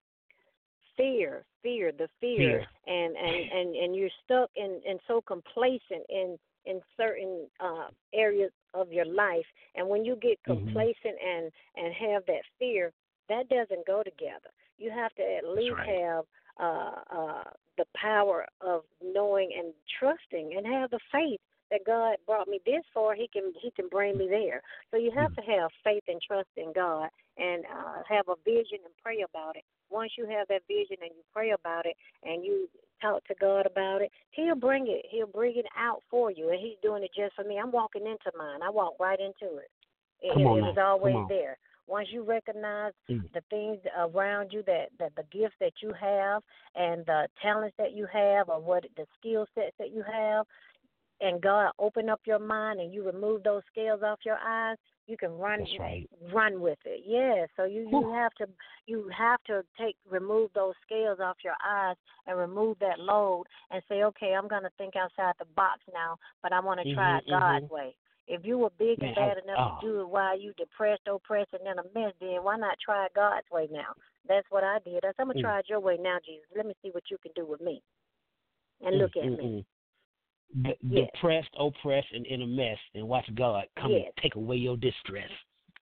fear, 0.97 1.45
fear, 1.63 1.93
the 1.93 2.09
fear, 2.21 2.39
Fear. 2.39 2.67
and 2.87 3.17
and 3.17 3.53
and 3.53 3.77
and 3.77 3.97
you're 3.97 4.11
stuck 4.25 4.51
and 4.57 4.83
and 4.85 5.01
so 5.07 5.21
complacent 5.21 6.05
in 6.09 6.39
in 6.67 6.81
certain 6.97 7.49
uh 7.61 7.89
areas 8.13 8.53
of 8.75 8.93
your 8.93 9.05
life, 9.05 9.47
and 9.75 9.89
when 9.89 10.05
you 10.05 10.17
get 10.17 10.39
Mhm. 10.47 10.65
complacent 10.65 11.17
and 11.25 11.53
and 11.77 11.95
have 11.95 12.25
that 12.27 12.43
fear, 12.59 12.93
that 13.29 13.49
doesn't 13.49 13.87
go 13.87 14.03
together. 14.03 14.51
You 14.79 14.91
have 14.91 15.15
to 15.15 15.23
at 15.23 15.45
least 15.45 15.77
right. 15.79 15.89
have 15.89 16.25
uh 16.61 16.91
uh 17.15 17.45
the 17.77 17.87
power 17.97 18.47
of 18.61 18.83
knowing 19.03 19.51
and 19.59 19.73
trusting, 19.99 20.55
and 20.57 20.67
have 20.67 20.91
the 20.91 21.01
faith 21.11 21.41
that 21.71 21.81
God 21.85 22.17
brought 22.27 22.47
me 22.47 22.61
this 22.65 22.85
far, 22.93 23.15
He 23.15 23.29
can 23.33 23.53
He 23.61 23.71
can 23.71 23.89
bring 23.89 24.17
me 24.17 24.29
there. 24.29 24.63
So 24.91 24.97
you 24.97 25.11
have 25.11 25.33
Mm. 25.33 25.37
to 25.37 25.43
have 25.43 25.71
faith 25.83 26.05
and 26.09 26.21
trust 26.23 26.51
in 26.57 26.73
God, 26.73 27.09
and 27.37 27.65
uh, 27.67 28.03
have 28.09 28.29
a 28.29 28.37
vision 28.45 28.79
and 28.85 28.95
pray 29.03 29.23
about 29.23 29.57
it. 29.57 29.65
Once 29.91 30.13
you 30.17 30.27
have 30.27 30.47
that 30.49 30.63
vision 30.69 30.97
and 31.01 31.11
you 31.17 31.23
pray 31.33 31.51
about 31.51 31.87
it, 31.87 31.97
and 32.23 32.45
you 32.45 32.69
talk 33.01 33.25
to 33.25 33.35
God 33.41 33.67
about 33.67 34.03
it, 34.03 34.13
He'll 34.31 34.55
bring 34.55 34.87
it. 34.89 35.07
He'll 35.11 35.27
bring 35.27 35.57
it 35.57 35.67
out 35.77 36.03
for 36.11 36.31
you, 36.31 36.51
and 36.51 36.61
He's 36.61 36.79
doing 36.83 37.03
it 37.03 37.11
just 37.17 37.35
for 37.35 37.45
me. 37.45 37.59
I'm 37.59 37.73
walking 37.73 38.07
into 38.07 38.31
mine. 38.37 38.63
I 38.63 38.71
walk 38.71 38.95
right 39.01 39.19
into 39.19 39.57
it. 39.57 39.71
It, 40.21 40.33
Come 40.35 40.47
on 40.47 40.59
it 40.59 40.63
was 40.63 40.79
always 40.79 41.17
there. 41.29 41.59
Once 41.87 42.09
you 42.11 42.23
recognize 42.23 42.93
Mm. 43.11 43.31
the 43.33 43.41
things 43.51 43.79
around 43.97 44.53
you 44.53 44.63
that, 44.63 44.91
that 44.99 45.15
the 45.17 45.25
gifts 45.25 45.57
that 45.61 45.83
you 45.83 45.93
have 45.93 46.43
and 46.75 47.05
the 47.07 47.29
talents 47.41 47.77
that 47.77 47.93
you 47.93 48.07
have 48.07 48.49
or 48.49 48.61
what 48.61 48.85
the 48.97 49.07
skill 49.19 49.47
sets 49.55 49.77
that 49.79 49.91
you 49.91 50.03
have, 50.03 50.47
and 51.21 51.41
God 51.41 51.71
open 51.79 52.09
up 52.09 52.21
your 52.27 52.39
mind 52.39 52.81
and 52.81 52.93
you 52.93 53.05
remove 53.05 53.43
those 53.43 53.63
scales 53.71 54.03
off 54.03 54.19
your 54.25 54.39
eyes, 54.45 54.77
you 55.07 55.17
can 55.17 55.33
run 55.37 55.65
right. 55.79 56.09
run 56.33 56.61
with 56.61 56.79
it. 56.85 57.03
Yeah. 57.07 57.47
So 57.57 57.65
you 57.65 57.83
you 57.89 58.13
have 58.13 58.33
to 58.35 58.47
you 58.87 59.11
have 59.17 59.43
to 59.45 59.63
take 59.79 59.97
remove 60.11 60.51
those 60.55 60.75
scales 60.85 61.21
off 61.21 61.37
your 61.45 61.55
eyes 61.67 61.97
and 62.27 62.39
remove 62.39 62.79
that 62.81 62.99
load 62.99 63.45
and 63.71 63.83
say, 63.89 64.03
okay, 64.03 64.35
I'm 64.35 64.49
gonna 64.49 64.71
think 64.79 64.95
outside 64.97 65.35
the 65.39 65.45
box 65.57 65.81
now, 65.93 66.17
but 66.43 66.53
I 66.53 66.61
want 66.61 66.81
to 66.81 66.95
try 66.95 67.17
Mhm, 67.17 67.19
it 67.19 67.25
God's 67.29 67.65
mhm. 67.67 67.71
way. 67.71 67.97
If 68.27 68.45
you 68.45 68.57
were 68.59 68.71
big 68.79 68.99
Man, 69.01 69.09
and 69.09 69.17
bad 69.17 69.37
I- 69.39 69.41
enough 69.43 69.59
oh. 69.59 69.81
to 69.81 69.87
do 69.87 70.01
it 70.01 70.09
while 70.09 70.39
you 70.39 70.53
depressed, 70.57 71.03
oppressed, 71.07 71.53
and 71.53 71.67
in 71.67 71.79
a 71.79 71.83
mess, 71.95 72.15
then 72.21 72.43
why 72.43 72.57
not 72.57 72.79
try 72.83 73.07
God's 73.15 73.47
way 73.51 73.69
now? 73.71 73.93
That's 74.27 74.47
what 74.51 74.65
I 74.65 74.79
did. 74.85 75.05
I 75.05 75.09
said, 75.09 75.15
I'm 75.19 75.27
gonna 75.29 75.39
Mm. 75.39 75.43
try 75.43 75.59
it 75.59 75.69
your 75.69 75.81
way 75.81 75.99
now, 75.99 76.19
Jesus. 76.25 76.47
Let 76.57 76.67
me 76.67 76.75
see 76.83 76.91
what 76.91 77.11
you 77.11 77.19
can 77.19 77.33
do 77.37 77.45
with 77.45 77.61
me. 77.61 77.83
And 78.81 78.99
look 78.99 79.17
at 79.17 79.25
Mm, 79.25 79.39
me. 79.39 79.45
mm, 79.45 79.59
mm. 79.59 79.65
De- 80.63 80.77
Yes. 80.83 81.11
Depressed, 81.13 81.51
oppressed, 81.59 82.13
and 82.13 82.25
in 82.27 82.43
a 82.43 82.47
mess, 82.47 82.79
and 82.95 83.09
watch 83.09 83.29
God 83.35 83.67
come 83.77 83.93
Yes. 83.93 84.05
and 84.07 84.17
take 84.23 84.37
away 84.37 84.57
your 84.57 84.77
distress. 84.77 85.31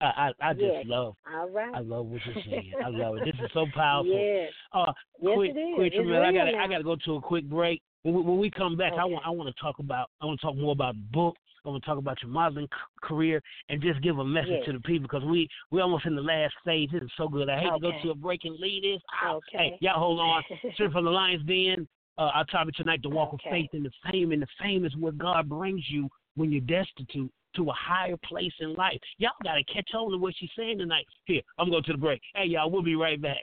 I 0.01 0.33
I, 0.41 0.51
I 0.51 0.53
just 0.55 0.77
Yes. 0.79 0.87
love 0.87 1.15
All 1.33 1.49
right. 1.51 1.75
I 1.75 1.79
love 1.81 2.07
what 2.07 2.25
you're 2.27 2.43
saying. 2.45 2.75
I 2.83 2.89
love 2.89 3.19
it. 3.19 3.25
This 3.25 3.35
is 3.41 3.51
so 3.53 3.67
powerful. 3.73 4.11
Yes. 4.13 4.53
Uh, 4.73 4.93
Yes, 5.21 5.35
quick, 5.37 5.51
it 5.55 5.59
is. 5.61 5.75
quick, 5.75 5.93
It's 5.95 6.09
I 6.11 6.33
got 6.33 6.55
I 6.55 6.67
got 6.67 6.79
to 6.79 6.85
go 6.85 6.97
to 6.97 7.15
a 7.17 7.21
quick 7.21 7.45
break. 7.49 7.83
When 8.03 8.15
we, 8.15 8.23
when 8.23 8.39
we 8.39 8.51
come 8.51 8.77
back, 8.77 8.95
I 8.95 9.05
want 9.05 9.25
I 9.27 9.31
want 9.31 9.55
to 9.55 9.63
talk 9.63 9.79
about 9.79 10.11
I 10.21 10.27
want 10.27 10.41
to 10.41 10.47
talk 10.47 10.57
more 10.57 10.73
about 10.73 10.95
the 10.95 11.03
book. 11.13 11.37
I 11.65 11.69
want 11.69 11.83
to 11.83 11.87
talk 11.89 11.99
about 11.99 12.21
your 12.23 12.31
modeling 12.31 12.67
c- 12.67 13.07
career 13.07 13.41
and 13.69 13.81
just 13.81 14.03
give 14.03 14.19
a 14.19 14.25
message 14.25 14.51
Yes. 14.51 14.65
to 14.67 14.73
the 14.73 14.81
people 14.81 15.03
because 15.03 15.23
we 15.25 15.49
we 15.71 15.81
almost 15.81 16.07
in 16.07 16.17
the 16.17 16.23
last 16.23 16.55
phase. 16.65 16.89
This 16.93 17.03
is 17.03 17.11
so 17.17 17.29
good. 17.29 17.49
I 17.49 17.61
hate 17.61 17.71
to 17.73 17.79
go 17.79 17.93
to 18.03 18.11
a 18.11 18.15
break 18.15 18.45
and 18.45 18.59
leave 18.59 18.83
this. 18.83 19.01
out. 19.23 19.37
Okay. 19.55 19.71
Hey, 19.71 19.79
y'all 19.81 20.01
hold 20.01 20.19
on. 20.19 20.43
Straight 20.75 20.91
from 20.93 21.05
the 21.05 21.11
Lion's 21.11 21.45
Den. 21.47 21.87
Uh, 22.19 22.31
our 22.35 22.45
topic 22.47 22.75
tonight: 22.75 23.01
the 23.03 23.09
walk 23.09 23.33
Okay. 23.35 23.49
of 23.49 23.53
faith 23.53 23.71
and 23.75 23.85
the 23.85 23.93
fame. 24.11 24.33
And 24.33 24.43
the 24.43 24.47
fame 24.61 24.85
is 24.85 24.95
what 24.97 25.17
God 25.19 25.49
brings 25.49 25.89
you 25.89 26.09
when 26.35 26.51
you're 26.51 26.61
destitute 26.63 27.31
to 27.55 27.71
a 27.71 27.73
higher 27.75 28.17
place 28.25 28.53
in 28.61 28.75
life. 28.75 28.99
Y'all 29.19 29.31
got 29.45 29.55
to 29.55 29.65
catch 29.65 29.91
on 29.95 30.11
to 30.11 30.19
what 30.19 30.35
she's 30.37 30.51
saying 30.59 30.79
tonight. 30.79 31.07
Here, 31.27 31.43
I'm 31.59 31.71
going 31.71 31.85
to 31.85 31.93
the 31.93 31.99
break. 31.99 32.21
Hey, 32.35 32.47
y'all, 32.47 32.71
we'll 32.71 32.83
be 32.83 32.97
right 32.97 33.21
back. 33.21 33.43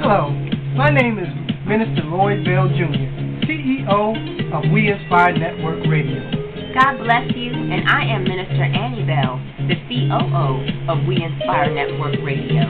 Hello, 0.00 0.30
my 0.76 0.90
name 0.90 1.18
is 1.18 1.28
Minister 1.66 2.02
Lloyd 2.04 2.44
Bell 2.44 2.68
Jr., 2.68 3.21
CEO 3.82 4.54
of 4.54 4.70
We 4.70 4.90
Inspire 4.90 5.36
Network 5.36 5.86
Radio. 5.90 6.22
God 6.74 7.02
bless 7.02 7.26
you, 7.34 7.50
and 7.52 7.88
I 7.88 8.06
am 8.14 8.24
Minister 8.24 8.64
Annie 8.64 9.04
Bell, 9.04 9.42
the 9.68 9.76
COO 9.90 10.88
of 10.88 11.06
We 11.06 11.22
Inspire 11.22 11.74
Network 11.74 12.16
Radio. 12.24 12.64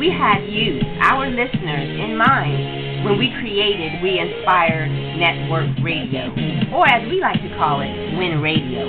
We 0.00 0.10
had 0.10 0.48
you, 0.48 0.80
our 1.00 1.28
listeners, 1.28 1.88
in 2.00 2.16
mind 2.16 3.04
when 3.04 3.18
we 3.18 3.30
created 3.38 4.02
We 4.02 4.18
Inspire 4.18 4.88
Network 4.88 5.70
Radio, 5.84 6.32
or 6.74 6.88
as 6.88 7.06
we 7.08 7.20
like 7.20 7.40
to 7.42 7.52
call 7.56 7.80
it, 7.80 7.92
Win 8.16 8.40
Radio. 8.40 8.82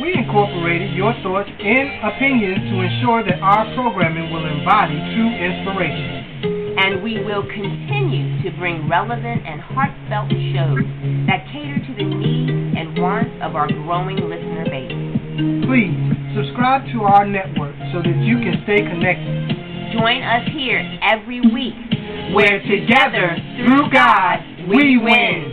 We 0.00 0.14
incorporated 0.14 0.94
your 0.94 1.12
thoughts 1.22 1.50
and 1.50 1.88
opinions 2.06 2.62
to 2.70 2.80
ensure 2.80 3.24
that 3.24 3.42
our 3.42 3.66
programming 3.74 4.32
will 4.32 4.46
embody 4.46 4.96
true 5.12 5.30
inspiration. 5.34 6.59
And 6.80 7.02
we 7.02 7.22
will 7.22 7.42
continue 7.42 8.40
to 8.42 8.56
bring 8.56 8.88
relevant 8.88 9.44
and 9.44 9.60
heartfelt 9.60 10.32
shows 10.32 10.80
that 11.28 11.44
cater 11.52 11.76
to 11.76 11.92
the 11.92 12.08
needs 12.08 12.72
and 12.72 12.96
wants 12.96 13.36
of 13.44 13.54
our 13.54 13.68
growing 13.68 14.16
listener 14.16 14.64
base. 14.64 14.96
Please 15.68 15.92
subscribe 16.32 16.88
to 16.96 17.04
our 17.04 17.26
network 17.28 17.76
so 17.92 18.00
that 18.00 18.16
you 18.24 18.40
can 18.40 18.64
stay 18.64 18.80
connected. 18.80 19.52
Join 19.92 20.22
us 20.24 20.48
here 20.56 20.80
every 21.04 21.40
week 21.52 21.76
Where 22.32 22.62
together, 22.64 23.36
through 23.60 23.90
God, 23.92 24.40
we 24.68 24.96
win. 24.96 25.52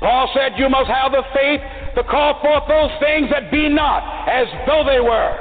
Paul 0.00 0.32
said, 0.32 0.56
You 0.56 0.68
must 0.70 0.88
have 0.88 1.12
the 1.12 1.24
faith 1.34 1.60
to 1.96 2.04
call 2.04 2.40
forth 2.40 2.64
those 2.68 2.90
things 3.04 3.28
that 3.30 3.50
be 3.50 3.68
not 3.68 4.28
as 4.28 4.46
though 4.66 4.84
they 4.88 5.00
were. 5.00 5.36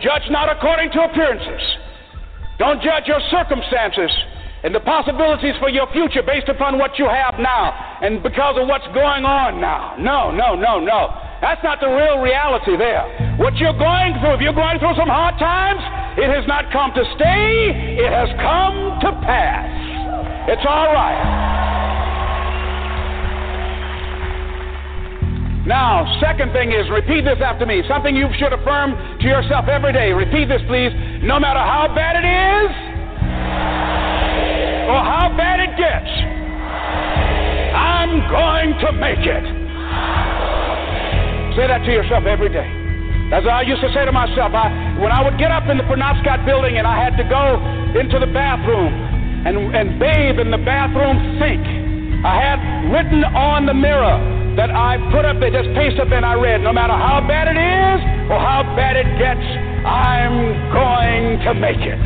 Judge 0.00 0.30
not 0.30 0.54
according 0.54 0.92
to 0.92 1.00
appearances. 1.02 1.62
Don't 2.58 2.80
judge 2.82 3.06
your 3.06 3.20
circumstances 3.30 4.10
and 4.62 4.74
the 4.74 4.80
possibilities 4.80 5.54
for 5.60 5.68
your 5.68 5.86
future 5.92 6.22
based 6.22 6.48
upon 6.48 6.78
what 6.78 6.98
you 6.98 7.04
have 7.04 7.38
now 7.38 7.98
and 8.00 8.22
because 8.22 8.56
of 8.58 8.66
what's 8.66 8.86
going 8.94 9.24
on 9.26 9.60
now. 9.60 9.94
No, 9.98 10.30
no, 10.30 10.54
no, 10.54 10.80
no. 10.80 11.12
That's 11.42 11.62
not 11.62 11.80
the 11.80 11.88
real 11.88 12.22
reality 12.22 12.76
there. 12.76 13.36
What 13.36 13.56
you're 13.56 13.76
going 13.76 14.16
through, 14.20 14.34
if 14.34 14.40
you're 14.40 14.56
going 14.56 14.78
through 14.78 14.96
some 14.96 15.10
hard 15.10 15.36
times, 15.38 15.82
it 16.16 16.30
has 16.30 16.46
not 16.48 16.72
come 16.72 16.92
to 16.94 17.04
stay, 17.16 18.00
it 18.00 18.10
has 18.10 18.30
come 18.40 19.02
to 19.02 19.10
pass. 19.26 20.48
It's 20.48 20.64
all 20.64 20.94
right. 20.94 21.73
Now, 25.64 26.04
second 26.20 26.52
thing 26.52 26.72
is 26.76 26.84
repeat 26.92 27.24
this 27.24 27.40
after 27.40 27.64
me. 27.64 27.80
Something 27.88 28.14
you 28.14 28.28
should 28.36 28.52
affirm 28.52 28.92
to 29.20 29.26
yourself 29.26 29.64
every 29.64 29.96
day. 29.96 30.12
Repeat 30.12 30.52
this, 30.52 30.60
please. 30.68 30.92
No 31.24 31.40
matter 31.40 31.64
how 31.64 31.88
bad 31.88 32.20
it 32.20 32.28
is 32.28 32.68
or 34.92 35.00
how 35.00 35.32
bad 35.32 35.64
it 35.64 35.72
gets, 35.80 36.12
I'm 37.72 38.28
going 38.28 38.76
to 38.76 38.92
make 38.92 39.24
it. 39.24 39.44
Say 41.56 41.64
that 41.64 41.80
to 41.88 41.92
yourself 41.96 42.28
every 42.28 42.52
day. 42.52 42.68
That's 43.32 43.48
what 43.48 43.56
I 43.56 43.62
used 43.62 43.80
to 43.80 43.88
say 43.96 44.04
to 44.04 44.12
myself, 44.12 44.52
I, 44.52 44.68
when 45.00 45.12
I 45.12 45.24
would 45.24 45.38
get 45.40 45.50
up 45.50 45.64
in 45.72 45.78
the 45.80 45.84
Penobscot 45.88 46.44
building 46.44 46.76
and 46.76 46.86
I 46.86 46.92
had 46.92 47.16
to 47.16 47.24
go 47.24 47.56
into 47.96 48.20
the 48.20 48.28
bathroom 48.28 48.92
and, 49.48 49.72
and 49.72 49.96
bathe 49.98 50.44
in 50.44 50.50
the 50.52 50.60
bathroom 50.60 51.40
sink, 51.40 51.64
I 52.20 52.36
had 52.36 52.60
written 52.92 53.24
on 53.24 53.64
the 53.64 53.72
mirror 53.72 54.33
that 54.56 54.70
I 54.70 54.98
put 55.10 55.24
up 55.24 55.40
there, 55.40 55.50
just 55.50 55.74
paste 55.74 55.98
up 56.00 56.12
and 56.12 56.24
I 56.24 56.34
read, 56.34 56.62
no 56.62 56.72
matter 56.72 56.92
how 56.92 57.20
bad 57.26 57.48
it 57.48 57.58
is 57.58 58.00
or 58.30 58.38
how 58.38 58.62
bad 58.76 58.96
it 58.96 59.18
gets, 59.18 59.40
I'm 59.86 60.72
going 60.72 61.40
to 61.44 61.54
make 61.54 61.80
it. 61.80 61.98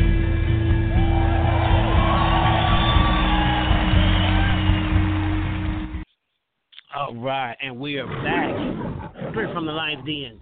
All 6.95 7.15
right, 7.15 7.55
and 7.61 7.79
we 7.79 7.97
are 7.97 8.07
back 8.23 9.29
straight 9.31 9.53
from 9.53 9.65
the 9.65 9.71
Lion's 9.71 10.05
Den. 10.05 10.39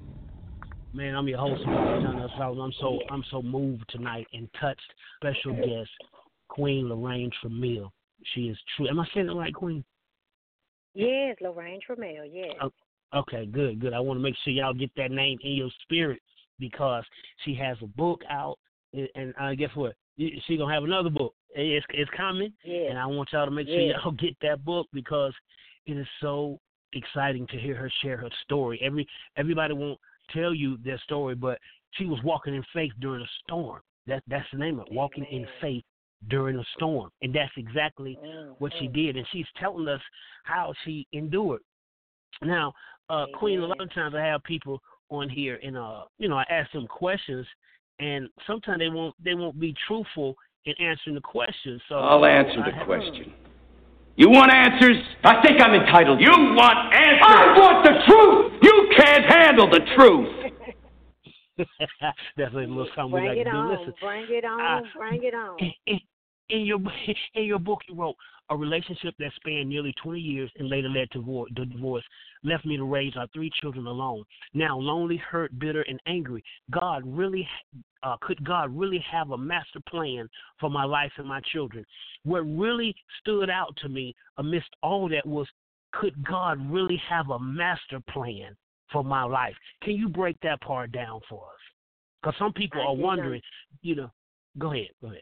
Man, 0.93 1.13
I'm 1.13 1.27
your 1.27 1.37
host. 1.37 1.61
I'm 1.67 2.73
so 2.79 2.99
I'm 3.11 3.23
so 3.29 3.41
moved 3.41 3.83
tonight 3.89 4.27
and 4.33 4.49
touched. 4.59 4.81
Special 5.21 5.53
guest, 5.53 5.91
Queen 6.47 6.85
Loraine 6.87 7.29
Trammell. 7.43 7.91
She 8.33 8.47
is 8.47 8.57
true. 8.75 8.87
Am 8.89 8.99
I 8.99 9.05
saying 9.13 9.29
it 9.29 9.33
right, 9.33 9.53
Queen? 9.53 9.83
Yes, 10.97 11.37
Loraine 11.43 11.79
Trammell, 11.87 12.27
yes. 12.31 12.55
Okay, 13.13 13.45
good, 13.45 13.79
good. 13.79 13.93
I 13.93 13.99
want 13.99 14.17
to 14.17 14.21
make 14.23 14.35
sure 14.43 14.51
y'all 14.51 14.73
get 14.73 14.89
that 14.97 15.11
name 15.11 15.37
in 15.43 15.51
your 15.53 15.69
spirit 15.83 16.19
because 16.59 17.03
she 17.45 17.53
has 17.53 17.77
a 17.83 17.87
book 17.87 18.21
out, 18.29 18.57
and, 18.93 19.07
and 19.15 19.33
uh, 19.39 19.53
guess 19.53 19.69
what? 19.75 19.93
She 20.17 20.57
gonna 20.57 20.73
have 20.73 20.83
another 20.83 21.11
book. 21.11 21.35
It's 21.53 21.85
it's 21.91 22.09
coming, 22.17 22.51
Yes. 22.63 22.87
and 22.89 22.97
I 22.97 23.05
want 23.05 23.29
y'all 23.31 23.45
to 23.45 23.51
make 23.51 23.67
sure 23.67 23.79
Yes. 23.79 23.99
y'all 24.03 24.11
get 24.19 24.35
that 24.41 24.65
book 24.65 24.87
because 24.91 25.33
it 25.85 25.97
is 25.97 26.07
so 26.19 26.59
exciting 26.93 27.45
to 27.47 27.59
hear 27.59 27.75
her 27.75 27.91
share 28.01 28.17
her 28.17 28.29
story. 28.43 28.79
Every 28.81 29.07
everybody 29.37 29.75
won't 29.75 29.99
tell 30.33 30.53
you 30.53 30.77
their 30.83 30.99
story, 30.99 31.35
but 31.35 31.59
she 31.91 32.05
was 32.05 32.19
walking 32.23 32.55
in 32.55 32.63
faith 32.73 32.91
during 32.99 33.21
a 33.21 33.29
storm. 33.43 33.81
That 34.07 34.23
that's 34.27 34.47
the 34.51 34.57
name 34.57 34.79
of 34.79 34.87
it, 34.87 34.93
walking 34.93 35.25
in 35.25 35.45
faith 35.61 35.83
during 36.27 36.57
a 36.57 36.63
storm, 36.75 37.09
and 37.21 37.33
that's 37.33 37.51
exactly 37.57 38.17
what 38.57 38.73
she 38.79 38.87
Mhm. 38.87 38.93
did, 38.93 39.17
and 39.17 39.27
she's 39.31 39.47
telling 39.57 39.87
us 39.87 40.01
how 40.43 40.73
she 40.83 41.07
endured. 41.13 41.61
Now, 42.41 42.73
uh, 43.09 43.27
Queen, 43.35 43.59
a 43.61 43.65
lot 43.65 43.79
of 43.79 43.91
times 43.93 44.15
I 44.15 44.21
have 44.21 44.43
people 44.43 44.81
on 45.09 45.29
here, 45.29 45.59
and 45.63 45.77
uh, 45.77 46.05
you 46.17 46.27
know, 46.27 46.37
I 46.37 46.45
ask 46.49 46.71
them 46.71 46.87
questions, 46.87 47.47
and 47.99 48.29
sometimes 48.45 48.79
they 48.79 48.89
won't 48.89 49.15
they 49.23 49.35
won't 49.35 49.59
be 49.59 49.73
truthful 49.87 50.35
in 50.65 50.73
answering 50.79 51.15
the 51.15 51.21
questions. 51.21 51.81
So 51.87 51.95
I'll 51.99 52.25
answer 52.25 52.61
the 52.63 52.71
have- 52.71 52.85
question. 52.85 53.33
You 54.17 54.29
want 54.31 54.51
answers? 54.51 54.97
I 55.23 55.41
think 55.43 55.61
I'm 55.61 55.75
entitled. 55.75 56.19
You 56.19 56.31
want 56.31 56.91
answers? 56.91 57.21
I 57.21 57.59
want 57.59 57.85
the 57.85 58.01
truth. 58.07 58.63
You 58.63 58.89
can't 58.97 59.25
handle 59.25 59.69
the 59.69 59.79
truth. 59.95 60.46
That's 62.37 62.53
a 62.53 62.57
little 62.57 62.87
something 62.95 63.13
we 63.13 63.21
Bring 63.21 63.37
like 63.37 63.37
to 63.37 63.51
do. 63.51 63.57
on, 63.57 63.79
Listen, 63.79 63.93
bring 64.01 64.25
it 64.29 64.45
on, 64.45 64.61
uh, 64.61 64.81
bring 64.97 65.23
it 65.23 65.33
on. 65.33 65.57
in 66.49 66.61
your 66.61 66.79
in 67.35 67.43
your 67.43 67.59
book, 67.59 67.79
you 67.87 67.95
wrote 67.95 68.15
a 68.49 68.55
relationship 68.55 69.13
that 69.19 69.31
spanned 69.35 69.67
nearly 69.67 69.93
20 70.01 70.19
years 70.19 70.49
and 70.57 70.69
later 70.69 70.87
led 70.87 71.11
to 71.11 71.19
divorce, 71.19 71.51
the 71.55 71.65
divorce 71.65 72.03
left 72.43 72.65
me 72.65 72.77
to 72.77 72.85
raise 72.85 73.13
our 73.17 73.27
three 73.33 73.51
children 73.61 73.87
alone. 73.87 74.23
Now 74.53 74.77
lonely, 74.77 75.17
hurt, 75.17 75.57
bitter, 75.59 75.81
and 75.81 75.99
angry. 76.07 76.43
God 76.71 77.03
really 77.05 77.47
uh, 78.03 78.15
could 78.21 78.43
God 78.45 78.75
really 78.77 79.03
have 79.11 79.31
a 79.31 79.37
master 79.37 79.79
plan 79.89 80.29
for 80.59 80.69
my 80.69 80.85
life 80.85 81.11
and 81.17 81.27
my 81.27 81.41
children? 81.51 81.83
What 82.23 82.41
really 82.41 82.95
stood 83.19 83.49
out 83.49 83.75
to 83.81 83.89
me 83.89 84.15
amidst 84.37 84.69
all 84.81 85.09
that 85.09 85.25
was, 85.25 85.47
could 85.91 86.13
God 86.25 86.59
really 86.71 87.01
have 87.09 87.29
a 87.29 87.39
master 87.39 87.99
plan 88.09 88.55
for 88.91 89.03
my 89.03 89.23
life? 89.23 89.55
Can 89.81 89.95
you 89.95 90.09
break 90.09 90.37
that 90.41 90.61
part 90.61 90.91
down 90.91 91.21
for 91.29 91.43
us? 91.43 91.61
Because 92.21 92.35
some 92.39 92.53
people 92.53 92.81
are 92.81 92.95
wondering, 92.95 93.41
you 93.81 93.95
know. 93.95 94.11
Go 94.57 94.71
ahead. 94.71 94.89
Go 95.01 95.09
ahead. 95.09 95.21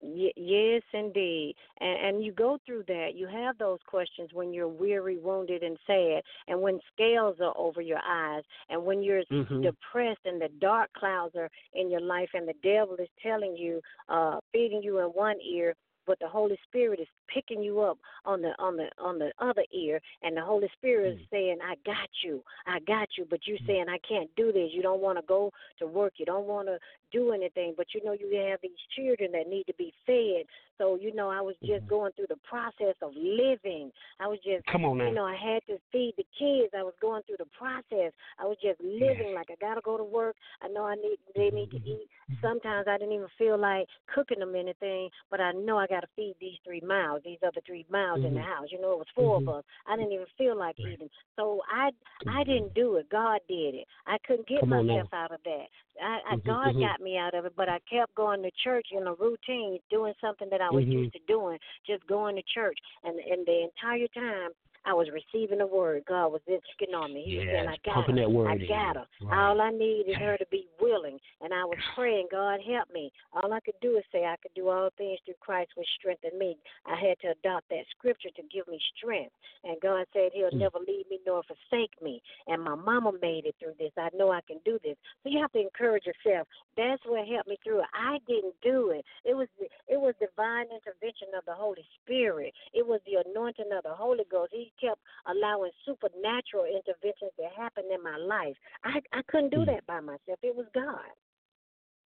Y- 0.00 0.32
yes, 0.36 0.82
indeed. 0.92 1.54
And, 1.80 2.16
and 2.16 2.24
you 2.24 2.32
go 2.32 2.58
through 2.66 2.84
that. 2.88 3.12
You 3.14 3.26
have 3.26 3.56
those 3.58 3.78
questions 3.86 4.30
when 4.32 4.52
you're 4.52 4.68
weary, 4.68 5.18
wounded, 5.18 5.62
and 5.62 5.78
sad, 5.86 6.22
and 6.48 6.60
when 6.60 6.78
scales 6.92 7.36
are 7.40 7.54
over 7.56 7.80
your 7.80 8.00
eyes, 8.06 8.42
and 8.68 8.84
when 8.84 9.02
you're 9.02 9.24
Mhm. 9.30 9.62
depressed 9.62 10.20
and 10.24 10.40
the 10.40 10.50
dark 10.60 10.92
clouds 10.92 11.34
are 11.36 11.50
in 11.72 11.90
your 11.90 12.00
life, 12.00 12.30
and 12.34 12.46
the 12.46 12.54
devil 12.62 12.96
is 12.96 13.08
telling 13.22 13.56
you, 13.56 13.80
uh, 14.08 14.40
feeding 14.52 14.82
you 14.82 14.98
in 14.98 15.06
one 15.06 15.40
ear, 15.40 15.74
but 16.06 16.18
the 16.20 16.28
Holy 16.28 16.58
Spirit 16.68 17.00
is 17.00 17.08
picking 17.32 17.62
you 17.62 17.80
up 17.80 17.98
on 18.24 18.42
the 18.42 18.50
on 18.58 18.76
the 18.76 18.88
on 19.02 19.18
the 19.18 19.32
other 19.38 19.64
ear, 19.72 20.00
and 20.22 20.36
the 20.36 20.42
Holy 20.42 20.68
Spirit 20.76 21.14
is 21.14 21.20
mm. 21.20 21.30
saying, 21.30 21.58
"I 21.62 21.74
got 21.84 22.08
you, 22.22 22.42
I 22.66 22.80
got 22.80 23.08
you," 23.16 23.26
but 23.28 23.40
you're 23.46 23.58
mm. 23.58 23.66
saying, 23.66 23.86
"I 23.88 23.98
can't 24.06 24.30
do 24.36 24.52
this." 24.52 24.70
You 24.72 24.82
don't 24.82 25.00
want 25.00 25.18
to 25.18 25.24
go 25.26 25.52
to 25.78 25.86
work. 25.86 26.14
You 26.16 26.26
don't 26.26 26.46
want 26.46 26.68
to 26.68 26.78
do 27.14 27.32
anything, 27.32 27.74
but 27.76 27.86
you 27.94 28.02
know 28.04 28.12
you 28.12 28.28
have 28.50 28.58
these 28.62 28.82
children 28.96 29.30
that 29.32 29.48
need 29.48 29.64
to 29.68 29.74
be 29.78 29.92
fed. 30.04 30.44
So 30.78 30.98
you 31.00 31.14
know, 31.14 31.30
I 31.30 31.40
was 31.40 31.54
just 31.64 31.86
going 31.88 32.12
through 32.12 32.26
the 32.28 32.42
process 32.48 32.96
of 33.00 33.12
living. 33.16 33.90
I 34.20 34.26
was 34.26 34.38
just, 34.44 34.66
Come 34.66 34.84
on 34.84 34.98
now. 34.98 35.08
you 35.08 35.14
know, 35.14 35.24
I 35.24 35.36
had 35.36 35.62
to 35.68 35.78
feed 35.92 36.14
the 36.16 36.26
kids. 36.38 36.74
I 36.76 36.82
was 36.82 36.94
going 37.00 37.22
through 37.22 37.38
the 37.38 37.50
process. 37.56 38.12
I 38.38 38.44
was 38.44 38.56
just 38.62 38.80
living 38.82 39.32
like 39.34 39.46
I 39.50 39.54
gotta 39.60 39.80
go 39.80 39.96
to 39.96 40.04
work. 40.04 40.36
I 40.60 40.68
know 40.68 40.84
I 40.84 40.96
need 40.96 41.18
they 41.34 41.50
need 41.50 41.70
to 41.70 41.78
eat. 41.88 42.08
Sometimes 42.42 42.86
I 42.88 42.98
didn't 42.98 43.14
even 43.14 43.28
feel 43.38 43.56
like 43.56 43.86
cooking 44.12 44.40
them 44.40 44.54
anything, 44.54 45.08
but 45.30 45.40
I 45.40 45.52
know 45.52 45.78
I 45.78 45.86
gotta 45.86 46.08
feed 46.16 46.34
these 46.40 46.58
three 46.64 46.82
mouths, 46.82 47.22
these 47.24 47.38
other 47.46 47.60
three 47.64 47.86
mouths 47.90 48.22
in 48.26 48.34
the 48.34 48.40
Mhm. 48.40 48.44
house. 48.44 48.68
You 48.72 48.80
know, 48.80 48.92
it 48.92 48.98
was 48.98 49.08
4 49.14 49.40
Mhm. 49.40 49.42
of 49.48 49.48
us. 49.48 49.64
I 49.86 49.96
didn't 49.96 50.12
even 50.12 50.26
feel 50.36 50.56
like 50.56 50.78
eating. 50.80 51.10
So 51.36 51.62
I 51.68 51.90
I 52.26 52.42
didn't 52.44 52.74
do 52.74 52.96
it. 52.96 53.08
God 53.10 53.40
did 53.48 53.74
it. 53.74 53.86
I 54.06 54.18
couldn't 54.26 54.46
get 54.48 54.60
Come 54.60 54.70
myself 54.70 55.12
out 55.14 55.32
of 55.32 55.42
that. 55.44 55.68
I, 56.02 56.20
I 56.26 56.36
Mhm, 56.36 56.44
God 56.46 56.74
mhm. 56.74 56.80
got 56.80 57.00
me 57.00 57.16
out 57.16 57.34
of 57.34 57.44
it, 57.44 57.52
but 57.56 57.68
I 57.68 57.78
kept 57.90 58.14
going 58.14 58.42
to 58.42 58.50
church 58.62 58.88
in 58.92 59.06
a 59.06 59.14
routine, 59.14 59.78
doing 59.90 60.14
something 60.20 60.48
that 60.50 60.60
I 60.60 60.70
was 60.70 60.84
Mhm. 60.84 60.92
used 60.92 61.12
to 61.12 61.20
doing, 61.26 61.58
just 61.86 62.06
going 62.06 62.36
to 62.36 62.42
church. 62.42 62.78
And 63.04 63.18
and 63.18 63.46
the 63.46 63.62
entire 63.64 64.08
time 64.08 64.50
I 64.86 64.92
was 64.92 65.08
receiving 65.12 65.58
the 65.58 65.66
word. 65.66 66.04
God 66.06 66.28
was 66.28 66.40
insisting 66.46 66.94
on 66.94 67.14
me. 67.14 67.24
He 67.24 67.36
was 67.38 67.46
saying, 67.50 67.68
I 67.68 67.76
got 67.84 68.10
her. 68.10 68.28
word 68.28 68.50
I 68.50 68.56
got 68.66 68.96
her. 68.96 69.06
Right. 69.22 69.48
All 69.48 69.60
I 69.60 69.70
need 69.70 70.04
is 70.08 70.16
her 70.16 70.36
to 70.36 70.46
be 70.50 70.66
willing. 70.80 71.18
And 71.40 71.54
I 71.54 71.64
was 71.64 71.78
praying, 71.94 72.28
God 72.30 72.60
help 72.60 72.92
me. 72.92 73.10
All 73.32 73.52
I 73.52 73.60
could 73.60 73.78
do 73.80 73.96
is 73.96 74.04
say 74.12 74.24
I 74.24 74.36
could 74.42 74.52
do 74.54 74.68
all 74.68 74.90
things 74.98 75.18
through 75.24 75.40
Christ 75.40 75.70
which 75.76 75.88
strengthened 75.98 76.38
me. 76.38 76.56
I 76.86 76.96
had 76.96 77.18
to 77.22 77.32
adopt 77.32 77.68
that 77.70 77.84
scripture 77.96 78.30
to 78.36 78.42
give 78.52 78.68
me 78.68 78.78
strength. 78.96 79.32
And 79.64 79.80
God 79.80 80.06
said 80.12 80.32
He'll 80.32 80.50
Mm. 80.50 80.60
never 80.60 80.78
leave 80.78 81.08
me 81.08 81.20
nor 81.26 81.42
forsake 81.44 82.00
me. 82.02 82.22
And 82.46 82.62
my 82.62 82.74
mama 82.74 83.12
made 83.22 83.46
it 83.46 83.56
through 83.58 83.74
this. 83.78 83.92
I 83.96 84.10
know 84.14 84.30
I 84.30 84.42
can 84.42 84.58
do 84.64 84.78
this. 84.84 84.96
So 85.22 85.30
you 85.30 85.40
have 85.40 85.52
to 85.52 85.60
encourage 85.60 86.04
yourself. 86.06 86.46
That's 86.76 87.02
what 87.06 87.26
helped 87.26 87.48
me 87.48 87.56
through 87.64 87.80
it. 87.80 87.86
I 87.94 88.18
didn't 88.26 88.54
do 88.62 88.90
it. 88.90 89.04
It 89.24 89.34
was 89.34 89.48
it 89.88 89.98
was 89.98 90.14
divine 90.20 90.66
intervention 90.70 91.28
of 91.36 91.44
the 91.46 91.54
Holy 91.54 91.86
Spirit. 92.02 92.52
It 92.72 92.86
was 92.86 93.00
the 93.06 93.22
anointing 93.26 93.72
of 93.72 93.82
the 93.84 93.94
Holy 93.94 94.24
Ghost. 94.30 94.52
He 94.52 94.72
kept 94.80 95.00
allowing 95.26 95.70
supernatural 95.84 96.64
interventions 96.64 97.32
to 97.38 97.48
happen 97.56 97.84
in 97.92 98.02
my 98.02 98.16
life. 98.16 98.56
I 98.84 99.00
I 99.12 99.22
couldn't 99.28 99.50
do 99.50 99.58
Mm. 99.58 99.66
that 99.66 99.86
by 99.86 100.00
myself. 100.00 100.38
It 100.42 100.54
was 100.54 100.66
God. 100.74 101.10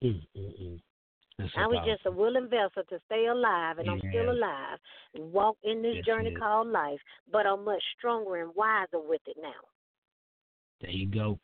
Mm, 0.03 0.21
mm, 0.35 0.61
mm. 0.61 0.81
So 1.37 1.43
I 1.57 1.67
was 1.67 1.77
powerful. 1.77 1.93
just 1.93 2.05
a 2.05 2.11
willing 2.11 2.47
vessel 2.47 2.83
to 2.87 2.99
stay 3.07 3.25
alive, 3.25 3.79
and 3.79 3.89
I'm 3.89 3.99
still 3.99 4.31
alive, 4.31 4.79
walk 5.15 5.57
in 5.63 5.81
this 5.81 5.95
That's 5.95 6.07
journey 6.07 6.31
called 6.31 6.67
life. 6.67 6.99
But 7.29 7.45
I'm 7.45 7.65
much 7.65 7.83
stronger 7.97 8.41
and 8.41 8.55
wiser 8.55 8.99
with 8.99 9.21
it 9.27 9.35
now. 9.41 9.51
There 10.79 10.91
you 10.91 11.07
go. 11.07 11.39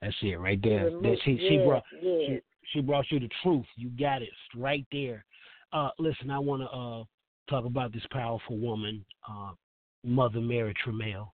That's 0.00 0.14
it 0.22 0.38
right 0.38 0.60
there. 0.62 0.90
That 0.90 1.18
she 1.24 1.38
she 1.38 1.58
brought 1.58 1.84
yes. 1.92 2.02
she, 2.26 2.40
she 2.72 2.80
brought 2.80 3.10
you 3.10 3.20
the 3.20 3.30
truth. 3.42 3.66
You 3.76 3.90
got 3.90 4.22
it 4.22 4.30
right 4.56 4.86
there. 4.90 5.24
Uh, 5.72 5.90
listen, 5.98 6.30
I 6.30 6.38
want 6.38 6.62
to 6.62 6.68
uh 6.68 7.04
talk 7.48 7.64
about 7.64 7.92
this 7.92 8.06
powerful 8.10 8.58
woman, 8.58 9.04
uh, 9.28 9.52
Mother 10.06 10.40
Mary 10.40 10.74
Trammell. 10.84 11.28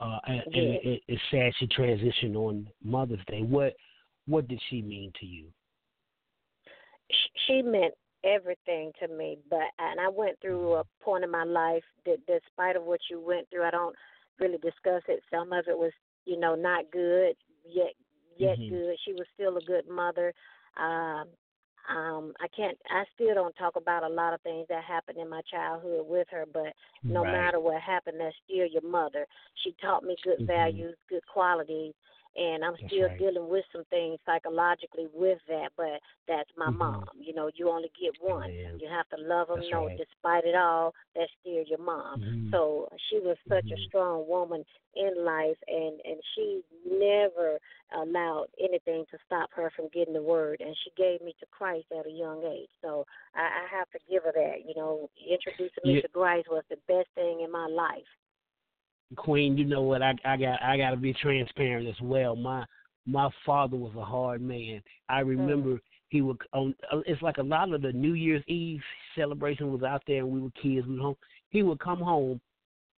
Uh, 0.00 0.18
and, 0.26 0.42
and 0.54 0.74
it, 0.82 1.02
it's 1.06 1.22
sad 1.30 1.52
she 1.58 1.66
transitioned 1.68 2.34
on 2.34 2.68
Mother's 2.82 3.24
Day. 3.28 3.42
What 3.42 3.74
what 4.26 4.48
did 4.48 4.60
she 4.68 4.82
mean 4.82 5.12
to 5.20 5.26
you? 5.26 5.46
she 7.46 7.62
meant 7.62 7.94
everything 8.24 8.92
to 9.00 9.08
me. 9.08 9.38
But 9.48 9.70
and 9.78 10.00
I 10.00 10.08
went 10.08 10.40
through 10.40 10.74
a 10.74 10.84
point 11.00 11.24
in 11.24 11.30
my 11.30 11.44
life 11.44 11.84
that, 12.06 12.18
despite 12.26 12.76
of 12.76 12.84
what 12.84 13.00
you 13.10 13.20
went 13.20 13.48
through, 13.50 13.64
I 13.64 13.70
don't 13.70 13.96
really 14.38 14.58
discuss 14.58 15.02
it. 15.08 15.22
Some 15.30 15.52
of 15.52 15.68
it 15.68 15.76
was, 15.76 15.92
you 16.24 16.38
know, 16.38 16.54
not 16.54 16.90
good 16.90 17.36
yet, 17.64 17.92
yet 18.36 18.58
Mhm. 18.58 18.68
good. 18.68 18.98
She 19.04 19.12
was 19.12 19.26
still 19.34 19.56
a 19.56 19.62
good 19.62 19.88
mother. 19.88 20.34
Um, 20.76 21.28
um, 21.88 22.32
I 22.40 22.48
can't. 22.48 22.78
I 22.90 23.04
still 23.14 23.34
don't 23.34 23.56
talk 23.56 23.76
about 23.76 24.04
a 24.04 24.08
lot 24.08 24.34
of 24.34 24.40
things 24.42 24.66
that 24.68 24.84
happened 24.84 25.18
in 25.18 25.28
my 25.28 25.42
childhood 25.50 26.06
with 26.06 26.28
her. 26.30 26.44
But 26.52 26.74
no 27.08 27.22
Right. 27.24 27.32
matter 27.32 27.60
what 27.60 27.80
happened, 27.80 28.20
that's 28.20 28.36
still 28.44 28.66
your 28.66 28.82
mother. 28.82 29.26
She 29.62 29.72
taught 29.80 30.04
me 30.04 30.16
good 30.22 30.40
Mhm. 30.40 30.46
values, 30.46 30.96
good 31.08 31.26
qualities, 31.26 31.94
and 32.36 32.64
I'm 32.64 32.72
That's 32.80 32.86
still 32.92 33.08
right. 33.08 33.18
dealing 33.18 33.48
with 33.48 33.64
some 33.72 33.84
things 33.90 34.18
psychologically 34.24 35.08
with 35.12 35.38
that. 35.48 35.72
But 35.76 36.00
that's 36.26 36.50
my 36.56 36.70
Mhm. 36.70 36.78
mom. 36.78 37.08
You 37.18 37.34
know, 37.34 37.50
you 37.54 37.68
only 37.68 37.90
get 37.98 38.20
one. 38.20 38.50
Amen. 38.50 38.78
You 38.80 38.88
have 38.88 39.08
to 39.10 39.16
love 39.16 39.48
them. 39.48 39.58
That's 39.58 39.70
know, 39.70 39.86
right. 39.88 39.96
despite 39.96 40.44
it 40.44 40.54
all, 40.54 40.94
that's 41.14 41.32
still 41.40 41.62
your 41.62 41.78
mom. 41.78 42.20
Mhm. 42.20 42.50
So 42.50 42.88
she 43.08 43.18
was 43.20 43.36
such 43.48 43.70
a 43.70 43.76
Mhm. 43.76 43.84
strong 43.86 44.26
woman 44.26 44.64
in 44.94 45.24
life, 45.24 45.58
and 45.68 46.00
and 46.04 46.22
she 46.34 46.64
never 46.84 47.60
allowed 47.92 48.48
anything 48.58 49.04
to 49.06 49.18
stop 49.26 49.52
her 49.52 49.70
from 49.70 49.88
getting 49.88 50.14
the 50.14 50.22
word. 50.22 50.60
And 50.60 50.76
she 50.78 50.90
gave 50.96 51.20
me 51.20 51.34
to 51.40 51.46
Christ 51.46 51.90
at 51.92 52.06
a 52.06 52.10
young 52.10 52.44
age. 52.44 52.70
So 52.80 53.06
I, 53.34 53.42
I 53.42 53.66
have 53.66 53.90
to 53.90 53.98
give 54.08 54.24
her 54.24 54.32
that. 54.32 54.64
You 54.66 54.74
know, 54.74 55.10
introducing 55.16 55.84
me 55.84 55.94
Yeah. 55.96 56.02
to 56.02 56.08
Christ 56.08 56.48
was 56.50 56.64
the 56.68 56.78
best 56.88 57.08
thing 57.14 57.40
in 57.40 57.50
my 57.50 57.66
life. 57.66 58.08
Queen, 59.16 59.56
you 59.56 59.64
know 59.64 59.82
what? 59.82 60.02
I 60.02 60.14
I 60.24 60.36
got 60.36 60.62
I 60.62 60.76
got 60.76 60.90
to 60.90 60.96
be 60.96 61.12
transparent 61.14 61.88
as 61.88 62.00
well. 62.00 62.36
My 62.36 62.64
my 63.06 63.28
father 63.44 63.76
was 63.76 63.92
a 63.96 64.04
hard 64.04 64.40
man. 64.40 64.82
I 65.08 65.20
remember 65.20 65.80
he 66.08 66.22
would 66.22 66.38
on. 66.52 66.74
It's 67.06 67.22
like 67.22 67.38
a 67.38 67.42
lot 67.42 67.72
of 67.72 67.82
the 67.82 67.92
New 67.92 68.14
Year's 68.14 68.44
Eve 68.46 68.82
celebration 69.16 69.72
was 69.72 69.82
out 69.82 70.02
there, 70.06 70.18
and 70.18 70.30
we 70.30 70.40
were 70.40 70.50
kids. 70.50 70.86
We 70.86 70.96
were 70.96 71.02
home. 71.02 71.16
He 71.50 71.62
would 71.62 71.80
come 71.80 72.00
home 72.00 72.40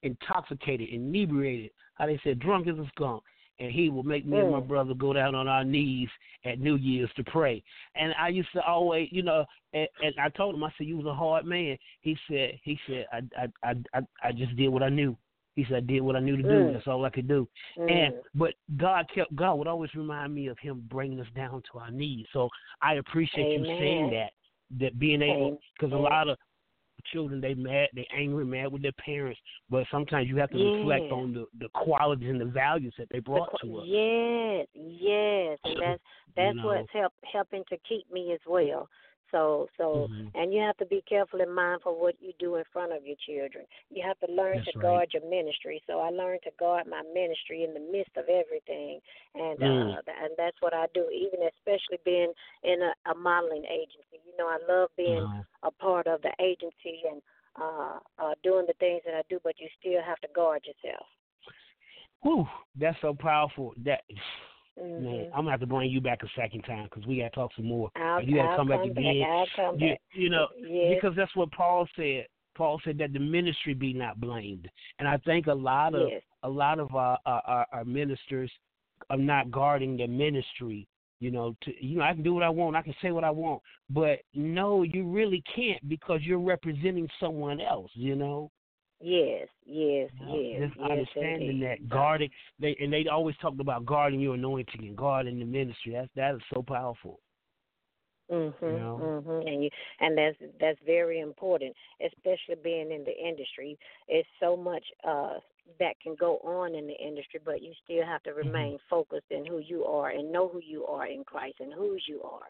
intoxicated, 0.04 0.88
inebriated. 0.90 1.70
How 1.94 2.06
they 2.06 2.20
said, 2.22 2.38
drunk 2.38 2.68
as 2.68 2.78
a 2.78 2.86
skunk. 2.94 3.22
And 3.60 3.70
he 3.70 3.88
would 3.88 4.04
make 4.04 4.26
me 4.26 4.40
and 4.40 4.50
my 4.50 4.60
Mm. 4.60 4.66
brother 4.66 4.94
go 4.94 5.12
down 5.12 5.36
on 5.36 5.46
our 5.46 5.64
knees 5.64 6.08
at 6.44 6.58
New 6.58 6.74
Year's 6.74 7.12
to 7.14 7.22
pray. 7.22 7.62
And 7.94 8.12
I 8.18 8.28
used 8.28 8.50
to 8.52 8.66
always, 8.66 9.08
you 9.12 9.22
know, 9.22 9.46
and, 9.72 9.88
and 10.02 10.12
I 10.18 10.28
told 10.30 10.56
him, 10.56 10.64
I 10.64 10.72
said, 10.76 10.88
"You 10.88 10.96
was 10.96 11.06
a 11.06 11.14
hard 11.14 11.44
man." 11.44 11.78
He 12.00 12.18
said, 12.28 12.58
"He 12.64 12.78
said, 12.86 13.06
I, 13.12 13.48
I, 13.62 13.76
I, 13.94 14.00
I 14.24 14.32
just 14.32 14.56
did 14.56 14.68
what 14.68 14.82
I 14.82 14.88
knew." 14.88 15.16
He 15.54 15.64
said, 15.64 15.76
"I 15.76 15.80
did 15.80 16.00
what 16.00 16.16
I 16.16 16.20
knew 16.20 16.36
to 16.36 16.42
do. 16.42 16.48
Mm. 16.48 16.72
That's 16.72 16.86
all 16.86 17.04
I 17.04 17.10
could 17.10 17.28
do." 17.28 17.48
Mm. 17.78 17.90
And 17.90 18.14
but 18.34 18.54
God 18.76 19.06
kept 19.14 19.34
God 19.36 19.54
would 19.54 19.68
always 19.68 19.94
remind 19.94 20.34
me 20.34 20.48
of 20.48 20.58
Him 20.58 20.84
bringing 20.88 21.20
us 21.20 21.26
down 21.34 21.62
to 21.72 21.78
our 21.78 21.90
knees. 21.90 22.26
So 22.32 22.48
I 22.82 22.94
appreciate 22.94 23.58
you 23.58 23.64
saying 23.64 24.10
that, 24.10 24.30
that 24.80 24.98
being 24.98 25.22
able 25.22 25.58
because 25.78 25.92
a 25.92 25.96
lot 25.96 26.28
of 26.28 26.36
children 27.12 27.40
they 27.40 27.54
mad, 27.54 27.88
they 27.94 28.06
angry, 28.16 28.44
mad 28.44 28.72
with 28.72 28.82
their 28.82 28.92
parents, 28.92 29.40
but 29.70 29.84
sometimes 29.90 30.28
you 30.28 30.36
have 30.36 30.50
to 30.50 30.58
reflect 30.58 31.12
on 31.12 31.32
the 31.34 31.46
the 31.58 31.68
qualities 31.74 32.30
and 32.30 32.40
the 32.40 32.46
values 32.46 32.94
that 32.98 33.08
they 33.10 33.18
brought 33.18 33.50
The 33.52 33.68
to 33.68 33.78
us. 33.78 33.84
Yes, 33.86 34.66
yes, 34.74 35.58
and 35.64 35.82
that's 35.82 36.02
that's 36.36 36.56
know. 36.56 36.66
what's 36.66 36.88
help 36.92 37.12
helping 37.30 37.64
to 37.68 37.76
keep 37.88 38.10
me 38.10 38.32
as 38.32 38.40
well. 38.46 38.88
So 39.34 39.66
so 39.76 40.08
Mhm. 40.10 40.30
and 40.34 40.54
you 40.54 40.60
have 40.60 40.76
to 40.76 40.86
be 40.86 41.02
careful 41.08 41.40
and 41.40 41.52
mindful 41.52 41.98
what 42.00 42.14
you 42.20 42.32
do 42.38 42.54
in 42.54 42.64
front 42.72 42.92
of 42.92 43.04
your 43.04 43.16
children. 43.26 43.64
You 43.90 44.04
have 44.06 44.18
to 44.20 44.32
learn 44.32 44.58
That's 44.58 44.66
to 44.66 44.72
right. 44.76 44.82
guard 44.82 45.08
your 45.12 45.28
ministry. 45.28 45.82
So 45.88 45.98
I 45.98 46.10
learned 46.10 46.42
to 46.44 46.50
guard 46.58 46.86
my 46.86 47.02
ministry 47.12 47.64
in 47.64 47.74
the 47.74 47.80
midst 47.80 48.16
of 48.16 48.26
everything, 48.28 49.00
and 49.34 49.58
Mm. 49.60 49.92
uh, 49.92 50.00
and 50.22 50.30
that's 50.38 50.56
what 50.60 50.72
I 50.72 50.86
do. 50.94 51.10
Even 51.10 51.48
especially 51.50 51.98
being 52.04 52.32
in 52.62 52.78
a, 52.80 53.10
a 53.10 53.14
modeling 53.14 53.64
agency. 53.64 54.22
You 54.24 54.36
know, 54.38 54.46
I 54.46 54.58
love 54.68 54.90
being 54.96 55.24
Uh-huh. 55.24 55.42
a 55.64 55.70
part 55.72 56.06
of 56.06 56.22
the 56.22 56.32
agency 56.40 57.02
and 57.10 57.20
uh, 57.60 57.98
uh, 58.18 58.34
doing 58.44 58.66
the 58.68 58.74
things 58.78 59.02
that 59.04 59.14
I 59.14 59.22
do. 59.28 59.40
But 59.42 59.58
you 59.58 59.66
still 59.80 60.00
have 60.06 60.20
to 60.20 60.28
guard 60.34 60.62
yourself. 60.64 61.06
Whew, 62.22 62.46
that's 62.76 63.00
so 63.00 63.14
powerful. 63.14 63.74
That 63.84 64.02
Mhm. 64.78 65.00
man, 65.02 65.24
I'm 65.26 65.40
gonna 65.40 65.50
have 65.52 65.60
to 65.60 65.66
bring 65.66 65.90
you 65.90 66.00
back 66.00 66.22
a 66.22 66.28
second 66.36 66.62
time 66.62 66.84
because 66.84 67.06
we 67.06 67.18
gotta 67.18 67.30
talk 67.30 67.52
some 67.54 67.66
more. 67.66 67.90
I'll, 67.96 68.22
you 68.22 68.36
gotta 68.36 68.48
I'll 68.50 68.56
come 68.56 68.68
back 68.68 68.80
back. 68.80 68.90
again. 68.90 69.46
Come 69.56 69.78
you, 69.78 69.90
back. 69.90 70.00
you 70.14 70.30
know, 70.30 70.48
Yes. 70.58 70.94
because 70.94 71.14
that's 71.16 71.34
what 71.36 71.50
Paul 71.52 71.86
said. 71.96 72.26
Paul 72.56 72.80
said 72.84 72.98
that 72.98 73.12
the 73.12 73.18
ministry 73.18 73.74
be 73.74 73.92
not 73.92 74.20
blamed, 74.20 74.68
and 74.98 75.08
I 75.08 75.16
think 75.18 75.46
a 75.48 75.54
lot 75.54 75.94
of 75.94 76.08
Yes. 76.08 76.22
a 76.42 76.48
lot 76.48 76.78
of 76.78 76.94
our, 76.94 77.18
our 77.26 77.42
our- 77.46 77.66
our 77.72 77.84
ministers 77.84 78.50
are 79.10 79.16
not 79.16 79.50
guarding 79.50 79.96
their 79.96 80.08
ministry. 80.08 80.86
You 81.20 81.30
know, 81.30 81.56
to 81.62 81.84
you 81.84 81.98
know, 81.98 82.04
I 82.04 82.12
can 82.12 82.22
do 82.22 82.34
what 82.34 82.42
I 82.42 82.48
want, 82.50 82.76
I 82.76 82.82
can 82.82 82.94
say 83.00 83.10
what 83.12 83.24
I 83.24 83.30
want, 83.30 83.62
but 83.90 84.20
no, 84.34 84.82
you 84.82 85.04
really 85.06 85.42
can't 85.54 85.86
because 85.88 86.22
you're 86.22 86.38
representing 86.40 87.08
someone 87.20 87.60
else. 87.60 87.90
You 87.94 88.14
know, 88.16 88.50
Yes, 89.04 89.48
yes, 89.66 90.10
yes, 90.18 90.70
just 90.70 90.80
yes, 90.80 90.90
understanding 90.90 91.60
indeed. 91.60 91.62
that 91.62 91.88
guarding 91.90 92.30
they 92.58 92.74
and 92.80 92.90
they 92.90 93.06
always 93.06 93.36
talked 93.36 93.60
about 93.60 93.84
guarding 93.84 94.20
your 94.20 94.34
anointing 94.34 94.80
and 94.80 94.96
guarding 94.96 95.38
the 95.38 95.44
ministry. 95.44 95.92
That's 95.92 96.08
that 96.16 96.34
is 96.36 96.42
so 96.54 96.62
powerful. 96.62 97.20
Mhm. 98.30 98.54
You 98.62 98.78
know? 98.78 98.96
Mhm. 98.98 99.46
And 99.46 99.64
you 99.64 99.70
and 100.00 100.16
that's 100.16 100.38
that's 100.58 100.80
very 100.86 101.20
important, 101.20 101.76
especially 102.00 102.54
being 102.62 102.90
in 102.90 103.04
the 103.04 103.14
industry. 103.14 103.78
It's 104.08 104.28
so 104.40 104.56
much 104.56 104.84
uh 105.04 105.38
that 105.78 106.00
can 106.00 106.14
go 106.14 106.38
on 106.38 106.74
in 106.74 106.86
the 106.86 106.96
industry, 106.96 107.40
but 107.44 107.60
you 107.62 107.74
still 107.84 108.06
have 108.06 108.22
to 108.22 108.30
Mm-hmm. 108.42 108.46
remain 108.46 108.78
focused 108.88 109.30
in 109.30 109.44
who 109.44 109.58
you 109.58 109.84
are 109.84 110.10
and 110.10 110.32
know 110.32 110.48
who 110.48 110.60
you 110.60 110.86
are 110.86 111.06
in 111.06 111.24
Christ 111.24 111.60
and 111.60 111.72
whose 111.74 112.04
you 112.08 112.22
are. 112.22 112.48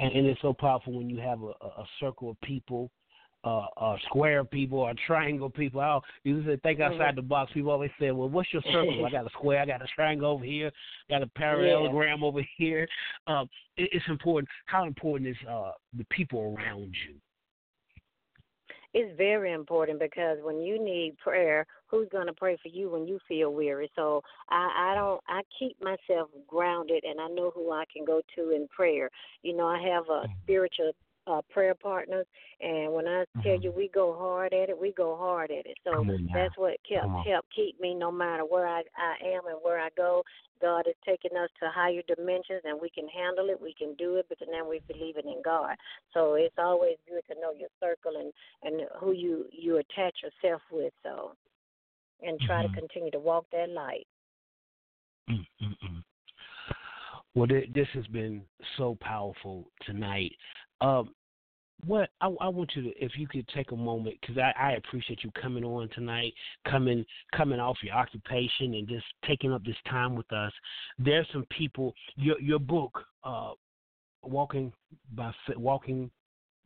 and, 0.00 0.12
and 0.12 0.26
it's 0.26 0.40
so 0.42 0.52
powerful 0.52 0.92
when 0.92 1.08
you 1.08 1.18
have 1.18 1.42
a, 1.42 1.52
a 1.64 1.84
circle 2.00 2.30
of 2.30 2.40
people, 2.40 2.90
uh, 3.44 3.66
a 3.76 3.96
square 4.06 4.44
people, 4.44 4.78
or 4.78 4.94
triangle 5.06 5.50
people. 5.50 5.80
I 5.80 6.00
you 6.24 6.44
said 6.44 6.62
think 6.62 6.74
Mm-hmm. 6.74 7.00
outside 7.00 7.16
the 7.16 7.22
box. 7.22 7.52
People 7.52 7.70
always 7.70 7.90
say, 8.00 8.10
"Well, 8.10 8.28
what's 8.28 8.52
your 8.52 8.62
circle?" 8.72 9.04
I 9.04 9.10
got 9.10 9.26
a 9.26 9.30
square, 9.30 9.60
I 9.60 9.66
got 9.66 9.82
a 9.82 9.86
triangle 9.94 10.30
over 10.30 10.44
here, 10.44 10.70
got 11.08 11.22
a 11.22 11.26
parallelogram 11.26 12.24
over 12.24 12.40
here. 12.56 12.88
Um, 13.26 13.48
it, 13.76 13.90
it's 13.92 14.04
important. 14.08 14.48
How 14.66 14.84
important 14.86 15.30
is 15.30 15.36
uh, 15.48 15.72
the 15.96 16.04
people 16.10 16.54
around 16.56 16.94
you? 17.06 17.16
It's 18.94 19.16
very 19.18 19.52
important 19.52 19.98
because 19.98 20.38
when 20.42 20.60
you 20.60 20.82
need 20.82 21.18
prayer, 21.18 21.66
who's 21.88 22.08
going 22.10 22.28
to 22.28 22.32
pray 22.32 22.56
for 22.62 22.68
you 22.68 22.90
when 22.90 23.08
you 23.08 23.18
feel 23.26 23.52
weary? 23.52 23.90
So 23.96 24.22
I, 24.50 24.92
I 24.92 24.94
don't. 24.94 25.20
I 25.28 25.42
keep 25.58 25.76
myself 25.82 26.30
grounded, 26.46 27.02
and 27.04 27.20
I 27.20 27.28
know 27.28 27.50
who 27.54 27.72
I 27.72 27.84
can 27.92 28.04
go 28.04 28.20
to 28.36 28.50
in 28.50 28.68
prayer. 28.68 29.10
You 29.42 29.56
know, 29.56 29.66
I 29.66 29.80
have 29.82 30.08
a 30.08 30.26
spiritual 30.44 30.92
uh, 31.26 31.40
prayer 31.50 31.74
partners, 31.74 32.26
and 32.60 32.92
when 32.92 33.06
I 33.06 33.24
tell 33.42 33.58
you 33.60 33.72
we 33.76 33.88
go 33.94 34.14
hard 34.14 34.52
at 34.52 34.68
it, 34.68 34.78
we 34.78 34.92
go 34.92 35.16
hard 35.16 35.50
at 35.50 35.66
it. 35.66 35.76
So 35.84 36.00
on 36.00 36.30
that's 36.32 36.56
what 36.56 36.76
kept 36.88 37.08
helped 37.26 37.54
keep 37.54 37.80
me 37.80 37.94
no 37.94 38.10
matter 38.12 38.42
where 38.44 38.66
I, 38.66 38.82
I 38.96 39.26
am 39.26 39.46
and 39.46 39.58
where 39.62 39.80
I 39.80 39.88
go. 39.96 40.22
God 40.60 40.86
is 40.86 40.94
taking 41.04 41.36
us 41.36 41.50
to 41.60 41.68
higher 41.70 42.02
dimensions, 42.06 42.62
and 42.64 42.80
we 42.80 42.90
can 42.90 43.08
handle 43.08 43.48
it. 43.50 43.60
We 43.60 43.74
can 43.74 43.94
do 43.94 44.16
it 44.16 44.26
because 44.28 44.48
now 44.50 44.68
we 44.68 44.80
believe 44.88 45.16
in 45.16 45.42
God. 45.44 45.76
So 46.12 46.34
it's 46.34 46.54
always 46.58 46.96
good 47.08 47.22
to 47.34 47.40
know 47.40 47.52
your 47.52 47.70
circle 47.80 48.20
and 48.20 48.32
and 48.62 48.88
who 49.00 49.12
you 49.12 49.46
you 49.50 49.76
attach 49.76 50.14
yourself 50.22 50.62
with. 50.70 50.92
So 51.02 51.34
and 52.22 52.40
try 52.40 52.62
Mhm. 52.62 52.74
to 52.74 52.80
continue 52.80 53.10
to 53.10 53.18
walk 53.18 53.46
that 53.50 53.68
light. 53.70 54.06
Mm-mm-mm. 55.28 56.04
Well, 57.34 57.48
th- 57.48 57.72
this 57.72 57.88
has 57.88 58.06
been 58.08 58.46
so 58.76 58.94
powerful 58.96 59.70
tonight. 59.80 60.36
Um, 60.84 61.14
what 61.86 62.10
I, 62.20 62.28
I 62.40 62.48
want 62.48 62.70
you 62.74 62.82
to, 62.82 62.88
if 63.04 63.12
you 63.16 63.26
could 63.26 63.46
take 63.48 63.72
a 63.72 63.76
moment, 63.76 64.16
because 64.20 64.38
I, 64.38 64.52
I 64.58 64.72
appreciate 64.72 65.22
you 65.22 65.30
coming 65.40 65.64
on 65.64 65.88
tonight, 65.90 66.32
coming 66.68 67.04
coming 67.36 67.60
off 67.60 67.76
your 67.82 67.94
occupation 67.94 68.74
and 68.74 68.88
just 68.88 69.04
taking 69.26 69.52
up 69.52 69.64
this 69.64 69.76
time 69.88 70.14
with 70.14 70.30
us. 70.32 70.52
There's 70.98 71.26
some 71.32 71.46
people. 71.56 71.94
Your 72.16 72.40
your 72.40 72.58
book, 72.58 73.02
uh, 73.24 73.52
walking 74.22 74.72
by 75.14 75.32
walking 75.56 76.10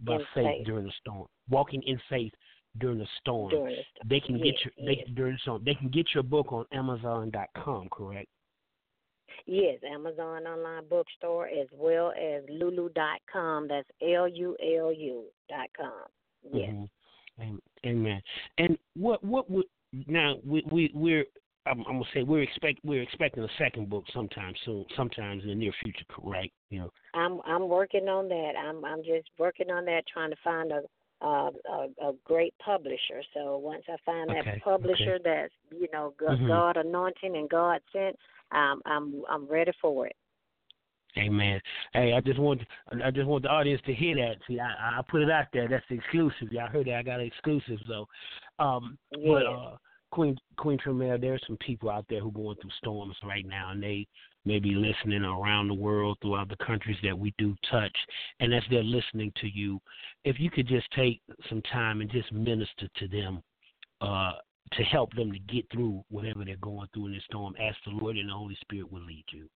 by 0.01 0.15
In 0.15 0.21
faith 0.35 0.45
faith. 0.45 0.67
during 0.67 0.87
the 0.87 0.93
storm, 1.01 1.27
walking 1.49 1.83
in 1.85 2.01
faith 2.09 2.33
during 2.79 2.99
the 2.99 3.09
storm. 3.21 3.51
During 3.51 3.77
the 3.77 3.83
storm. 3.95 4.09
They 4.09 4.21
can 4.21 4.37
get 4.39 4.47
Yes, 4.47 4.73
your 4.77 4.87
they 4.87 5.13
during 5.15 5.33
the 5.33 5.39
storm. 5.41 5.63
They 5.65 5.75
can 5.75 5.89
get 5.89 6.07
your 6.15 6.23
book 6.23 6.53
on 6.53 6.65
Amazon.com. 6.73 7.89
Correct. 7.91 8.29
Yes, 9.51 9.79
Amazon 9.91 10.47
online 10.47 10.85
bookstore 10.91 11.49
as 11.49 11.69
well 11.73 12.13
as 12.13 12.43
lulu.com. 12.51 13.67
That's 13.67 13.89
L 14.03 14.29
U 14.29 14.55
L 14.61 14.93
U 14.93 15.25
dot 15.49 15.69
com. 15.75 16.05
Yes. 16.53 16.71
Mhm. 17.41 17.59
Amen. 17.87 18.23
And 18.59 18.79
what 18.95 19.25
what 19.25 19.51
would 19.51 19.65
now 20.07 20.37
we 20.45 20.63
we 20.71 20.91
we're 20.95 21.25
I'm, 21.65 21.81
I'm 21.87 21.95
gonna 21.95 22.05
say 22.13 22.25
we're 22.25 22.43
expect 22.43 22.81
we're 22.85 23.01
expecting 23.03 23.43
a 23.43 23.49
second 23.57 23.89
book 23.89 24.05
sometime 24.13 24.55
soon, 24.67 24.85
sometimes 24.95 25.43
in 25.45 25.49
the 25.49 25.55
near 25.55 25.73
future, 25.83 26.05
right? 26.23 26.53
You 26.69 26.81
know. 26.81 26.91
I'm 27.15 27.41
I'm 27.47 27.69
working 27.71 28.07
on 28.09 28.29
that. 28.29 28.53
I'm 28.59 28.85
I'm 28.85 29.03
just 29.03 29.31
working 29.39 29.71
on 29.71 29.87
that, 29.87 30.03
trying 30.13 30.31
to 30.31 30.37
find 30.45 30.73
a 30.73 30.83
uh, 31.21 31.51
a, 31.69 32.09
a 32.09 32.13
great 32.25 32.55
publisher. 32.65 33.23
So 33.35 33.59
once 33.59 33.83
I 33.89 33.97
find 34.05 34.31
Okay, 34.31 34.43
that 34.45 34.63
publisher 34.63 35.19
that's 35.23 35.53
you 35.71 35.89
know 35.93 36.15
God, 36.19 36.39
Mhm. 36.39 36.49
God 36.49 36.77
anointing 36.77 37.37
and 37.37 37.49
God 37.49 37.81
sent, 37.93 38.17
um, 38.53 38.81
I'm 38.87 39.23
I'm 39.29 39.47
ready 39.47 39.73
for 39.81 40.07
it. 40.07 40.17
Amen. 41.17 41.61
Hey, 41.93 42.13
I 42.13 42.21
just 42.21 42.39
want 42.39 42.61
I 43.05 43.11
just 43.11 43.27
want 43.27 43.43
the 43.43 43.49
audience 43.49 43.81
to 43.87 43.95
hear 43.95 44.15
that. 44.17 44.37
See, 44.47 44.61
I 44.61 44.99
I 44.99 45.01
put 45.09 45.23
it 45.23 45.31
out 45.31 45.47
there. 45.53 45.69
That's 45.69 45.85
exclusive. 45.91 46.53
Y'all 46.53 46.69
heard 46.69 46.87
that? 46.87 46.95
I 46.97 47.03
got 47.03 47.21
an 47.21 47.27
exclusive. 47.27 47.79
So, 47.87 48.07
um, 48.59 48.99
but 49.27 49.47
uh, 49.47 49.77
Queen 50.11 50.37
Queen 50.57 50.79
Tremere, 50.79 51.19
there's 51.19 51.43
some 51.47 51.57
people 51.59 51.91
out 51.91 52.05
there 52.09 52.21
who 52.21 52.29
are 52.29 52.33
going 52.33 52.57
through 52.61 52.71
storms 52.79 53.17
right 53.25 53.47
now, 53.47 53.71
and 53.73 53.83
they 53.83 54.07
may 54.45 54.59
be 54.59 54.75
listening 54.75 55.25
around 55.25 55.69
the 55.69 55.75
world, 55.75 56.19
throughout 56.21 56.49
the 56.49 56.65
countries 56.65 56.97
that 57.03 57.19
we 57.19 57.35
do 57.39 57.55
touch, 57.71 57.97
and 58.41 58.55
as 58.55 58.63
they're 58.71 58.83
listening 58.83 59.33
to 59.41 59.49
you, 59.49 59.81
if 60.25 60.39
you 60.39 60.51
could 60.51 60.69
just 60.69 60.91
take 60.93 61.21
some 61.49 61.63
time 61.73 62.01
and 62.01 62.11
just 62.11 62.33
minister 62.33 62.89
to 62.97 63.09
them. 63.09 63.43
Uh, 64.01 64.33
to 64.73 64.83
help 64.85 65.13
them 65.15 65.33
to 65.33 65.39
get 65.39 65.67
through 65.73 66.05
whatever 66.11 66.45
they're 66.45 66.57
going 66.57 66.89
through 66.93 67.07
in 67.07 67.13
this 67.15 67.25
storm, 67.25 67.55
ask 67.61 67.77
the 67.85 67.91
Lord 67.91 68.17
and 68.17 68.29
the 68.29 68.35
Holy 68.35 68.57
Spirit 68.61 68.91
will 68.93 69.05
lead 69.05 69.25
you. 69.33 69.49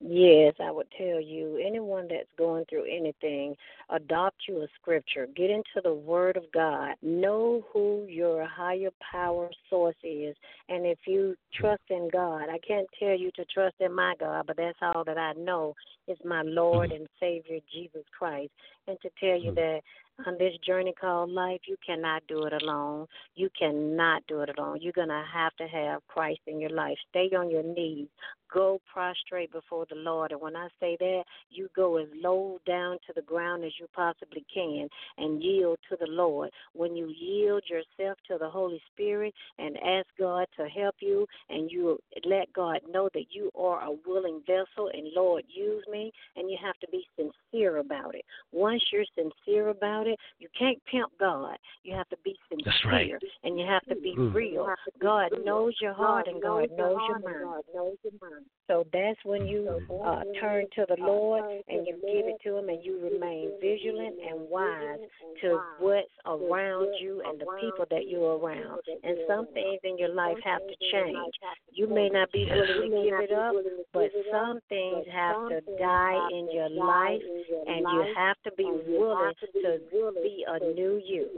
Yes, 0.00 0.54
I 0.60 0.70
would 0.70 0.86
tell 0.96 1.20
you, 1.20 1.56
anyone 1.56 2.06
that's 2.08 2.30
going 2.38 2.64
through 2.66 2.84
anything, 2.84 3.56
adopt 3.90 4.36
you 4.46 4.62
a 4.62 4.68
scripture. 4.80 5.26
Get 5.34 5.50
into 5.50 5.80
the 5.82 5.92
Word 5.92 6.36
of 6.36 6.44
God. 6.52 6.94
Know 7.02 7.66
who 7.72 8.06
your 8.08 8.46
higher 8.46 8.90
power 9.10 9.50
source 9.68 9.96
is. 10.04 10.36
And 10.68 10.86
if 10.86 10.98
you 11.04 11.34
trust 11.52 11.82
in 11.90 12.08
God, 12.12 12.42
I 12.48 12.58
can't 12.66 12.86
tell 12.96 13.18
you 13.18 13.32
to 13.34 13.44
trust 13.46 13.74
in 13.80 13.92
my 13.92 14.14
God, 14.20 14.46
but 14.46 14.56
that's 14.56 14.78
all 14.80 15.02
that 15.04 15.18
I 15.18 15.32
know 15.32 15.74
is 16.06 16.18
my 16.24 16.42
Lord 16.42 16.90
mm-hmm. 16.90 17.00
and 17.00 17.08
Savior, 17.18 17.58
Jesus 17.72 18.04
Christ. 18.16 18.52
And 18.86 18.98
to 19.02 19.10
tell 19.18 19.36
you 19.36 19.50
mm-hmm. 19.50 19.56
that 19.56 19.80
on 20.26 20.36
this 20.38 20.54
journey 20.66 20.92
called 21.00 21.30
life, 21.30 21.60
you 21.66 21.76
cannot 21.84 22.22
do 22.28 22.44
it 22.44 22.52
alone. 22.62 23.06
You 23.34 23.48
cannot 23.58 24.22
do 24.26 24.40
it 24.40 24.50
alone. 24.56 24.78
You're 24.80 24.92
going 24.92 25.08
to 25.08 25.24
have 25.32 25.54
to 25.56 25.66
have 25.66 26.06
Christ 26.08 26.40
in 26.46 26.60
your 26.60 26.70
life. 26.70 26.96
Stay 27.10 27.30
on 27.36 27.50
your 27.50 27.62
knees. 27.62 28.08
Go 28.52 28.80
prostrate 28.90 29.52
before 29.52 29.84
the 29.90 29.96
Lord. 29.96 30.32
And 30.32 30.40
when 30.40 30.56
I 30.56 30.68
say 30.80 30.96
that, 30.98 31.24
you 31.50 31.68
go 31.76 31.98
as 31.98 32.08
low 32.14 32.58
down 32.66 32.96
to 33.06 33.12
the 33.14 33.22
ground 33.22 33.62
as 33.62 33.72
you 33.78 33.86
possibly 33.94 34.44
can 34.52 34.88
and 35.18 35.42
yield 35.42 35.78
to 35.90 35.96
the 36.00 36.10
Lord. 36.10 36.50
When 36.72 36.96
you 36.96 37.08
yield 37.08 37.62
yourself 37.68 38.16
to 38.28 38.38
the 38.38 38.48
Holy 38.48 38.80
Spirit 38.92 39.34
and 39.58 39.76
ask 39.76 40.06
God 40.18 40.46
to 40.56 40.66
help 40.66 40.94
you, 41.00 41.26
and 41.50 41.70
you 41.70 41.98
let 42.24 42.50
God 42.54 42.80
know 42.90 43.10
that 43.12 43.26
you 43.30 43.50
are 43.54 43.84
a 43.84 43.92
willing 44.06 44.40
vessel 44.46 44.90
and 44.94 45.12
Lord, 45.14 45.44
use 45.48 45.84
me, 45.90 46.10
and 46.36 46.50
you 46.50 46.56
have 46.64 46.78
to 46.80 46.88
be 46.90 47.04
sincere 47.16 47.76
about 47.76 48.14
it. 48.14 48.24
Once 48.50 48.82
you're 48.90 49.04
sincere 49.14 49.68
about 49.68 50.06
it, 50.06 50.07
you 50.38 50.48
can't 50.58 50.78
pimp 50.86 51.10
God. 51.18 51.56
You 51.82 51.94
have 51.94 52.08
to 52.08 52.16
be 52.24 52.36
sincere 52.48 52.90
right. 52.90 53.12
and 53.44 53.58
you 53.58 53.66
have 53.66 53.84
to 53.86 53.96
be 53.96 54.14
Mm. 54.16 54.34
real. 54.34 54.74
God 54.98 55.32
knows 55.44 55.74
your 55.80 55.92
heart 55.92 56.28
and 56.28 56.40
God 56.42 56.70
knows 56.70 56.98
your 57.08 57.18
mind. 57.20 58.44
So 58.68 58.86
that's 58.92 59.18
when 59.24 59.46
you 59.46 59.80
uh, 60.04 60.20
turn 60.38 60.66
to 60.74 60.84
the 60.86 60.96
Lord 61.00 61.42
and 61.68 61.86
you 61.86 61.94
give 61.94 62.26
it 62.28 62.36
to 62.44 62.58
Him 62.58 62.68
and 62.68 62.84
you 62.84 63.00
remain 63.02 63.50
vigilant 63.62 64.16
and 64.28 64.48
wise 64.50 64.98
to 65.40 65.58
what's 65.80 66.12
around 66.26 66.92
you 67.00 67.22
and 67.26 67.40
the 67.40 67.46
people 67.62 67.86
that 67.90 68.08
you're 68.08 68.36
around. 68.36 68.80
And 69.02 69.16
some 69.26 69.46
things 69.54 69.80
in 69.84 69.96
your 69.96 70.10
life 70.10 70.36
have 70.44 70.60
to 70.60 70.74
change. 70.92 71.34
You 71.72 71.88
may 71.88 72.10
not 72.10 72.30
be 72.30 72.44
willing 72.44 72.90
to 72.90 73.02
give 73.04 73.20
it 73.20 73.32
up, 73.32 73.54
but 73.94 74.10
some 74.30 74.60
things 74.68 75.06
have 75.12 75.48
to 75.48 75.60
die 75.78 76.18
in 76.30 76.48
your 76.52 76.68
life 76.68 77.22
and 77.66 77.80
you 77.80 78.14
have 78.16 78.36
to 78.44 78.52
be 78.52 78.64
willing 78.64 79.32
to 79.40 79.78
be 80.22 80.44
a 80.46 80.58
new 80.74 81.00
you. 81.06 81.28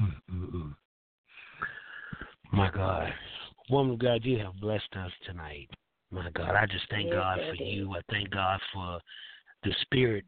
Mm-mm-mm. 0.00 0.74
My 2.50 2.70
God. 2.70 3.12
Woman 3.70 3.94
of 3.94 3.98
God, 4.00 4.24
you 4.24 4.38
have 4.38 4.58
blessed 4.60 4.88
us 4.96 5.12
tonight. 5.26 5.68
My 6.12 6.30
God, 6.34 6.54
I 6.54 6.66
just 6.66 6.84
thank 6.90 7.06
Yes, 7.06 7.14
God 7.14 7.40
for 7.48 7.54
you. 7.64 7.94
I 7.94 8.00
thank 8.10 8.28
God 8.30 8.60
for 8.72 9.00
the 9.64 9.72
spirit. 9.80 10.24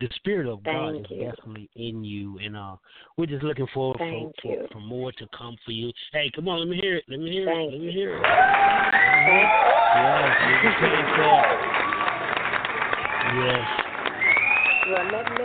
The 0.00 0.08
spirit 0.16 0.48
of 0.48 0.64
God 0.64 0.94
Thank 0.94 1.04
is 1.04 1.10
you. 1.10 1.30
definitely 1.30 1.70
in 1.76 2.02
you, 2.02 2.38
and 2.38 2.56
uh, 2.56 2.74
we're 3.16 3.26
just 3.26 3.44
looking 3.44 3.68
forward 3.72 3.98
for, 3.98 4.32
for, 4.42 4.66
for 4.72 4.80
more 4.80 5.12
to 5.12 5.26
come 5.36 5.56
for 5.64 5.70
you. 5.70 5.92
Hey, 6.12 6.32
come 6.34 6.48
on, 6.48 6.58
let 6.60 6.68
me 6.68 6.80
hear 6.80 6.96
it. 6.96 7.04
Let 7.08 7.20
me 7.20 7.30
hear 7.30 7.46
Thank 7.46 7.72
it. 7.72 7.76
Let 7.76 7.84
me 7.86 7.92
hear 7.92 8.16
it. 8.16 8.22
Yes, 8.22 8.32
let 10.40 10.50
me 10.50 10.56
hear 10.80 10.90
it. 10.90 10.96
Yes, 13.38 13.62
Well, 14.90 15.06
let 15.12 15.26
me, 15.38 15.44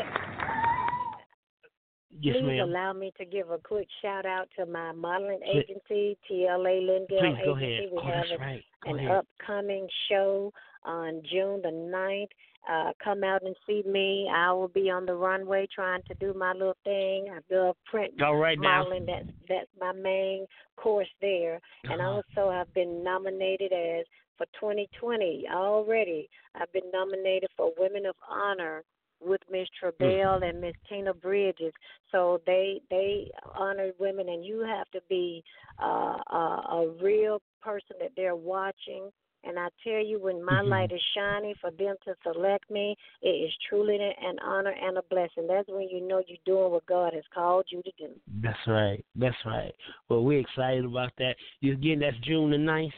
yes, 2.22 2.36
Please 2.40 2.46
ma'am. 2.48 2.70
allow 2.70 2.94
me 2.94 3.12
to 3.18 3.26
give 3.26 3.50
a 3.52 3.58
quick 3.58 3.88
shout 4.02 4.26
out 4.26 4.48
to 4.58 4.66
my 4.66 4.92
modeling 4.92 5.42
agency, 5.44 6.18
TLA 6.30 6.86
Lindell 6.86 7.08
Please 7.20 7.38
go 7.46 7.58
Agency. 7.58 7.66
ahead. 7.86 7.92
We 7.92 7.98
Oh, 7.98 8.02
have 8.02 8.14
that's 8.16 8.32
an, 8.32 8.40
right. 8.40 8.64
Go 8.84 8.90
an 8.92 9.00
ahead. 9.00 9.12
upcoming 9.12 9.88
show 10.10 10.54
on 10.84 11.22
June 11.32 11.62
the 11.62 11.70
9th. 11.70 12.30
Uh, 12.70 12.92
come 13.02 13.24
out 13.24 13.42
and 13.44 13.56
see 13.66 13.82
me. 13.86 14.30
I 14.34 14.52
will 14.52 14.68
be 14.68 14.90
on 14.90 15.06
the 15.06 15.14
runway 15.14 15.68
trying 15.74 16.02
to 16.10 16.14
do 16.16 16.34
my 16.34 16.52
little 16.52 16.76
thing. 16.84 17.28
I 17.32 17.40
love 17.56 17.78
print 17.86 18.22
All 18.22 18.36
right 18.36 18.60
now. 18.60 18.80
modeling. 18.84 19.06
That's 19.06 19.30
that's 19.48 19.70
my 19.80 19.94
main 19.94 20.46
course 20.76 21.08
there. 21.22 21.62
And 21.86 22.02
Uh-huh. 22.02 22.22
also, 22.38 22.50
I've 22.50 22.74
been 22.74 23.04
nominated 23.04 23.72
as 23.72 24.06
for 24.38 24.46
2020 24.60 25.48
already. 25.50 26.30
I've 26.56 26.72
been 26.74 26.92
nominated 26.92 27.50
for 27.56 27.72
Women 27.78 28.06
of 28.06 28.16
Honor 28.30 28.84
with 29.22 29.42
Miss 29.52 29.68
Trebell 29.82 30.44
and 30.44 30.62
Miss 30.62 30.76
Tina 30.88 31.14
Bridges. 31.14 31.74
So 32.12 32.42
they 32.46 32.82
they 32.90 33.30
honor 33.56 33.92
women, 34.00 34.30
and 34.30 34.46
you 34.46 34.60
have 34.62 34.90
to 34.92 35.02
be 35.10 35.44
uh, 35.82 36.18
a, 36.32 36.64
a 36.72 36.96
real 37.02 37.42
person 37.62 37.96
that 38.00 38.12
they're 38.16 38.36
watching. 38.36 39.12
And 39.44 39.58
I 39.58 39.70
tell 39.84 40.04
you, 40.04 40.20
when 40.20 40.44
my 40.44 40.62
Mhm. 40.62 40.70
light 40.70 40.92
is 40.92 41.02
shining 41.14 41.56
for 41.62 41.72
them 41.72 41.96
to 42.04 42.16
select 42.24 42.70
me, 42.70 42.98
it 43.22 43.30
is 43.30 43.56
truly 43.70 43.96
an 43.96 44.40
honor 44.40 44.72
and 44.72 44.98
a 44.98 45.04
blessing. 45.04 45.48
That's 45.48 45.70
when 45.70 45.88
you 45.90 46.02
know 46.02 46.22
you're 46.28 46.38
doing 46.46 46.72
what 46.72 46.86
God 46.86 47.14
has 47.14 47.24
called 47.34 47.66
you 47.70 47.82
to 47.84 47.92
do. 47.98 48.20
That's 48.42 48.68
right. 48.68 49.06
That's 49.16 49.46
right. 49.46 49.74
Well, 50.10 50.24
we're 50.24 50.40
excited 50.40 50.84
about 50.86 51.14
that. 51.18 51.38
You 51.62 51.74
again, 51.74 52.00
that's 52.00 52.18
June 52.20 52.52
the 52.52 52.58
9th. 52.58 52.92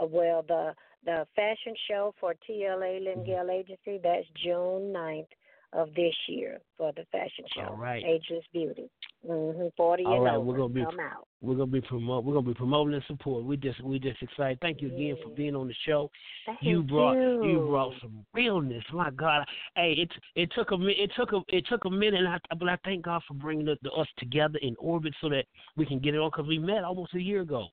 Uh, 0.00 0.06
well, 0.06 0.42
the 0.42 0.74
the 1.04 1.26
fashion 1.36 1.74
show 1.88 2.14
for 2.20 2.34
TLA 2.48 3.00
Mm-hmm. 3.00 3.20
Lingale 3.20 3.50
Agency, 3.50 4.00
that's 4.02 4.26
June 4.42 4.92
9th 4.92 5.26
of 5.72 5.88
this 5.96 6.14
year 6.28 6.60
for 6.78 6.92
the 6.92 7.04
fashion 7.10 7.44
show. 7.54 7.62
All 7.70 7.76
right. 7.76 8.02
Ageless 8.04 8.44
Beauty. 8.52 8.88
Mm-hmm. 9.28 9.68
40 9.76 10.04
All 10.04 10.20
right, 10.20 10.36
we're 10.36 10.56
gonna 10.56 10.68
be 10.68 10.84
Come 10.84 11.00
out. 11.00 11.26
we're 11.40 11.54
gonna 11.54 11.66
be 11.66 11.80
promote 11.80 12.24
we're 12.24 12.34
gonna 12.34 12.46
be 12.46 12.54
promoting 12.54 12.94
and 12.94 13.02
support. 13.06 13.42
We 13.44 13.56
just 13.56 13.82
we 13.82 13.98
just 13.98 14.20
excited. 14.22 14.58
Thank 14.60 14.82
you 14.82 14.88
again 14.88 15.16
for 15.22 15.30
being 15.30 15.56
on 15.56 15.66
the 15.66 15.74
show. 15.86 16.10
Thank 16.44 16.58
you 16.62 16.82
brought 16.82 17.14
you. 17.14 17.66
brought 17.68 17.94
some 18.02 18.24
realness. 18.34 18.84
My 18.92 19.10
God, 19.10 19.46
hey, 19.76 19.94
it 19.96 20.10
it 20.36 20.52
took 20.54 20.72
a 20.72 20.76
it 20.86 21.10
took 21.16 21.32
a 21.32 21.40
it 21.48 21.66
took 21.70 21.86
a 21.86 21.90
minute, 21.90 22.20
and 22.20 22.28
I, 22.28 22.38
but 22.58 22.68
I 22.68 22.76
thank 22.84 23.02
God 23.04 23.22
for 23.26 23.32
bringing 23.32 23.64
the, 23.64 23.76
the, 23.82 23.90
us 23.92 24.08
together 24.18 24.58
in 24.60 24.76
orbit 24.78 25.14
so 25.22 25.30
that 25.30 25.46
we 25.76 25.86
can 25.86 25.98
get 26.00 26.14
it 26.14 26.18
on 26.18 26.30
because 26.30 26.46
we 26.46 26.58
met 26.58 26.84
almost 26.84 27.14
a 27.14 27.20
year 27.20 27.40
ago. 27.40 27.68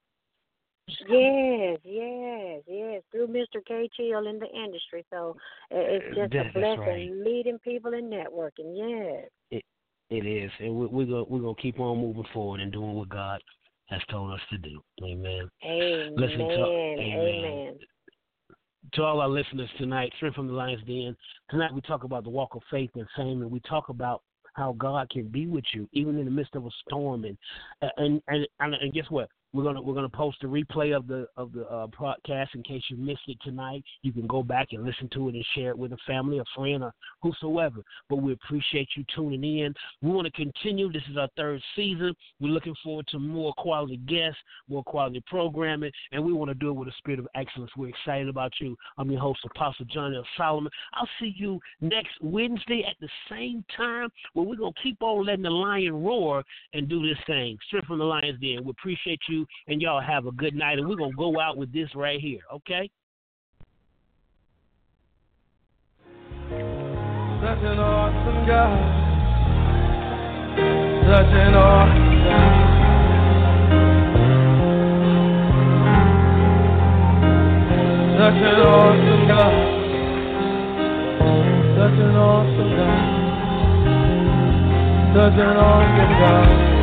Yes, 0.88 1.80
yes, 1.84 2.62
yes. 2.68 3.02
Through 3.12 3.28
Mr. 3.28 3.64
K. 3.66 3.90
Chill 3.96 4.28
in 4.28 4.40
the 4.40 4.48
industry. 4.48 5.06
So 5.10 5.36
uh, 5.74 5.78
it's 5.78 6.16
just 6.16 6.34
a 6.34 6.52
blessing 6.54 6.80
right. 6.80 7.12
meeting 7.12 7.60
people 7.64 7.94
and 7.94 8.12
networking. 8.12 8.76
Yes. 8.76 9.30
It 9.52 9.66
it 10.10 10.26
is, 10.28 10.52
and 10.60 10.76
we, 10.76 10.88
we're 10.88 11.06
gonna 11.06 11.24
we're 11.24 11.40
gonna 11.42 11.56
keep 11.62 11.80
on 11.80 12.00
moving 12.00 12.26
forward 12.34 12.60
and 12.60 12.72
doing 12.72 12.94
what 12.94 13.10
God 13.10 13.42
has 13.86 14.02
told 14.10 14.32
us 14.34 14.40
to 14.50 14.58
do. 14.58 14.82
Amen. 15.04 15.50
Amen. 15.66 16.16
Listen 16.16 16.40
to- 16.40 16.66
Amen. 16.66 17.20
Amen. 17.20 17.80
to 18.94 19.04
all 19.04 19.22
our 19.22 19.30
listeners 19.30 19.70
tonight, 19.78 20.12
straight 20.18 20.34
from 20.34 20.48
the 20.48 20.54
Lion's 20.54 20.84
Den. 20.86 21.16
Tonight 21.50 21.74
we 21.74 21.82
talk 21.82 22.04
about 22.04 22.24
the 22.24 22.30
walk 22.30 22.56
of 22.56 22.62
faith 22.72 22.90
and 22.96 23.08
fame, 23.16 23.42
and 23.42 23.52
we 23.52 23.60
talk 23.62 23.90
about 23.90 24.22
how 24.54 24.74
God 24.74 25.10
can 25.10 25.28
be 25.28 25.48
with 25.48 25.64
you 25.74 25.88
even 25.94 26.18
in 26.18 26.26
the 26.26 26.32
midst 26.32 26.56
of 26.56 26.66
a 26.66 26.70
storm. 26.88 27.26
And 27.26 27.38
and 27.98 28.22
and 28.28 28.48
and, 28.60 28.76
and 28.76 28.94
guess 28.94 29.10
what? 29.10 29.30
We're 29.54 29.64
gonna 29.64 29.82
we're 29.82 29.96
gonna 29.96 30.10
post 30.10 30.44
a 30.44 30.48
replay 30.48 30.96
of 30.96 31.08
the 31.08 31.28
of 31.36 31.52
the 31.52 31.68
uh, 31.68 31.88
podcast 31.88 32.48
in 32.56 32.64
case 32.64 32.84
you 32.90 32.98
missed 32.98 33.28
it 33.28 33.38
tonight. 33.44 33.84
You 34.02 34.14
can 34.14 34.28
go 34.28 34.44
back 34.44 34.70
and 34.72 34.84
listen 34.84 35.10
to 35.14 35.30
it 35.30 35.36
and 35.36 35.46
share 35.56 35.72
it 35.72 35.78
with 35.78 35.92
a 35.92 35.98
family, 36.08 36.40
a 36.40 36.44
friend, 36.56 36.84
or 36.84 36.94
whosoever. 37.22 37.82
But 38.10 38.18
we 38.18 38.34
appreciate 38.34 38.88
you 38.96 39.04
tuning 39.14 39.44
in. 39.44 39.74
We 40.02 40.12
want 40.12 40.26
to 40.26 40.32
continue. 40.32 40.92
This 40.92 41.04
is 41.10 41.18
our 41.18 41.28
third 41.36 41.62
season. 41.76 42.16
We're 42.40 42.50
looking 42.50 42.76
forward 42.84 43.08
to 43.08 43.20
more 43.20 43.54
quality 43.58 43.98
guests, 43.98 44.40
more 44.70 44.84
quality 44.84 45.24
programming, 45.28 45.92
and 46.12 46.24
we 46.24 46.34
want 46.34 46.50
to 46.50 46.56
do 46.56 46.70
it 46.70 46.74
with 46.74 46.88
a 46.88 46.94
spirit 46.98 47.20
of 47.20 47.28
excellence. 47.36 47.72
We're 47.76 47.90
excited 47.90 48.30
about 48.30 48.54
you. 48.60 48.78
I'm 48.98 49.12
your 49.12 49.22
host, 49.22 49.40
Apostle 49.46 49.86
John 49.86 50.16
L. 50.16 50.26
Solomon. 50.38 50.72
I'll 50.94 51.10
see 51.20 51.34
you 51.36 51.60
next 51.82 52.12
Wednesday 52.22 52.86
at 52.90 52.96
the 53.02 53.10
same 53.30 53.64
time 53.76 54.10
where 54.34 54.46
we're 54.46 54.56
to 54.56 54.72
keep 54.82 55.02
on 55.02 55.26
letting 55.26 55.44
the 55.44 55.50
lion 55.50 56.04
roar 56.04 56.44
and 56.74 56.88
do 56.88 57.02
this 57.02 57.18
thing. 57.28 57.58
Straight 57.68 57.86
from 57.86 58.00
the 58.00 58.06
Lion's 58.06 58.40
Den. 58.40 58.64
We 58.64 58.72
appreciate 58.72 59.20
you, 59.28 59.41
and 59.68 59.82
y'all 59.82 60.02
have 60.02 60.26
a 60.26 60.32
good 60.32 60.56
night. 60.56 60.78
And 60.80 60.88
we're 60.88 60.96
going 60.96 61.12
to 61.12 61.18
go 61.18 61.40
out 61.40 61.58
with 61.58 61.72
this 61.74 61.90
right 61.96 62.20
here, 62.20 62.42
okay? 62.54 62.90
Such 67.42 67.64
an 67.64 67.80
awesome 67.80 68.46
God. 68.48 69.02
Such 71.08 71.34
an 71.34 71.56
awesome 71.56 72.24
God. 72.24 72.72
Such 78.22 78.38
an 78.38 78.60
awesome 78.62 79.28
God. 79.28 79.82
Such 81.76 82.00
an 82.00 82.16
awesome 82.16 82.72
God. 82.78 83.22
Such 85.16 85.40
an 85.40 85.58
awesome 85.58 86.14
God. 86.22 86.81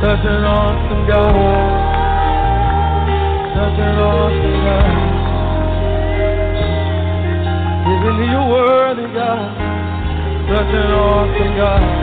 Such 0.00 0.24
an 0.24 0.44
awesome 0.44 1.06
God. 1.06 1.34
Such 3.52 3.78
an 3.84 3.98
awesome 4.00 4.58
God. 4.64 4.96
Isn't 7.92 8.18
he 8.24 8.30
a 8.32 8.44
worthy 8.48 9.08
God? 9.12 9.52
Such 10.48 10.72
an 10.72 10.90
awesome 10.90 11.56
God. 11.56 11.99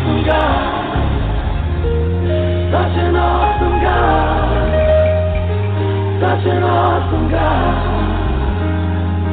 Awesome 0.00 0.24
God. 0.24 0.80
Such 2.72 2.96
an 2.96 3.16
awesome 3.16 3.76
God. 3.84 4.48
Such 6.20 6.44
an 6.48 6.62
awesome 6.62 7.30
God. 7.30 8.00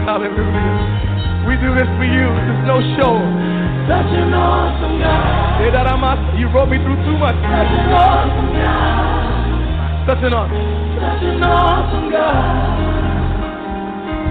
Hallelujah. 0.08 1.48
We 1.48 1.56
do 1.64 1.72
this 1.76 1.88
for 1.96 2.04
you. 2.04 2.28
This 2.36 2.48
is 2.52 2.64
no 2.68 2.84
show. 3.00 3.16
Such 3.88 4.12
an 4.12 4.34
awesome 4.36 5.00
God. 5.00 5.64
Say 5.64 5.72
that 5.72 5.88
I'm 5.88 6.04
you 6.38 6.50
brought 6.50 6.70
me 6.70 6.78
through 6.84 7.00
too 7.08 7.18
much. 7.18 7.36
Such 7.36 7.72
an 7.72 7.92
awesome 7.96 8.52
God. 8.52 9.24
Such 10.08 10.24
an 10.24 10.34
awesome. 10.36 10.68
Such 11.00 11.24
an 11.24 11.44
awesome 11.44 12.12
God. 12.12 13.08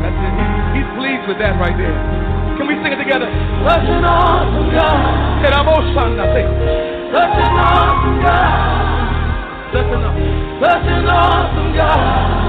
That's 0.05 0.21
it. 0.21 0.35
He's 0.77 0.89
pleased 1.01 1.25
with 1.29 1.39
that 1.41 1.57
right 1.57 1.77
there. 1.77 2.36
Can 2.57 2.67
we 2.67 2.75
sing 2.83 2.93
it 2.93 2.97
together? 2.97 3.29
Such 3.69 3.87
an 3.89 4.05
awesome 4.05 4.71
God. 4.73 5.45
That 5.45 5.53
I'm 5.53 5.69
Oshana. 5.69 6.25
Say. 6.33 6.45
Such 7.13 7.37
an 7.37 7.57
awesome 7.61 8.19
God. 8.25 8.77
Such 9.73 9.93
an, 9.93 10.03
such 10.61 10.89
an 10.89 11.07
awesome 11.07 11.71
God. 11.77 12.47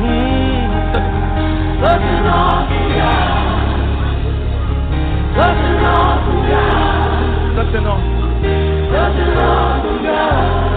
Mm, 0.00 0.72
such, 0.92 1.08
such 1.82 2.06
an 2.08 2.26
awesome 2.26 2.88
God. 2.96 3.42
Such 5.36 5.60
an 5.60 5.84
awesome 5.84 6.42
God. 6.48 6.92
Such 7.52 7.74
an 7.74 7.86
awesome, 7.86 8.32
such 8.88 9.18
an 9.20 9.36
awesome 9.36 10.02
God. 10.04 10.71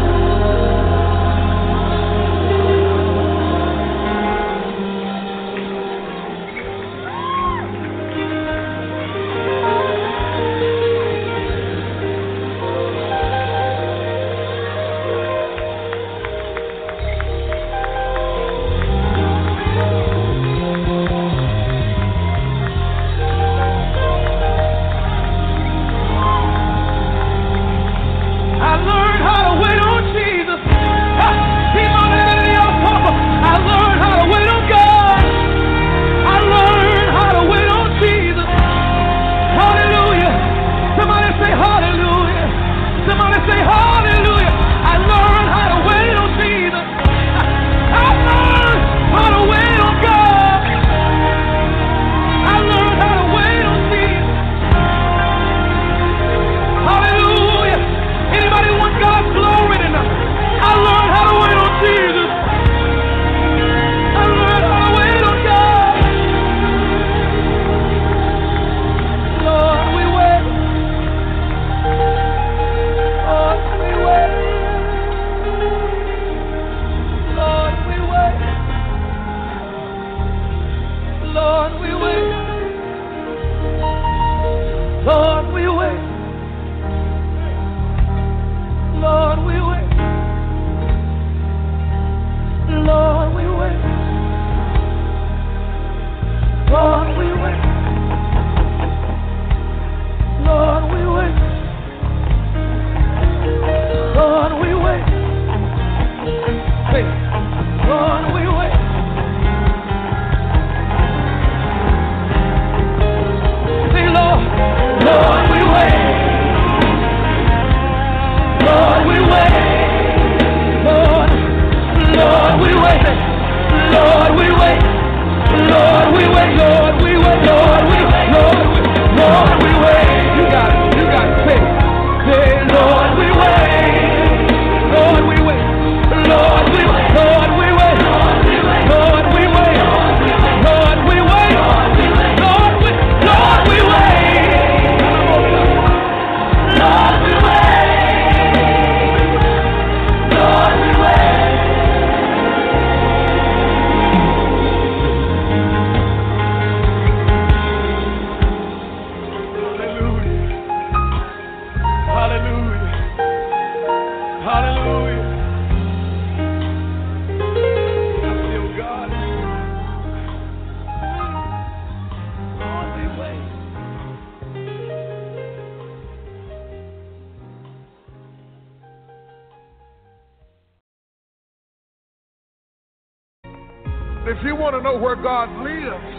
You 184.46 184.56
want 184.56 184.76
to 184.76 184.82
know 184.82 184.98
where 184.98 185.16
God 185.16 185.50
lives, 185.66 186.10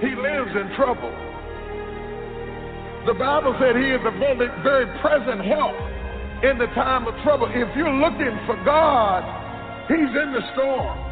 He 0.00 0.14
lives 0.14 0.52
in 0.54 0.70
trouble. 0.78 1.10
The 3.06 3.14
Bible 3.14 3.56
said 3.58 3.74
He 3.74 3.90
is 3.90 4.02
a 4.06 4.14
very, 4.18 4.48
very 4.62 4.86
present 5.02 5.42
help 5.42 5.76
in 6.46 6.58
the 6.58 6.70
time 6.78 7.06
of 7.06 7.14
trouble. 7.22 7.50
If 7.50 7.74
you're 7.76 7.98
looking 7.98 8.34
for 8.46 8.54
God, 8.64 9.26
He's 9.90 10.12
in 10.14 10.30
the 10.36 10.44
storm. 10.54 11.08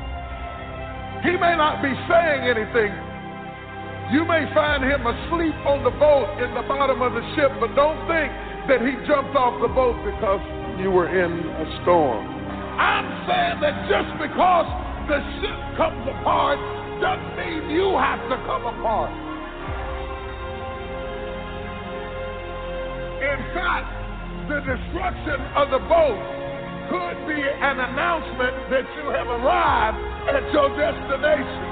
He 1.25 1.33
may 1.33 1.57
not 1.57 1.83
be 1.83 1.91
saying 2.07 2.47
anything. 2.47 2.93
You 4.15 4.23
may 4.23 4.47
find 4.55 4.87
him 4.87 5.03
asleep 5.03 5.57
on 5.67 5.83
the 5.83 5.91
boat 5.99 6.31
in 6.39 6.55
the 6.55 6.63
bottom 6.71 7.03
of 7.03 7.11
the 7.11 7.25
ship, 7.35 7.51
but 7.59 7.75
don't 7.75 7.99
think 8.07 8.31
that 8.71 8.79
he 8.79 8.95
jumped 9.03 9.35
off 9.35 9.59
the 9.59 9.67
boat 9.67 9.99
because 10.07 10.39
you 10.79 10.95
were 10.95 11.11
in 11.11 11.33
a 11.43 11.67
storm. 11.83 12.23
I'm 12.79 13.09
saying 13.27 13.59
that 13.67 13.91
just 13.91 14.15
because 14.23 14.86
the 15.09 15.23
ship 15.39 15.59
comes 15.79 16.03
apart 16.03 16.59
doesn't 16.99 17.37
mean 17.39 17.71
you 17.71 17.95
have 17.95 18.19
to 18.27 18.37
come 18.43 18.67
apart. 18.67 19.15
In 23.23 23.39
fact, 23.55 23.87
the 24.51 24.59
destruction 24.67 25.39
of 25.55 25.71
the 25.71 25.79
boat 25.87 26.19
could 26.91 27.19
be 27.31 27.39
an 27.39 27.79
announcement 27.79 28.55
that 28.71 28.87
you 28.99 29.07
have 29.15 29.29
arrived 29.31 29.99
at 30.27 30.43
your 30.51 30.75
destination. 30.75 31.63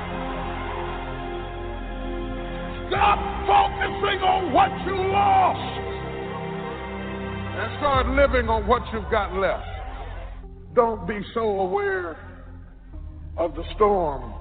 Stop 2.86 3.18
focusing 3.50 4.20
on 4.22 4.52
what 4.52 4.70
you 4.86 4.94
lost 5.10 5.80
and 7.58 7.78
start 7.78 8.06
living 8.14 8.48
on 8.48 8.66
what 8.66 8.82
you've 8.92 9.10
got 9.10 9.34
left. 9.34 9.66
Don't 10.74 11.06
be 11.06 11.18
so 11.34 11.40
aware 11.40 12.16
of 13.36 13.54
the 13.54 13.64
storm 13.74 14.34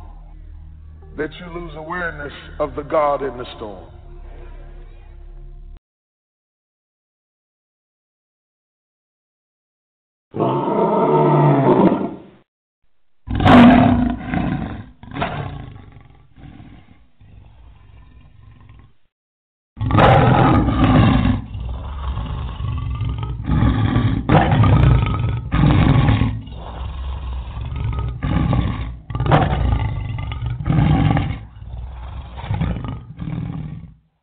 that 1.17 1.29
you 1.39 1.53
lose 1.53 1.71
awareness 1.75 2.33
of 2.59 2.75
the 2.75 2.83
God 2.83 3.21
in 3.21 3.37
the 3.37 3.45
storm. 3.55 3.92